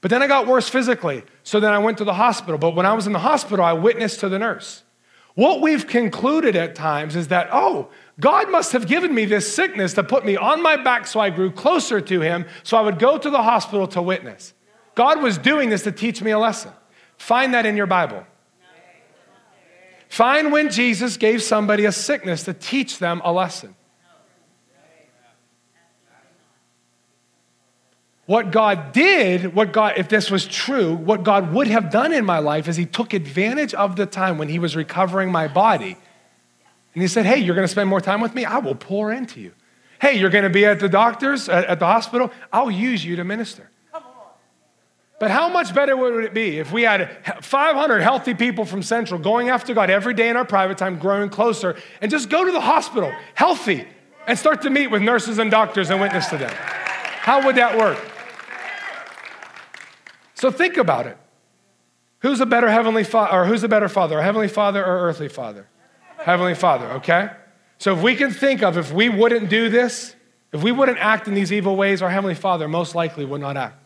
But 0.00 0.10
then 0.10 0.22
I 0.22 0.26
got 0.26 0.46
worse 0.46 0.68
physically. 0.68 1.22
So 1.44 1.60
then 1.60 1.72
I 1.72 1.78
went 1.78 1.98
to 1.98 2.04
the 2.04 2.14
hospital. 2.14 2.58
But 2.58 2.74
when 2.74 2.86
I 2.86 2.92
was 2.92 3.06
in 3.06 3.12
the 3.12 3.20
hospital, 3.20 3.64
I 3.64 3.72
witnessed 3.72 4.20
to 4.20 4.28
the 4.28 4.38
nurse. 4.38 4.82
What 5.34 5.60
we've 5.60 5.86
concluded 5.86 6.56
at 6.56 6.74
times 6.74 7.16
is 7.16 7.28
that, 7.28 7.48
oh, 7.52 7.88
God 8.20 8.50
must 8.50 8.72
have 8.72 8.86
given 8.86 9.14
me 9.14 9.24
this 9.24 9.52
sickness 9.52 9.94
to 9.94 10.04
put 10.04 10.24
me 10.24 10.36
on 10.36 10.62
my 10.62 10.76
back 10.76 11.06
so 11.06 11.18
I 11.18 11.30
grew 11.30 11.50
closer 11.50 12.00
to 12.00 12.20
Him, 12.20 12.46
so 12.62 12.76
I 12.76 12.80
would 12.80 12.98
go 12.98 13.18
to 13.18 13.30
the 13.30 13.42
hospital 13.42 13.88
to 13.88 14.02
witness. 14.02 14.54
God 14.94 15.22
was 15.22 15.38
doing 15.38 15.70
this 15.70 15.82
to 15.82 15.92
teach 15.92 16.22
me 16.22 16.30
a 16.30 16.38
lesson. 16.38 16.72
Find 17.16 17.54
that 17.54 17.66
in 17.66 17.76
your 17.76 17.86
Bible. 17.86 18.24
Find 20.08 20.52
when 20.52 20.70
Jesus 20.70 21.16
gave 21.16 21.42
somebody 21.42 21.86
a 21.86 21.92
sickness 21.92 22.44
to 22.44 22.54
teach 22.54 23.00
them 23.00 23.20
a 23.24 23.32
lesson. 23.32 23.74
What 28.26 28.52
God 28.52 28.92
did, 28.92 29.54
what 29.54 29.72
God, 29.72 29.94
if 29.96 30.08
this 30.08 30.30
was 30.30 30.46
true, 30.46 30.94
what 30.94 31.24
God 31.24 31.52
would 31.52 31.66
have 31.66 31.90
done 31.90 32.12
in 32.12 32.24
my 32.24 32.38
life 32.38 32.68
is 32.68 32.76
He 32.76 32.86
took 32.86 33.12
advantage 33.12 33.74
of 33.74 33.96
the 33.96 34.06
time 34.06 34.38
when 34.38 34.48
He 34.48 34.58
was 34.58 34.76
recovering 34.76 35.30
my 35.30 35.48
body. 35.48 35.96
And 36.94 37.02
He 37.02 37.08
said, 37.08 37.26
Hey, 37.26 37.38
you're 37.38 37.54
going 37.54 37.66
to 37.66 37.72
spend 37.72 37.90
more 37.90 38.00
time 38.00 38.20
with 38.20 38.34
me? 38.34 38.44
I 38.44 38.58
will 38.58 38.74
pour 38.74 39.12
into 39.12 39.40
you. 39.40 39.52
Hey, 40.00 40.18
you're 40.18 40.30
going 40.30 40.44
to 40.44 40.50
be 40.50 40.64
at 40.64 40.80
the 40.80 40.88
doctor's, 40.88 41.48
at 41.48 41.78
the 41.78 41.86
hospital? 41.86 42.30
I'll 42.52 42.70
use 42.70 43.04
you 43.04 43.16
to 43.16 43.24
minister. 43.24 43.70
Come 43.92 44.02
on. 44.02 44.28
But 45.18 45.30
how 45.30 45.48
much 45.48 45.74
better 45.74 45.96
would 45.96 46.24
it 46.24 46.34
be 46.34 46.58
if 46.58 46.72
we 46.72 46.82
had 46.82 47.10
500 47.40 48.00
healthy 48.00 48.34
people 48.34 48.64
from 48.64 48.82
Central 48.82 49.20
going 49.20 49.48
after 49.48 49.72
God 49.72 49.90
every 49.90 50.14
day 50.14 50.28
in 50.28 50.36
our 50.36 50.44
private 50.44 50.78
time, 50.78 50.98
growing 50.98 51.30
closer, 51.30 51.76
and 52.00 52.10
just 52.10 52.28
go 52.28 52.44
to 52.44 52.52
the 52.52 52.60
hospital 52.60 53.12
healthy 53.34 53.86
and 54.26 54.38
start 54.38 54.62
to 54.62 54.70
meet 54.70 54.88
with 54.88 55.02
nurses 55.02 55.38
and 55.38 55.50
doctors 55.50 55.90
and 55.90 56.00
witness 56.00 56.28
to 56.28 56.36
them? 56.36 56.52
How 56.52 57.44
would 57.46 57.56
that 57.56 57.78
work? 57.78 57.98
So 60.34 60.50
think 60.50 60.76
about 60.76 61.06
it. 61.06 61.16
Who's 62.18 62.40
a 62.40 62.46
better 62.46 62.70
heavenly 62.70 63.04
father, 63.04 63.32
or 63.32 63.44
who's 63.46 63.62
a 63.62 63.68
better 63.68 63.88
father, 63.88 64.18
a 64.18 64.22
heavenly 64.22 64.48
father 64.48 64.84
or 64.84 65.08
earthly 65.08 65.28
father? 65.28 65.68
Heavenly 66.24 66.54
father, 66.54 66.86
okay? 66.92 67.28
So 67.76 67.94
if 67.94 68.00
we 68.00 68.16
can 68.16 68.30
think 68.30 68.62
of 68.62 68.78
if 68.78 68.90
we 68.90 69.10
wouldn't 69.10 69.50
do 69.50 69.68
this, 69.68 70.16
if 70.54 70.62
we 70.62 70.72
wouldn't 70.72 70.96
act 70.96 71.28
in 71.28 71.34
these 71.34 71.52
evil 71.52 71.76
ways, 71.76 72.00
our 72.00 72.08
heavenly 72.08 72.34
father 72.34 72.66
most 72.66 72.94
likely 72.94 73.26
would 73.26 73.42
not 73.42 73.58
act. 73.58 73.76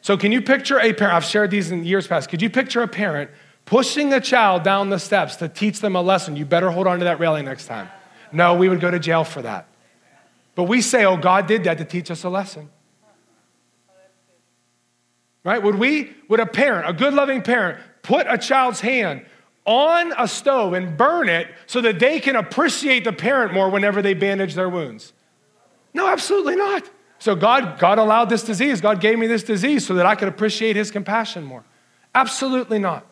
So 0.00 0.16
can 0.16 0.30
you 0.30 0.40
picture 0.40 0.78
a 0.78 0.92
parent? 0.92 1.16
I've 1.16 1.24
shared 1.24 1.50
these 1.50 1.72
in 1.72 1.84
years 1.84 2.06
past. 2.06 2.30
Could 2.30 2.42
you 2.42 2.48
picture 2.48 2.80
a 2.82 2.86
parent 2.86 3.28
pushing 3.64 4.12
a 4.12 4.20
child 4.20 4.62
down 4.62 4.90
the 4.90 5.00
steps 5.00 5.34
to 5.36 5.48
teach 5.48 5.80
them 5.80 5.96
a 5.96 6.00
lesson? 6.00 6.36
You 6.36 6.44
better 6.44 6.70
hold 6.70 6.86
on 6.86 7.00
to 7.00 7.06
that 7.06 7.18
railing 7.18 7.46
next 7.46 7.66
time. 7.66 7.88
No, 8.30 8.54
we 8.54 8.68
would 8.68 8.78
go 8.78 8.92
to 8.92 9.00
jail 9.00 9.24
for 9.24 9.42
that. 9.42 9.66
But 10.54 10.64
we 10.64 10.82
say, 10.82 11.04
oh, 11.04 11.16
God 11.16 11.48
did 11.48 11.64
that 11.64 11.78
to 11.78 11.84
teach 11.84 12.08
us 12.12 12.22
a 12.22 12.28
lesson. 12.28 12.70
Right? 15.42 15.60
Would 15.60 15.74
we, 15.74 16.12
would 16.28 16.38
a 16.38 16.46
parent, 16.46 16.88
a 16.88 16.92
good 16.92 17.14
loving 17.14 17.42
parent, 17.42 17.80
put 18.02 18.28
a 18.28 18.38
child's 18.38 18.80
hand 18.80 19.26
on 19.70 20.12
a 20.18 20.26
stove 20.26 20.72
and 20.72 20.96
burn 20.96 21.28
it 21.28 21.46
so 21.68 21.80
that 21.80 22.00
they 22.00 22.18
can 22.18 22.34
appreciate 22.34 23.04
the 23.04 23.12
parent 23.12 23.54
more 23.54 23.70
whenever 23.70 24.02
they 24.02 24.14
bandage 24.14 24.54
their 24.54 24.68
wounds? 24.68 25.12
No, 25.94 26.08
absolutely 26.08 26.56
not. 26.56 26.90
So 27.20 27.36
God, 27.36 27.78
God 27.78 27.98
allowed 27.98 28.24
this 28.30 28.42
disease. 28.42 28.80
God 28.80 29.00
gave 29.00 29.16
me 29.16 29.28
this 29.28 29.44
disease 29.44 29.86
so 29.86 29.94
that 29.94 30.06
I 30.06 30.16
could 30.16 30.26
appreciate 30.26 30.74
his 30.74 30.90
compassion 30.90 31.44
more. 31.44 31.62
Absolutely 32.16 32.80
not. 32.80 33.06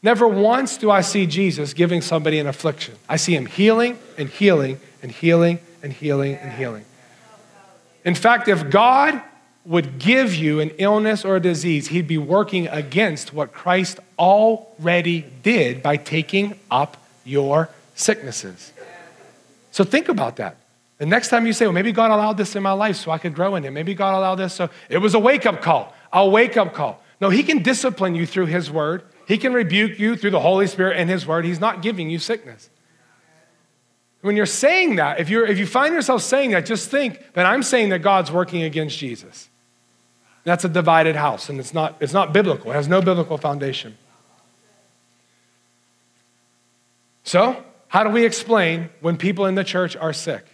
Never 0.00 0.28
once 0.28 0.76
do 0.76 0.92
I 0.92 1.00
see 1.00 1.26
Jesus 1.26 1.74
giving 1.74 2.00
somebody 2.00 2.38
an 2.38 2.46
affliction. 2.46 2.94
I 3.08 3.16
see 3.16 3.34
him 3.34 3.46
healing 3.46 3.98
and 4.16 4.28
healing 4.28 4.78
and 5.02 5.10
healing 5.10 5.58
and 5.82 5.92
healing 5.92 6.36
and 6.36 6.52
healing. 6.52 6.84
In 8.04 8.14
fact, 8.14 8.46
if 8.46 8.70
God 8.70 9.20
would 9.64 9.98
give 9.98 10.36
you 10.36 10.60
an 10.60 10.70
illness 10.78 11.24
or 11.24 11.34
a 11.34 11.40
disease, 11.40 11.88
he'd 11.88 12.06
be 12.06 12.18
working 12.18 12.68
against 12.68 13.32
what 13.32 13.52
Christ 13.52 13.98
already 14.18 15.24
did 15.42 15.82
by 15.82 15.96
taking 15.96 16.58
up 16.70 16.96
your 17.24 17.68
sicknesses. 17.94 18.72
So 19.70 19.84
think 19.84 20.08
about 20.08 20.36
that. 20.36 20.56
The 20.98 21.06
next 21.06 21.28
time 21.28 21.46
you 21.46 21.52
say, 21.52 21.66
well, 21.66 21.74
maybe 21.74 21.92
God 21.92 22.10
allowed 22.10 22.38
this 22.38 22.56
in 22.56 22.62
my 22.62 22.72
life 22.72 22.96
so 22.96 23.10
I 23.10 23.18
could 23.18 23.34
grow 23.34 23.54
in 23.56 23.64
it. 23.64 23.70
Maybe 23.70 23.94
God 23.94 24.16
allowed 24.16 24.36
this 24.36 24.54
so 24.54 24.70
it 24.88 24.98
was 24.98 25.14
a 25.14 25.18
wake 25.18 25.44
up 25.44 25.60
call, 25.60 25.94
a 26.12 26.26
wake 26.26 26.56
up 26.56 26.72
call. 26.72 27.02
No, 27.20 27.28
He 27.28 27.42
can 27.42 27.62
discipline 27.62 28.14
you 28.14 28.26
through 28.26 28.46
His 28.46 28.70
word, 28.70 29.02
He 29.28 29.36
can 29.36 29.52
rebuke 29.52 29.98
you 29.98 30.16
through 30.16 30.30
the 30.30 30.40
Holy 30.40 30.66
Spirit 30.66 30.96
and 30.98 31.10
His 31.10 31.26
word. 31.26 31.44
He's 31.44 31.60
not 31.60 31.82
giving 31.82 32.08
you 32.08 32.18
sickness. 32.18 32.70
When 34.22 34.34
you're 34.36 34.46
saying 34.46 34.96
that, 34.96 35.20
if, 35.20 35.28
you're, 35.28 35.46
if 35.46 35.58
you 35.58 35.66
find 35.66 35.94
yourself 35.94 36.22
saying 36.22 36.50
that, 36.50 36.66
just 36.66 36.90
think 36.90 37.22
that 37.34 37.46
I'm 37.46 37.62
saying 37.62 37.90
that 37.90 38.00
God's 38.00 38.32
working 38.32 38.62
against 38.62 38.98
Jesus. 38.98 39.48
That's 40.44 40.64
a 40.64 40.68
divided 40.68 41.16
house, 41.16 41.48
and 41.48 41.60
it's 41.60 41.74
not, 41.74 41.96
it's 42.00 42.12
not 42.12 42.32
biblical. 42.32 42.70
It 42.70 42.74
has 42.74 42.88
no 42.88 43.02
biblical 43.02 43.36
foundation. 43.36 43.96
So, 47.26 47.60
how 47.88 48.04
do 48.04 48.10
we 48.10 48.24
explain 48.24 48.88
when 49.00 49.16
people 49.16 49.46
in 49.46 49.56
the 49.56 49.64
church 49.64 49.96
are 49.96 50.12
sick? 50.12 50.46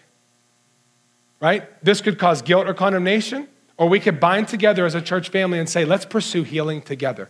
Right? 1.39 1.65
This 1.85 2.01
could 2.01 2.19
cause 2.19 2.41
guilt 2.41 2.67
or 2.67 2.73
condemnation, 2.73 3.47
or 3.77 3.91
we 3.91 4.01
could 4.01 4.19
bind 4.19 4.49
together 4.49 4.87
as 4.87 4.95
a 4.95 5.03
church 5.03 5.29
family 5.29 5.59
and 5.59 5.69
say, 5.69 5.85
let's 5.85 6.07
pursue 6.07 6.45
healing 6.45 6.81
together. 6.81 7.29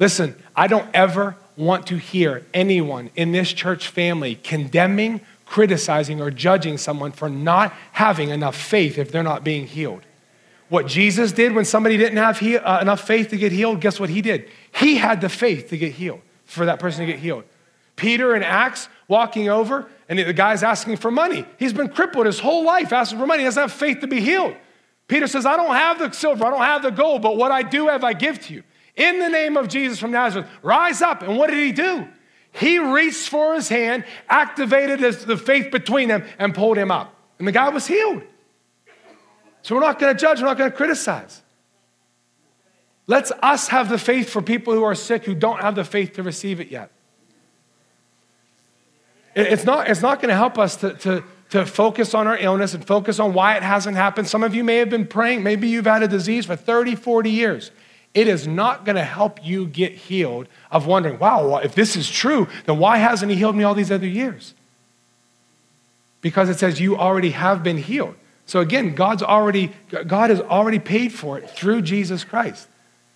Listen, 0.00 0.34
I 0.56 0.66
don't 0.66 0.88
ever 0.92 1.36
want 1.56 1.86
to 1.88 1.96
hear 1.96 2.44
anyone 2.52 3.10
in 3.14 3.30
this 3.30 3.52
church 3.52 3.86
family 3.86 4.34
condemning, 4.34 5.20
criticizing, 5.46 6.20
or 6.20 6.32
judging 6.32 6.76
someone 6.76 7.12
for 7.12 7.28
not 7.28 7.72
having 7.92 8.30
enough 8.30 8.56
faith 8.56 8.98
if 8.98 9.12
they're 9.12 9.22
not 9.22 9.44
being 9.44 9.68
healed. 9.68 10.02
What 10.68 10.88
Jesus 10.88 11.30
did 11.30 11.54
when 11.54 11.64
somebody 11.64 11.96
didn't 11.96 12.18
have 12.18 12.40
he, 12.40 12.56
uh, 12.56 12.80
enough 12.80 13.06
faith 13.06 13.28
to 13.28 13.36
get 13.36 13.52
healed, 13.52 13.80
guess 13.80 14.00
what 14.00 14.10
he 14.10 14.20
did? 14.20 14.48
He 14.74 14.96
had 14.96 15.20
the 15.20 15.28
faith 15.28 15.68
to 15.68 15.78
get 15.78 15.92
healed, 15.92 16.22
for 16.46 16.66
that 16.66 16.80
person 16.80 17.06
to 17.06 17.06
get 17.06 17.20
healed. 17.20 17.44
Peter 18.00 18.34
in 18.34 18.42
Acts 18.42 18.88
walking 19.08 19.50
over, 19.50 19.86
and 20.08 20.18
the 20.18 20.32
guy's 20.32 20.62
asking 20.62 20.96
for 20.96 21.10
money. 21.10 21.44
He's 21.58 21.74
been 21.74 21.90
crippled 21.90 22.24
his 22.24 22.40
whole 22.40 22.64
life 22.64 22.94
asking 22.94 23.18
for 23.18 23.26
money. 23.26 23.42
He 23.42 23.44
doesn't 23.44 23.60
have 23.60 23.72
faith 23.72 24.00
to 24.00 24.06
be 24.06 24.22
healed. 24.22 24.56
Peter 25.06 25.26
says, 25.26 25.44
I 25.44 25.54
don't 25.56 25.74
have 25.74 25.98
the 25.98 26.10
silver, 26.10 26.46
I 26.46 26.50
don't 26.50 26.62
have 26.62 26.82
the 26.82 26.90
gold, 26.90 27.20
but 27.20 27.36
what 27.36 27.52
I 27.52 27.60
do 27.60 27.88
have, 27.88 28.02
I 28.02 28.14
give 28.14 28.40
to 28.46 28.54
you. 28.54 28.62
In 28.96 29.18
the 29.18 29.28
name 29.28 29.58
of 29.58 29.68
Jesus 29.68 29.98
from 29.98 30.12
Nazareth, 30.12 30.48
rise 30.62 31.02
up. 31.02 31.20
And 31.20 31.36
what 31.36 31.50
did 31.50 31.58
he 31.58 31.72
do? 31.72 32.08
He 32.52 32.78
reached 32.78 33.28
for 33.28 33.52
his 33.52 33.68
hand, 33.68 34.04
activated 34.30 35.00
the 35.00 35.36
faith 35.36 35.70
between 35.70 36.08
them, 36.08 36.24
and 36.38 36.54
pulled 36.54 36.78
him 36.78 36.90
up. 36.90 37.14
And 37.38 37.46
the 37.46 37.52
guy 37.52 37.68
was 37.68 37.86
healed. 37.86 38.22
So 39.60 39.74
we're 39.74 39.82
not 39.82 39.98
going 39.98 40.16
to 40.16 40.18
judge, 40.18 40.40
we're 40.40 40.46
not 40.46 40.56
going 40.56 40.70
to 40.70 40.76
criticize. 40.76 41.42
Let's 43.06 43.30
us 43.42 43.68
have 43.68 43.90
the 43.90 43.98
faith 43.98 44.30
for 44.30 44.40
people 44.40 44.72
who 44.72 44.84
are 44.84 44.94
sick 44.94 45.24
who 45.24 45.34
don't 45.34 45.60
have 45.60 45.74
the 45.74 45.84
faith 45.84 46.14
to 46.14 46.22
receive 46.22 46.60
it 46.60 46.70
yet. 46.70 46.90
It's 49.34 49.64
not, 49.64 49.88
it's 49.88 50.02
not 50.02 50.20
going 50.20 50.30
to 50.30 50.36
help 50.36 50.58
us 50.58 50.76
to, 50.76 50.94
to, 50.94 51.24
to 51.50 51.66
focus 51.66 52.14
on 52.14 52.26
our 52.26 52.36
illness 52.38 52.74
and 52.74 52.84
focus 52.84 53.18
on 53.18 53.32
why 53.32 53.56
it 53.56 53.62
hasn't 53.62 53.96
happened. 53.96 54.28
Some 54.28 54.42
of 54.42 54.54
you 54.54 54.64
may 54.64 54.76
have 54.76 54.90
been 54.90 55.06
praying, 55.06 55.42
maybe 55.42 55.68
you've 55.68 55.86
had 55.86 56.02
a 56.02 56.08
disease 56.08 56.46
for 56.46 56.56
30, 56.56 56.96
40 56.96 57.30
years. 57.30 57.70
It 58.12 58.26
is 58.26 58.46
not 58.46 58.84
going 58.84 58.96
to 58.96 59.04
help 59.04 59.44
you 59.44 59.66
get 59.66 59.92
healed 59.92 60.48
of 60.70 60.86
wondering, 60.86 61.18
wow, 61.20 61.58
if 61.58 61.76
this 61.76 61.94
is 61.94 62.10
true, 62.10 62.48
then 62.66 62.78
why 62.78 62.98
hasn't 62.98 63.30
he 63.30 63.36
healed 63.36 63.54
me 63.54 63.62
all 63.62 63.74
these 63.74 63.92
other 63.92 64.06
years? 64.06 64.54
Because 66.20 66.48
it 66.48 66.58
says 66.58 66.80
you 66.80 66.96
already 66.96 67.30
have 67.30 67.62
been 67.62 67.78
healed. 67.78 68.16
So 68.46 68.58
again, 68.58 68.96
God's 68.96 69.22
already, 69.22 69.72
God 70.08 70.30
has 70.30 70.40
already 70.40 70.80
paid 70.80 71.12
for 71.12 71.38
it 71.38 71.48
through 71.50 71.82
Jesus 71.82 72.24
Christ. 72.24 72.66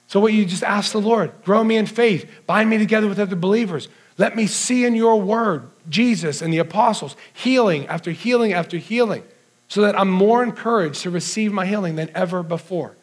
So 0.07 0.21
what 0.21 0.33
you 0.33 0.45
just 0.45 0.63
ask 0.63 0.93
the 0.93 1.01
Lord, 1.01 1.33
grow 1.45 1.65
me 1.65 1.77
in 1.77 1.87
faith, 1.87 2.31
bind 2.47 2.71
me 2.71 2.79
together 2.79 3.09
with 3.09 3.19
other 3.19 3.35
believers. 3.35 3.89
Let 4.17 4.37
me 4.37 4.47
see 4.47 4.85
in 4.85 4.95
your 4.95 5.21
word 5.21 5.69
Jesus 5.89 6.43
and 6.43 6.53
the 6.53 6.59
apostles 6.59 7.17
healing 7.33 7.87
after 7.87 8.11
healing 8.11 8.53
after 8.53 8.79
healing 8.79 9.23
so 9.69 9.83
that 9.83 9.99
I'm 9.99 10.11
more 10.11 10.43
encouraged 10.43 11.03
to 11.03 11.11
receive 11.11 11.53
my 11.53 11.67
healing 11.67 11.97
than 11.97 12.11
ever 12.15 12.43
before. 12.43 12.95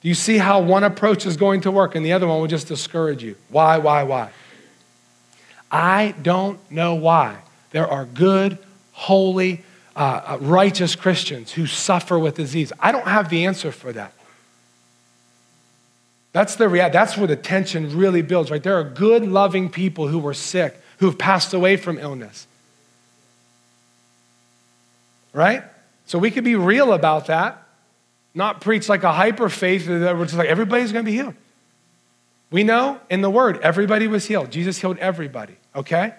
Do 0.00 0.08
you 0.08 0.14
see 0.14 0.36
how 0.36 0.60
one 0.60 0.84
approach 0.84 1.24
is 1.24 1.36
going 1.36 1.62
to 1.62 1.70
work 1.70 1.94
and 1.94 2.04
the 2.04 2.12
other 2.12 2.26
one 2.26 2.40
will 2.40 2.46
just 2.46 2.68
discourage 2.68 3.22
you? 3.22 3.36
Why, 3.48 3.78
why, 3.78 4.02
why? 4.02 4.30
I 5.70 6.14
don't 6.22 6.58
know 6.70 6.94
why. 6.94 7.38
There 7.70 7.88
are 7.88 8.04
good, 8.04 8.58
holy, 8.92 9.64
uh, 9.96 10.20
uh, 10.26 10.38
righteous 10.40 10.94
Christians 10.94 11.52
who 11.52 11.66
suffer 11.66 12.18
with 12.18 12.36
disease. 12.36 12.72
I 12.78 12.92
don't 12.92 13.06
have 13.06 13.30
the 13.30 13.46
answer 13.46 13.72
for 13.72 13.92
that. 13.92 14.12
That's 16.32 16.56
the 16.56 16.68
reality. 16.68 16.92
That's 16.92 17.16
where 17.16 17.28
the 17.28 17.36
tension 17.36 17.96
really 17.96 18.20
builds, 18.20 18.50
right? 18.50 18.62
There 18.62 18.78
are 18.78 18.84
good, 18.84 19.26
loving 19.26 19.70
people 19.70 20.08
who 20.08 20.18
were 20.18 20.34
sick, 20.34 20.80
who 20.98 21.06
have 21.06 21.18
passed 21.18 21.54
away 21.54 21.76
from 21.76 21.98
illness. 21.98 22.46
Right? 25.32 25.64
So 26.06 26.18
we 26.18 26.30
could 26.30 26.44
be 26.44 26.54
real 26.54 26.92
about 26.92 27.26
that, 27.26 27.62
not 28.34 28.60
preach 28.60 28.88
like 28.88 29.02
a 29.02 29.12
hyper 29.12 29.48
faith 29.48 29.86
that 29.86 30.16
we're 30.16 30.24
just 30.24 30.36
like 30.36 30.48
everybody's 30.48 30.92
going 30.92 31.04
to 31.04 31.10
be 31.10 31.16
healed. 31.16 31.34
We 32.50 32.62
know 32.62 33.00
in 33.10 33.20
the 33.20 33.30
word 33.30 33.58
everybody 33.62 34.06
was 34.06 34.26
healed. 34.26 34.50
Jesus 34.50 34.78
healed 34.78 34.98
everybody, 34.98 35.56
okay? 35.74 36.14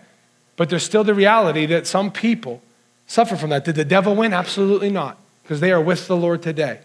But 0.57 0.69
there's 0.69 0.83
still 0.83 1.03
the 1.03 1.13
reality 1.13 1.65
that 1.67 1.87
some 1.87 2.11
people 2.11 2.61
suffer 3.07 3.35
from 3.35 3.51
that. 3.51 3.65
Did 3.65 3.75
the 3.75 3.85
devil 3.85 4.15
win? 4.15 4.33
Absolutely 4.33 4.89
not, 4.89 5.17
because 5.43 5.59
they 5.59 5.71
are 5.71 5.81
with 5.81 6.07
the 6.07 6.17
Lord 6.17 6.41
today. 6.41 6.79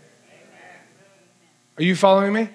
Are 1.79 1.83
you 1.83 1.97
following 1.97 2.33
me? 2.33 2.49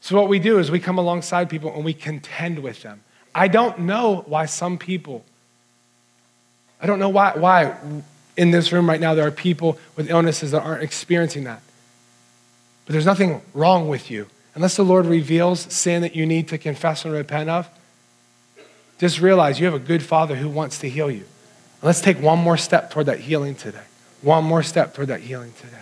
So, 0.00 0.16
what 0.16 0.28
we 0.28 0.38
do 0.38 0.58
is 0.58 0.70
we 0.70 0.80
come 0.80 0.98
alongside 0.98 1.48
people 1.48 1.74
and 1.74 1.84
we 1.84 1.94
contend 1.94 2.58
with 2.58 2.82
them. 2.82 3.02
I 3.34 3.48
don't 3.48 3.80
know 3.80 4.24
why 4.26 4.46
some 4.46 4.78
people, 4.78 5.24
I 6.80 6.86
don't 6.86 6.98
know 6.98 7.08
why, 7.08 7.32
why 7.36 7.76
in 8.36 8.50
this 8.50 8.72
room 8.72 8.88
right 8.88 9.00
now 9.00 9.14
there 9.14 9.26
are 9.26 9.32
people 9.32 9.78
with 9.96 10.10
illnesses 10.10 10.52
that 10.52 10.62
aren't 10.62 10.82
experiencing 10.82 11.44
that. 11.44 11.60
But 12.86 12.92
there's 12.92 13.06
nothing 13.06 13.42
wrong 13.52 13.88
with 13.88 14.10
you. 14.10 14.28
Unless 14.54 14.76
the 14.76 14.84
Lord 14.84 15.06
reveals 15.06 15.60
sin 15.72 16.02
that 16.02 16.14
you 16.14 16.26
need 16.26 16.48
to 16.48 16.58
confess 16.58 17.04
and 17.04 17.12
repent 17.12 17.50
of, 17.50 17.68
just 18.98 19.20
realize 19.20 19.58
you 19.58 19.66
have 19.66 19.74
a 19.74 19.80
good 19.80 20.02
Father 20.02 20.36
who 20.36 20.48
wants 20.48 20.78
to 20.78 20.88
heal 20.88 21.10
you. 21.10 21.24
And 21.80 21.82
Let's 21.82 22.00
take 22.00 22.20
one 22.20 22.38
more 22.38 22.56
step 22.56 22.90
toward 22.90 23.06
that 23.06 23.20
healing 23.20 23.56
today. 23.56 23.82
One 24.22 24.44
more 24.44 24.62
step 24.62 24.94
toward 24.94 25.08
that 25.08 25.20
healing 25.20 25.52
today. 25.60 25.76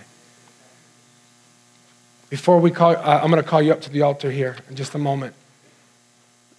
before 2.30 2.58
we 2.60 2.70
call, 2.70 2.96
uh, 2.96 3.20
I'm 3.22 3.30
going 3.30 3.42
to 3.42 3.48
call 3.48 3.60
you 3.60 3.72
up 3.72 3.82
to 3.82 3.90
the 3.90 4.02
altar 4.02 4.30
here 4.30 4.56
in 4.70 4.76
just 4.76 4.94
a 4.94 4.98
moment. 4.98 5.34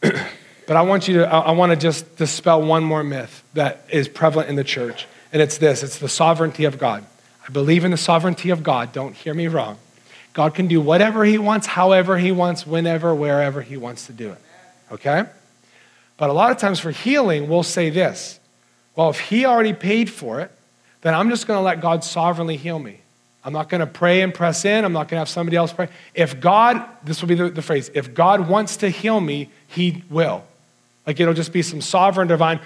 but 0.68 0.76
I 0.76 0.82
want 0.82 1.08
you 1.08 1.20
to, 1.20 1.28
I, 1.28 1.52
want 1.52 1.72
to 1.72 1.76
just 1.76 2.16
dispel 2.18 2.62
one 2.62 2.84
more 2.84 3.04
myth 3.04 3.44
that 3.54 3.86
is 3.90 4.08
prevalent 4.08 4.50
in 4.50 4.56
the 4.56 4.64
church. 4.64 5.08
And 5.32 5.42
it's 5.42 5.58
this 5.58 5.84
it's 5.84 6.00
the 6.00 6.10
sovereignty 6.10 6.66
of 6.66 6.78
God. 6.78 7.06
I 7.48 7.52
believe 7.52 7.84
in 7.84 7.92
the 7.92 7.98
sovereignty 7.98 8.50
of 8.50 8.64
God. 8.64 8.94
Don't 8.94 9.16
hear 9.16 9.34
me 9.34 9.48
wrong. 9.48 9.78
God 10.34 10.56
can 10.56 10.68
do 10.68 10.82
whatever 10.82 11.26
He 11.26 11.38
wants, 11.38 11.68
however 11.68 12.18
He 12.18 12.32
wants, 12.32 12.66
whenever, 12.66 13.14
wherever 13.14 13.62
He 13.62 13.78
wants 13.78 14.08
to 14.08 14.14
do 14.14 14.32
it. 14.32 14.40
Okay? 14.92 15.26
But 16.18 16.30
a 16.30 16.34
lot 16.34 16.52
of 16.52 16.58
times 16.58 16.80
for 16.80 16.92
healing, 16.92 17.50
we'll 17.50 17.64
say 17.64 17.90
this 17.90 18.40
well, 18.96 19.10
if 19.10 19.20
He 19.20 19.46
already 19.46 19.74
paid 19.74 20.10
for 20.10 20.40
it, 20.40 20.52
then 21.02 21.14
I'm 21.14 21.30
just 21.30 21.48
going 21.48 21.58
to 21.58 21.64
let 21.64 21.82
God 21.82 22.04
sovereignly 22.04 22.58
heal 22.58 22.80
me. 22.80 23.02
I'm 23.44 23.54
not 23.54 23.68
going 23.68 23.82
to 23.82 23.88
pray 23.88 24.22
and 24.22 24.34
press 24.34 24.64
in. 24.64 24.86
I'm 24.86 24.94
not 24.94 25.10
going 25.10 25.18
to 25.18 25.18
have 25.18 25.30
somebody 25.30 25.58
else 25.58 25.74
pray. 25.74 25.90
If 26.14 26.40
God, 26.40 26.86
this 27.04 27.22
will 27.22 27.28
be 27.28 27.36
the, 27.36 27.50
the, 27.50 27.62
phrase, 27.62 27.92
if 27.94 28.14
God 28.14 28.48
wants 28.48 28.78
to 28.78 28.90
heal 28.90 29.20
me, 29.20 29.50
He 29.68 30.04
will. 30.10 30.46
Like 31.06 31.20
it'll 31.20 31.34
just 31.34 31.54
be 31.54 31.62
some 31.62 31.82
sovereign 31.82 32.28
divine, 32.28 32.60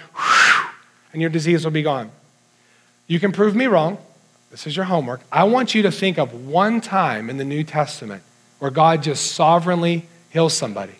and 1.12 1.20
your 1.20 1.30
disease 1.30 1.64
will 1.64 1.72
be 1.72 1.82
gone. 1.82 2.10
You 3.06 3.18
can 3.18 3.32
prove 3.32 3.56
me 3.56 3.66
wrong. 3.66 3.98
This 4.50 4.66
is 4.66 4.76
your 4.76 4.86
homework. 4.86 5.20
I 5.30 5.44
want 5.44 5.74
you 5.74 5.82
to 5.82 5.90
think 5.90 6.18
of 6.18 6.46
one 6.46 6.80
time 6.80 7.28
in 7.28 7.36
the 7.36 7.44
New 7.44 7.64
Testament 7.64 8.22
where 8.58 8.70
God 8.70 9.02
just 9.02 9.32
sovereignly 9.32 10.06
heals 10.30 10.54
somebody. 10.54 10.94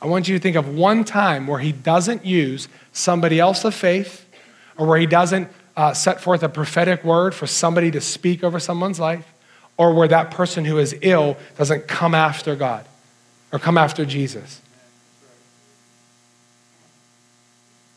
I 0.00 0.06
want 0.06 0.28
you 0.28 0.36
to 0.36 0.42
think 0.42 0.56
of 0.56 0.68
one 0.68 1.04
time 1.04 1.46
where 1.46 1.58
He 1.58 1.72
doesn't 1.72 2.24
use 2.24 2.68
somebody 2.92 3.40
else 3.40 3.64
of 3.64 3.74
faith 3.74 4.26
or 4.76 4.86
where 4.86 4.98
He 4.98 5.06
doesn't 5.06 5.48
uh, 5.76 5.94
set 5.94 6.20
forth 6.20 6.42
a 6.42 6.48
prophetic 6.48 7.04
word 7.04 7.34
for 7.34 7.46
somebody 7.46 7.90
to 7.90 8.00
speak 8.00 8.42
over 8.42 8.58
someone's 8.58 8.98
life, 8.98 9.32
or 9.76 9.94
where 9.94 10.08
that 10.08 10.28
person 10.32 10.64
who 10.64 10.76
is 10.76 10.96
ill 11.02 11.36
doesn't 11.56 11.86
come 11.86 12.14
after 12.14 12.56
God 12.56 12.84
or 13.52 13.60
come 13.60 13.78
after 13.78 14.04
Jesus. 14.04 14.60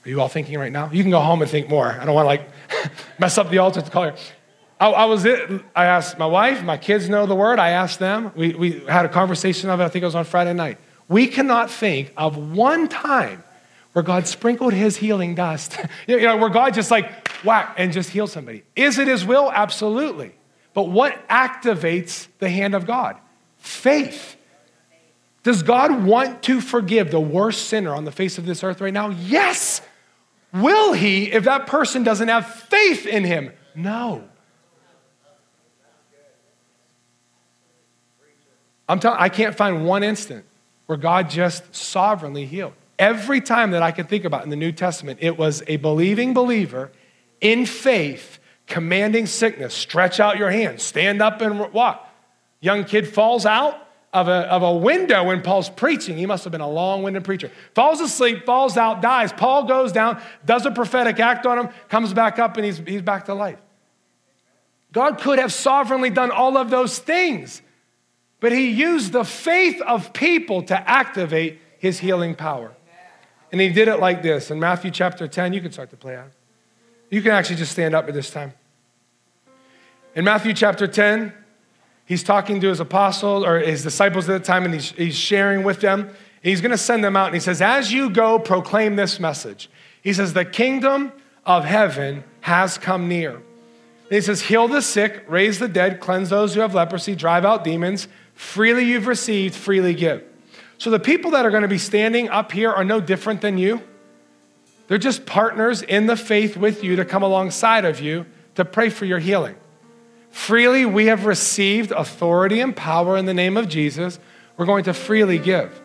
Are 0.06 0.10
you 0.10 0.20
all 0.20 0.28
thinking 0.28 0.58
right 0.58 0.72
now? 0.72 0.89
You 0.91 1.04
can 1.04 1.12
go 1.12 1.20
home 1.20 1.41
and 1.41 1.49
think 1.49 1.70
more. 1.70 1.88
I 1.88 2.06
don't 2.06 2.16
want 2.16 2.26
to 2.26 2.28
like 2.28 2.49
mess 3.20 3.38
up 3.38 3.49
the 3.49 3.60
altar 3.60 3.82
to 3.82 3.91
call 3.91 4.08
you. 4.08 4.14
I, 4.80 4.89
I, 4.89 5.06
was 5.06 5.26
it. 5.26 5.64
I 5.76 5.86
asked 5.86 6.18
my 6.18 6.26
wife, 6.26 6.64
my 6.64 6.78
kids 6.78 7.08
know 7.08 7.28
the 7.28 7.36
word. 7.36 7.60
I 7.60 7.70
asked 7.70 7.99
them. 7.99 8.32
We, 8.36 8.54
we 8.56 8.80
had 8.80 9.06
a 9.06 9.10
conversation 9.10 9.70
of 9.70 9.80
it. 9.80 9.84
I 9.84 9.89
think 9.89 10.02
it 10.02 10.08
was 10.08 10.16
on 10.16 10.26
Friday 10.26 10.54
night. 10.54 10.80
We 11.08 11.28
cannot 11.28 11.70
think 11.70 12.12
of 12.18 12.36
one 12.36 12.88
time 12.88 13.43
where 13.93 14.02
God 14.02 14.26
sprinkled 14.26 14.74
his 14.74 14.97
healing 14.97 15.36
dust, 15.36 15.78
you 16.08 16.22
know, 16.22 16.38
where 16.38 16.49
God 16.49 16.74
just 16.74 16.89
like 16.89 17.30
whack 17.43 17.76
and 17.78 17.93
just 17.93 18.10
healed 18.10 18.32
somebody. 18.32 18.64
Is 18.76 18.97
it 18.97 19.08
his 19.08 19.24
will? 19.24 19.52
Absolutely. 19.52 20.34
But 20.74 20.89
what 20.89 21.28
activates 21.28 22.28
the 22.39 22.49
hand 22.49 22.74
of 22.74 22.88
God? 22.88 23.18
Faith. 23.58 24.36
Does 25.43 25.62
God 25.62 26.04
want 26.04 26.43
to 26.43 26.62
forgive 26.62 27.12
the 27.12 27.20
worst 27.20 27.68
sinner 27.68 27.93
on 27.93 28.06
the 28.06 28.12
face 28.12 28.38
of 28.38 28.45
this 28.45 28.64
earth 28.64 28.82
right 28.82 28.93
now? 28.93 29.10
Yes. 29.10 29.82
Will 30.54 30.93
he 30.93 31.32
if 31.32 31.45
that 31.45 31.68
person 31.68 32.04
doesn't 32.04 32.28
have 32.28 32.45
faith 32.45 33.06
in 33.06 33.24
him? 33.24 33.52
No. 33.76 34.24
I'm 38.89 38.99
telling 38.99 39.20
I 39.20 39.30
can't 39.30 39.56
find 39.56 39.86
one 39.86 40.04
instant 40.04 40.43
where 40.86 40.97
God 40.97 41.30
just 41.30 41.74
sovereignly 41.74 42.45
healed. 42.45 42.74
Every 42.99 43.39
time 43.39 43.72
that 43.72 43.82
I 43.82 43.91
could 43.91 44.10
think 44.10 44.26
about 44.26 44.43
in 44.43 44.49
the 44.49 44.58
New 44.58 44.74
Testament, 44.74 45.20
it 45.22 45.38
was 45.38 45.64
a 45.68 45.78
believing 45.78 46.34
believer 46.34 46.91
in 47.39 47.66
faith 47.66 48.39
commanding 48.68 49.26
sickness. 49.26 49.74
Stretch 49.74 50.20
out 50.20 50.38
your 50.38 50.52
hands, 50.52 50.84
stand 50.84 51.22
up 51.22 51.41
and 51.41 51.72
walk. 51.72 52.08
Young 52.60 52.84
kid 52.84 53.08
falls 53.08 53.45
out 53.45 53.76
of 54.14 54.28
a, 54.28 54.51
of 54.51 54.62
a 54.62 54.76
window 54.76 55.24
when 55.24 55.41
Paul's 55.41 55.70
preaching. 55.70 56.18
He 56.18 56.26
must 56.26 56.43
have 56.43 56.51
been 56.51 56.62
a 56.62 56.70
long 56.70 57.03
winded 57.03 57.24
preacher. 57.24 57.49
Falls 57.74 58.01
asleep, 58.01 58.45
falls 58.45 58.76
out, 58.76 59.01
dies. 59.01 59.32
Paul 59.32 59.66
goes 59.66 59.91
down, 59.91 60.22
does 60.45 60.66
a 60.66 60.72
prophetic 60.72 61.20
act 61.20 61.45
on 61.45 61.59
him, 61.59 61.70
comes 61.88 62.14
back 62.14 62.38
up, 62.38 62.57
and 62.57 62.66
he's, 62.66 62.80
he's 62.80 63.01
back 63.01 63.26
to 63.26 63.34
life. 63.34 63.59
God 64.91 65.20
could 65.20 65.39
have 65.39 65.53
sovereignly 65.53 66.09
done 66.09 66.32
all 66.32 66.57
of 66.57 66.70
those 66.70 66.99
things, 66.99 67.62
but 68.41 68.51
he 68.51 68.70
used 68.70 69.14
the 69.14 69.24
faith 69.24 69.82
of 69.82 70.12
people 70.12 70.64
to 70.64 70.89
activate 70.89 71.59
his 71.78 71.99
healing 71.99 72.36
power. 72.36 72.74
And 73.51 73.62
he 73.62 73.70
did 73.70 73.88
it 73.88 73.99
like 73.99 74.22
this. 74.22 74.51
In 74.51 74.59
Matthew 74.59 74.91
chapter 74.91 75.28
10, 75.28 75.53
you 75.53 75.62
can 75.62 75.72
start 75.72 75.89
to 75.91 75.97
play 75.97 76.16
out. 76.16 76.32
You 77.09 77.22
can 77.22 77.32
actually 77.32 77.57
just 77.57 77.72
stand 77.72 77.93
up 77.93 78.07
at 78.07 78.14
this 78.14 78.30
time. 78.30 78.53
In 80.16 80.26
Matthew 80.26 80.53
chapter 80.53 80.88
10, 80.88 81.34
he's 82.12 82.24
talking 82.24 82.59
to 82.59 82.68
his 82.68 82.82
apostles 82.82 83.45
or 83.45 83.59
his 83.59 83.84
disciples 83.84 84.28
at 84.28 84.41
the 84.41 84.45
time, 84.45 84.66
and 84.66 84.74
he's, 84.74 84.91
he's 84.91 85.16
sharing 85.16 85.64
with 85.64 85.80
them. 85.80 86.14
He's 86.43 86.59
going 86.59 86.72
to 86.72 86.78
send 86.78 87.05
them 87.05 87.16
out, 87.16 87.28
and 87.28 87.36
he 87.36 87.39
says, 87.39 87.62
As 87.62 87.93
you 87.93 88.09
go, 88.09 88.38
proclaim 88.38 88.97
this 88.97 89.18
message. 89.18 89.70
He 90.01 90.12
says, 90.12 90.34
The 90.34 90.43
kingdom 90.43 91.14
of 91.45 91.64
heaven 91.64 92.26
has 92.41 92.78
come 92.78 93.07
near. 93.07 93.36
And 93.36 93.43
he 94.09 94.20
says, 94.20 94.41
Heal 94.41 94.68
the 94.68 94.82
sick, 94.82 95.24
raise 95.30 95.59
the 95.59 95.70
dead, 95.70 96.01
cleanse 96.01 96.30
those 96.30 96.53
who 96.53 96.59
have 96.59 96.76
leprosy, 96.76 97.16
drive 97.16 97.45
out 97.45 97.64
demons. 97.64 98.09
Freely 98.34 98.84
you've 98.84 99.07
received, 99.07 99.55
freely 99.55 99.93
give. 99.93 100.22
So 100.80 100.89
the 100.89 100.99
people 100.99 101.32
that 101.32 101.45
are 101.45 101.49
going 101.49 101.62
to 101.62 101.70
be 101.70 101.78
standing 101.78 102.28
up 102.28 102.51
here 102.51 102.72
are 102.72 102.84
no 102.84 102.99
different 102.99 103.39
than 103.39 103.57
you. 103.57 103.82
They're 104.89 104.97
just 104.97 105.26
partners 105.26 105.82
in 105.82 106.07
the 106.07 106.18
faith 106.18 106.57
with 106.57 106.84
you 106.84 106.97
to 106.97 107.05
come 107.05 107.24
alongside 107.24 107.86
of 107.86 108.01
you 108.01 108.26
to 108.55 108.66
pray 108.66 108.89
for 108.89 109.05
your 109.05 109.20
healing. 109.20 109.55
Freely 110.32 110.86
we 110.86 111.05
have 111.07 111.25
received 111.25 111.91
authority 111.91 112.61
and 112.61 112.75
power 112.75 113.17
in 113.17 113.25
the 113.25 113.34
name 113.34 113.57
of 113.57 113.67
Jesus. 113.67 114.19
We're 114.57 114.65
going 114.65 114.86
to 114.86 114.93
freely 114.93 115.38
give. 115.38 115.82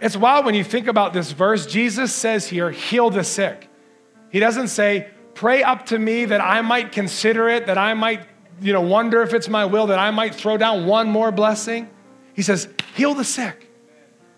It's 0.00 0.16
wild 0.16 0.44
when 0.44 0.54
you 0.54 0.64
think 0.64 0.88
about 0.88 1.12
this 1.12 1.32
verse. 1.32 1.66
Jesus 1.66 2.12
says 2.12 2.48
here, 2.48 2.70
heal 2.70 3.10
the 3.10 3.24
sick. 3.24 3.68
He 4.30 4.40
doesn't 4.40 4.68
say, 4.68 5.08
pray 5.34 5.62
up 5.62 5.86
to 5.86 5.98
me 5.98 6.24
that 6.26 6.40
I 6.40 6.60
might 6.62 6.92
consider 6.92 7.48
it, 7.48 7.66
that 7.66 7.78
I 7.78 7.94
might, 7.94 8.26
you 8.60 8.72
know, 8.72 8.80
wonder 8.80 9.22
if 9.22 9.32
it's 9.32 9.48
my 9.48 9.64
will, 9.64 9.86
that 9.88 9.98
I 9.98 10.10
might 10.10 10.34
throw 10.34 10.56
down 10.56 10.86
one 10.86 11.08
more 11.08 11.30
blessing. 11.30 11.88
He 12.34 12.42
says, 12.42 12.68
heal 12.94 13.14
the 13.14 13.24
sick. 13.24 13.70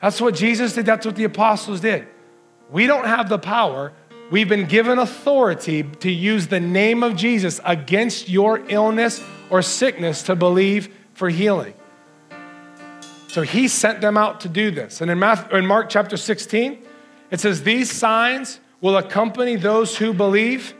That's 0.00 0.20
what 0.20 0.34
Jesus 0.34 0.74
did, 0.74 0.86
that's 0.86 1.04
what 1.04 1.16
the 1.16 1.24
apostles 1.24 1.80
did. 1.80 2.06
We 2.70 2.86
don't 2.86 3.06
have 3.06 3.28
the 3.28 3.38
power. 3.38 3.92
We've 4.30 4.48
been 4.48 4.66
given 4.66 4.98
authority 4.98 5.82
to 5.82 6.10
use 6.10 6.48
the 6.48 6.60
name 6.60 7.02
of 7.02 7.16
Jesus 7.16 7.60
against 7.64 8.28
your 8.28 8.62
illness 8.68 9.24
or 9.48 9.62
sickness 9.62 10.22
to 10.24 10.36
believe 10.36 10.94
for 11.14 11.30
healing. 11.30 11.72
So 13.28 13.42
he 13.42 13.68
sent 13.68 14.00
them 14.00 14.16
out 14.16 14.40
to 14.40 14.48
do 14.48 14.70
this. 14.70 15.00
And 15.00 15.10
in, 15.10 15.18
Matthew, 15.18 15.56
in 15.56 15.66
Mark 15.66 15.88
chapter 15.88 16.16
16, 16.16 16.84
it 17.30 17.40
says, 17.40 17.62
These 17.62 17.90
signs 17.90 18.60
will 18.80 18.96
accompany 18.96 19.56
those 19.56 19.96
who 19.96 20.12
believe. 20.12 20.74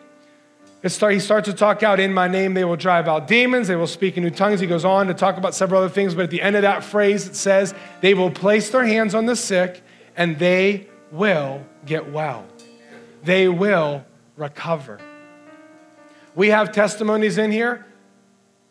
Start, 0.86 1.12
he 1.12 1.20
starts 1.20 1.49
to 1.49 1.55
talk 1.55 1.82
out 1.82 2.01
in 2.01 2.14
my 2.14 2.28
name, 2.28 2.55
they 2.55 2.64
will 2.64 2.76
drive 2.76 3.09
out 3.09 3.26
demons, 3.26 3.68
they 3.68 3.76
will 3.76 3.86
speak 3.86 4.16
in 4.16 4.22
new 4.22 4.30
tongues. 4.30 4.61
He 4.61 4.66
goes 4.66 4.84
on 4.84 5.09
to 5.09 5.14
talk 5.14 5.36
about 5.36 5.55
several 5.55 5.82
other 5.82 5.92
things, 5.92 6.14
but 6.14 6.24
at 6.24 6.30
the 6.30 6.40
end 6.40 6.57
of 6.57 6.62
that 6.62 6.84
phrase, 6.84 7.26
it 7.26 7.34
says, 7.34 7.74
they 8.01 8.14
will 8.14 8.30
place 8.30 8.70
their 8.70 8.84
hands 8.84 9.14
on 9.14 9.26
the 9.26 9.36
sick 9.36 9.82
and 10.16 10.38
they 10.38 10.86
will 11.11 11.64
get 11.84 12.11
well. 12.11 12.46
They 13.28 13.46
will 13.46 14.06
recover. 14.38 14.98
We 16.34 16.48
have 16.48 16.72
testimonies 16.72 17.36
in 17.36 17.52
here 17.52 17.84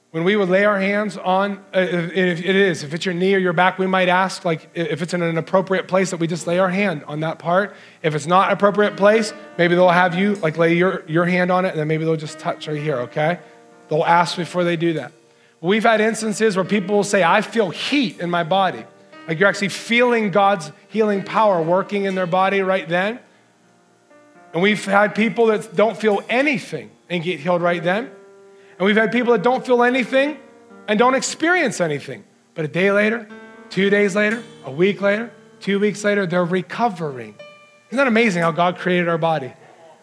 when 0.10 0.24
we 0.24 0.36
would 0.36 0.50
lay 0.50 0.66
our 0.66 0.80
hands 0.80 1.16
on, 1.16 1.60
uh, 1.76 1.80
if 1.80 2.40
it 2.44 2.56
is, 2.56 2.82
if 2.82 2.92
it's 2.96 3.06
your 3.06 3.14
knee 3.14 3.36
or 3.36 3.38
your 3.38 3.54
back, 3.54 3.78
we 3.78 3.86
might 3.86 4.10
ask, 4.10 4.44
like, 4.46 4.68
if 4.74 5.04
it's 5.04 5.14
in 5.14 5.22
an 5.22 5.38
appropriate 5.38 5.88
place, 5.88 6.10
that 6.10 6.18
we 6.18 6.26
just 6.26 6.48
lay 6.48 6.58
our 6.58 6.70
hand 6.70 7.04
on 7.04 7.20
that 7.20 7.38
part. 7.38 7.76
If 8.02 8.16
it's 8.16 8.26
not 8.26 8.52
appropriate 8.52 8.98
place, 8.98 9.32
maybe 9.60 9.76
they'll 9.76 9.90
have 9.90 10.16
you, 10.16 10.34
like, 10.38 10.58
lay 10.58 10.74
your, 10.74 11.04
your 11.08 11.26
hand 11.26 11.52
on 11.52 11.64
it, 11.64 11.70
and 11.70 11.80
then 11.80 11.88
maybe 11.88 12.04
they'll 12.04 12.16
just 12.16 12.40
touch 12.40 12.68
right 12.68 12.82
here, 12.82 12.98
okay? 13.02 13.38
They'll 13.90 14.06
ask 14.06 14.36
before 14.36 14.64
they 14.64 14.76
do 14.76 14.94
that. 14.94 15.12
We've 15.62 15.84
had 15.84 16.02
instances 16.02 16.56
where 16.56 16.66
people 16.66 16.96
will 16.96 17.04
say, 17.04 17.24
I 17.24 17.42
feel 17.42 17.70
heat 17.70 18.20
in 18.20 18.32
my 18.32 18.44
body. 18.44 18.86
Like 19.28 19.38
you're 19.38 19.50
actually 19.50 19.70
feeling 19.70 20.32
God's 20.32 20.72
healing 20.88 21.24
power 21.24 21.62
working 21.62 22.06
in 22.06 22.16
their 22.16 22.26
body 22.26 22.62
right 22.64 22.90
then. 22.90 23.20
And 24.54 24.62
we've 24.62 24.84
had 24.86 25.16
people 25.16 25.48
that 25.48 25.76
don't 25.76 25.98
feel 25.98 26.22
anything 26.30 26.90
and 27.10 27.24
get 27.24 27.40
healed 27.40 27.62
right 27.62 27.84
then. 27.84 28.10
And 28.78 28.86
we've 28.86 28.96
had 28.96 29.12
people 29.12 29.34
that 29.34 29.44
don't 29.44 29.66
feel 29.66 29.84
anything 29.84 30.38
and 30.88 30.98
don't 30.98 31.16
experience 31.16 31.82
anything. 31.82 32.24
But 32.56 32.66
a 32.66 32.68
day 32.68 32.92
later, 32.92 33.28
two 33.70 33.90
days 33.90 34.16
later, 34.16 34.44
a 34.66 34.72
week 34.72 35.02
later, 35.02 35.32
two 35.60 35.80
weeks 35.80 36.04
later, 36.04 36.26
they're 36.26 36.46
recovering. 36.46 37.36
Isn't 37.90 37.98
that 37.98 38.08
amazing 38.08 38.42
how 38.42 38.52
God 38.52 38.78
created 38.78 39.08
our 39.08 39.18
body? 39.18 39.54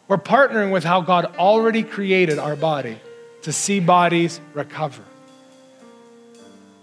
We're 0.09 0.18
partnering 0.18 0.72
with 0.72 0.84
how 0.84 1.01
God 1.01 1.36
already 1.36 1.82
created 1.82 2.38
our 2.38 2.57
body 2.57 2.99
to 3.42 3.53
see 3.53 3.80
bodies 3.80 4.40
recover. 4.53 5.03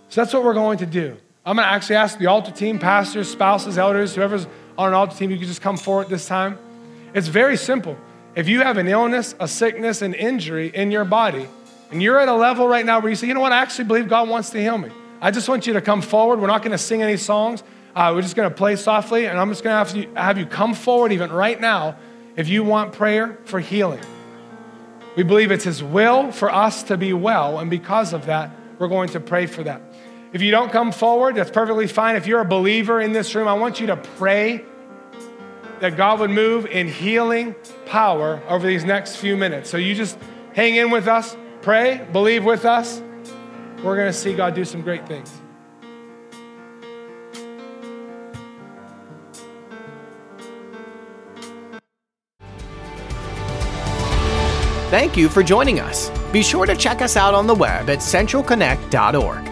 So 0.09 0.21
that's 0.21 0.33
what 0.33 0.43
we're 0.43 0.53
going 0.53 0.79
to 0.79 0.85
do. 0.85 1.17
I'm 1.45 1.55
going 1.55 1.67
to 1.67 1.71
actually 1.71 1.95
ask 1.95 2.19
the 2.19 2.27
altar 2.27 2.51
team, 2.51 2.79
pastors, 2.79 3.29
spouses, 3.29 3.77
elders, 3.77 4.13
whoever's 4.13 4.45
on 4.77 4.89
an 4.89 4.93
altar 4.93 5.15
team, 5.15 5.31
you 5.31 5.37
can 5.37 5.47
just 5.47 5.61
come 5.61 5.77
forward 5.77 6.09
this 6.09 6.27
time. 6.27 6.57
It's 7.13 7.27
very 7.27 7.57
simple. 7.57 7.97
If 8.35 8.47
you 8.47 8.61
have 8.61 8.77
an 8.77 8.87
illness, 8.87 9.35
a 9.39 9.47
sickness, 9.47 10.01
an 10.01 10.13
injury 10.13 10.71
in 10.73 10.91
your 10.91 11.03
body, 11.03 11.47
and 11.91 12.01
you're 12.01 12.19
at 12.19 12.29
a 12.29 12.33
level 12.33 12.67
right 12.67 12.85
now 12.85 12.99
where 12.99 13.09
you 13.09 13.15
say, 13.15 13.27
you 13.27 13.33
know 13.33 13.41
what, 13.41 13.51
I 13.51 13.61
actually 13.61 13.85
believe 13.85 14.07
God 14.07 14.29
wants 14.29 14.49
to 14.51 14.59
heal 14.59 14.77
me. 14.77 14.89
I 15.19 15.31
just 15.31 15.49
want 15.49 15.67
you 15.67 15.73
to 15.73 15.81
come 15.81 16.01
forward. 16.01 16.39
We're 16.39 16.47
not 16.47 16.61
going 16.61 16.71
to 16.71 16.77
sing 16.77 17.01
any 17.01 17.17
songs. 17.17 17.63
Uh, 17.93 18.13
we're 18.15 18.21
just 18.21 18.35
going 18.35 18.49
to 18.49 18.55
play 18.55 18.77
softly, 18.77 19.25
and 19.25 19.37
I'm 19.37 19.49
just 19.49 19.63
going 19.63 19.73
to 19.73 19.77
have 19.77 19.95
you, 19.95 20.13
have 20.15 20.37
you 20.37 20.45
come 20.45 20.73
forward 20.73 21.11
even 21.11 21.31
right 21.31 21.59
now 21.59 21.97
if 22.37 22.47
you 22.47 22.63
want 22.63 22.93
prayer 22.93 23.37
for 23.43 23.59
healing. 23.59 23.99
We 25.17 25.23
believe 25.23 25.51
it's 25.51 25.65
His 25.65 25.83
will 25.83 26.31
for 26.31 26.49
us 26.49 26.83
to 26.83 26.95
be 26.95 27.11
well, 27.11 27.59
and 27.59 27.69
because 27.69 28.13
of 28.13 28.27
that, 28.27 28.51
we're 28.79 28.87
going 28.87 29.09
to 29.09 29.19
pray 29.19 29.45
for 29.45 29.63
that. 29.63 29.81
If 30.31 30.41
you 30.41 30.51
don't 30.51 30.71
come 30.71 30.93
forward, 30.93 31.35
that's 31.35 31.51
perfectly 31.51 31.87
fine. 31.87 32.15
If 32.15 32.25
you're 32.25 32.39
a 32.39 32.45
believer 32.45 33.01
in 33.01 33.11
this 33.11 33.35
room, 33.35 33.49
I 33.49 33.53
want 33.53 33.81
you 33.81 33.87
to 33.87 33.97
pray 33.97 34.63
that 35.81 35.97
God 35.97 36.19
would 36.19 36.29
move 36.29 36.67
in 36.67 36.87
healing 36.87 37.55
power 37.85 38.41
over 38.47 38.65
these 38.65 38.85
next 38.85 39.17
few 39.17 39.35
minutes. 39.35 39.69
So 39.69 39.77
you 39.77 39.95
just 39.95 40.17
hang 40.53 40.75
in 40.75 40.91
with 40.91 41.07
us, 41.07 41.35
pray, 41.61 42.07
believe 42.11 42.45
with 42.45 42.65
us. 42.65 43.01
We're 43.83 43.95
going 43.95 44.07
to 44.07 44.13
see 44.13 44.33
God 44.33 44.53
do 44.53 44.63
some 44.63 44.81
great 44.81 45.07
things. 45.07 45.31
Thank 54.91 55.17
you 55.17 55.29
for 55.29 55.41
joining 55.41 55.79
us. 55.79 56.11
Be 56.31 56.43
sure 56.43 56.65
to 56.65 56.75
check 56.75 57.01
us 57.01 57.17
out 57.17 57.33
on 57.33 57.47
the 57.47 57.55
web 57.55 57.89
at 57.89 57.99
centralconnect.org. 57.99 59.50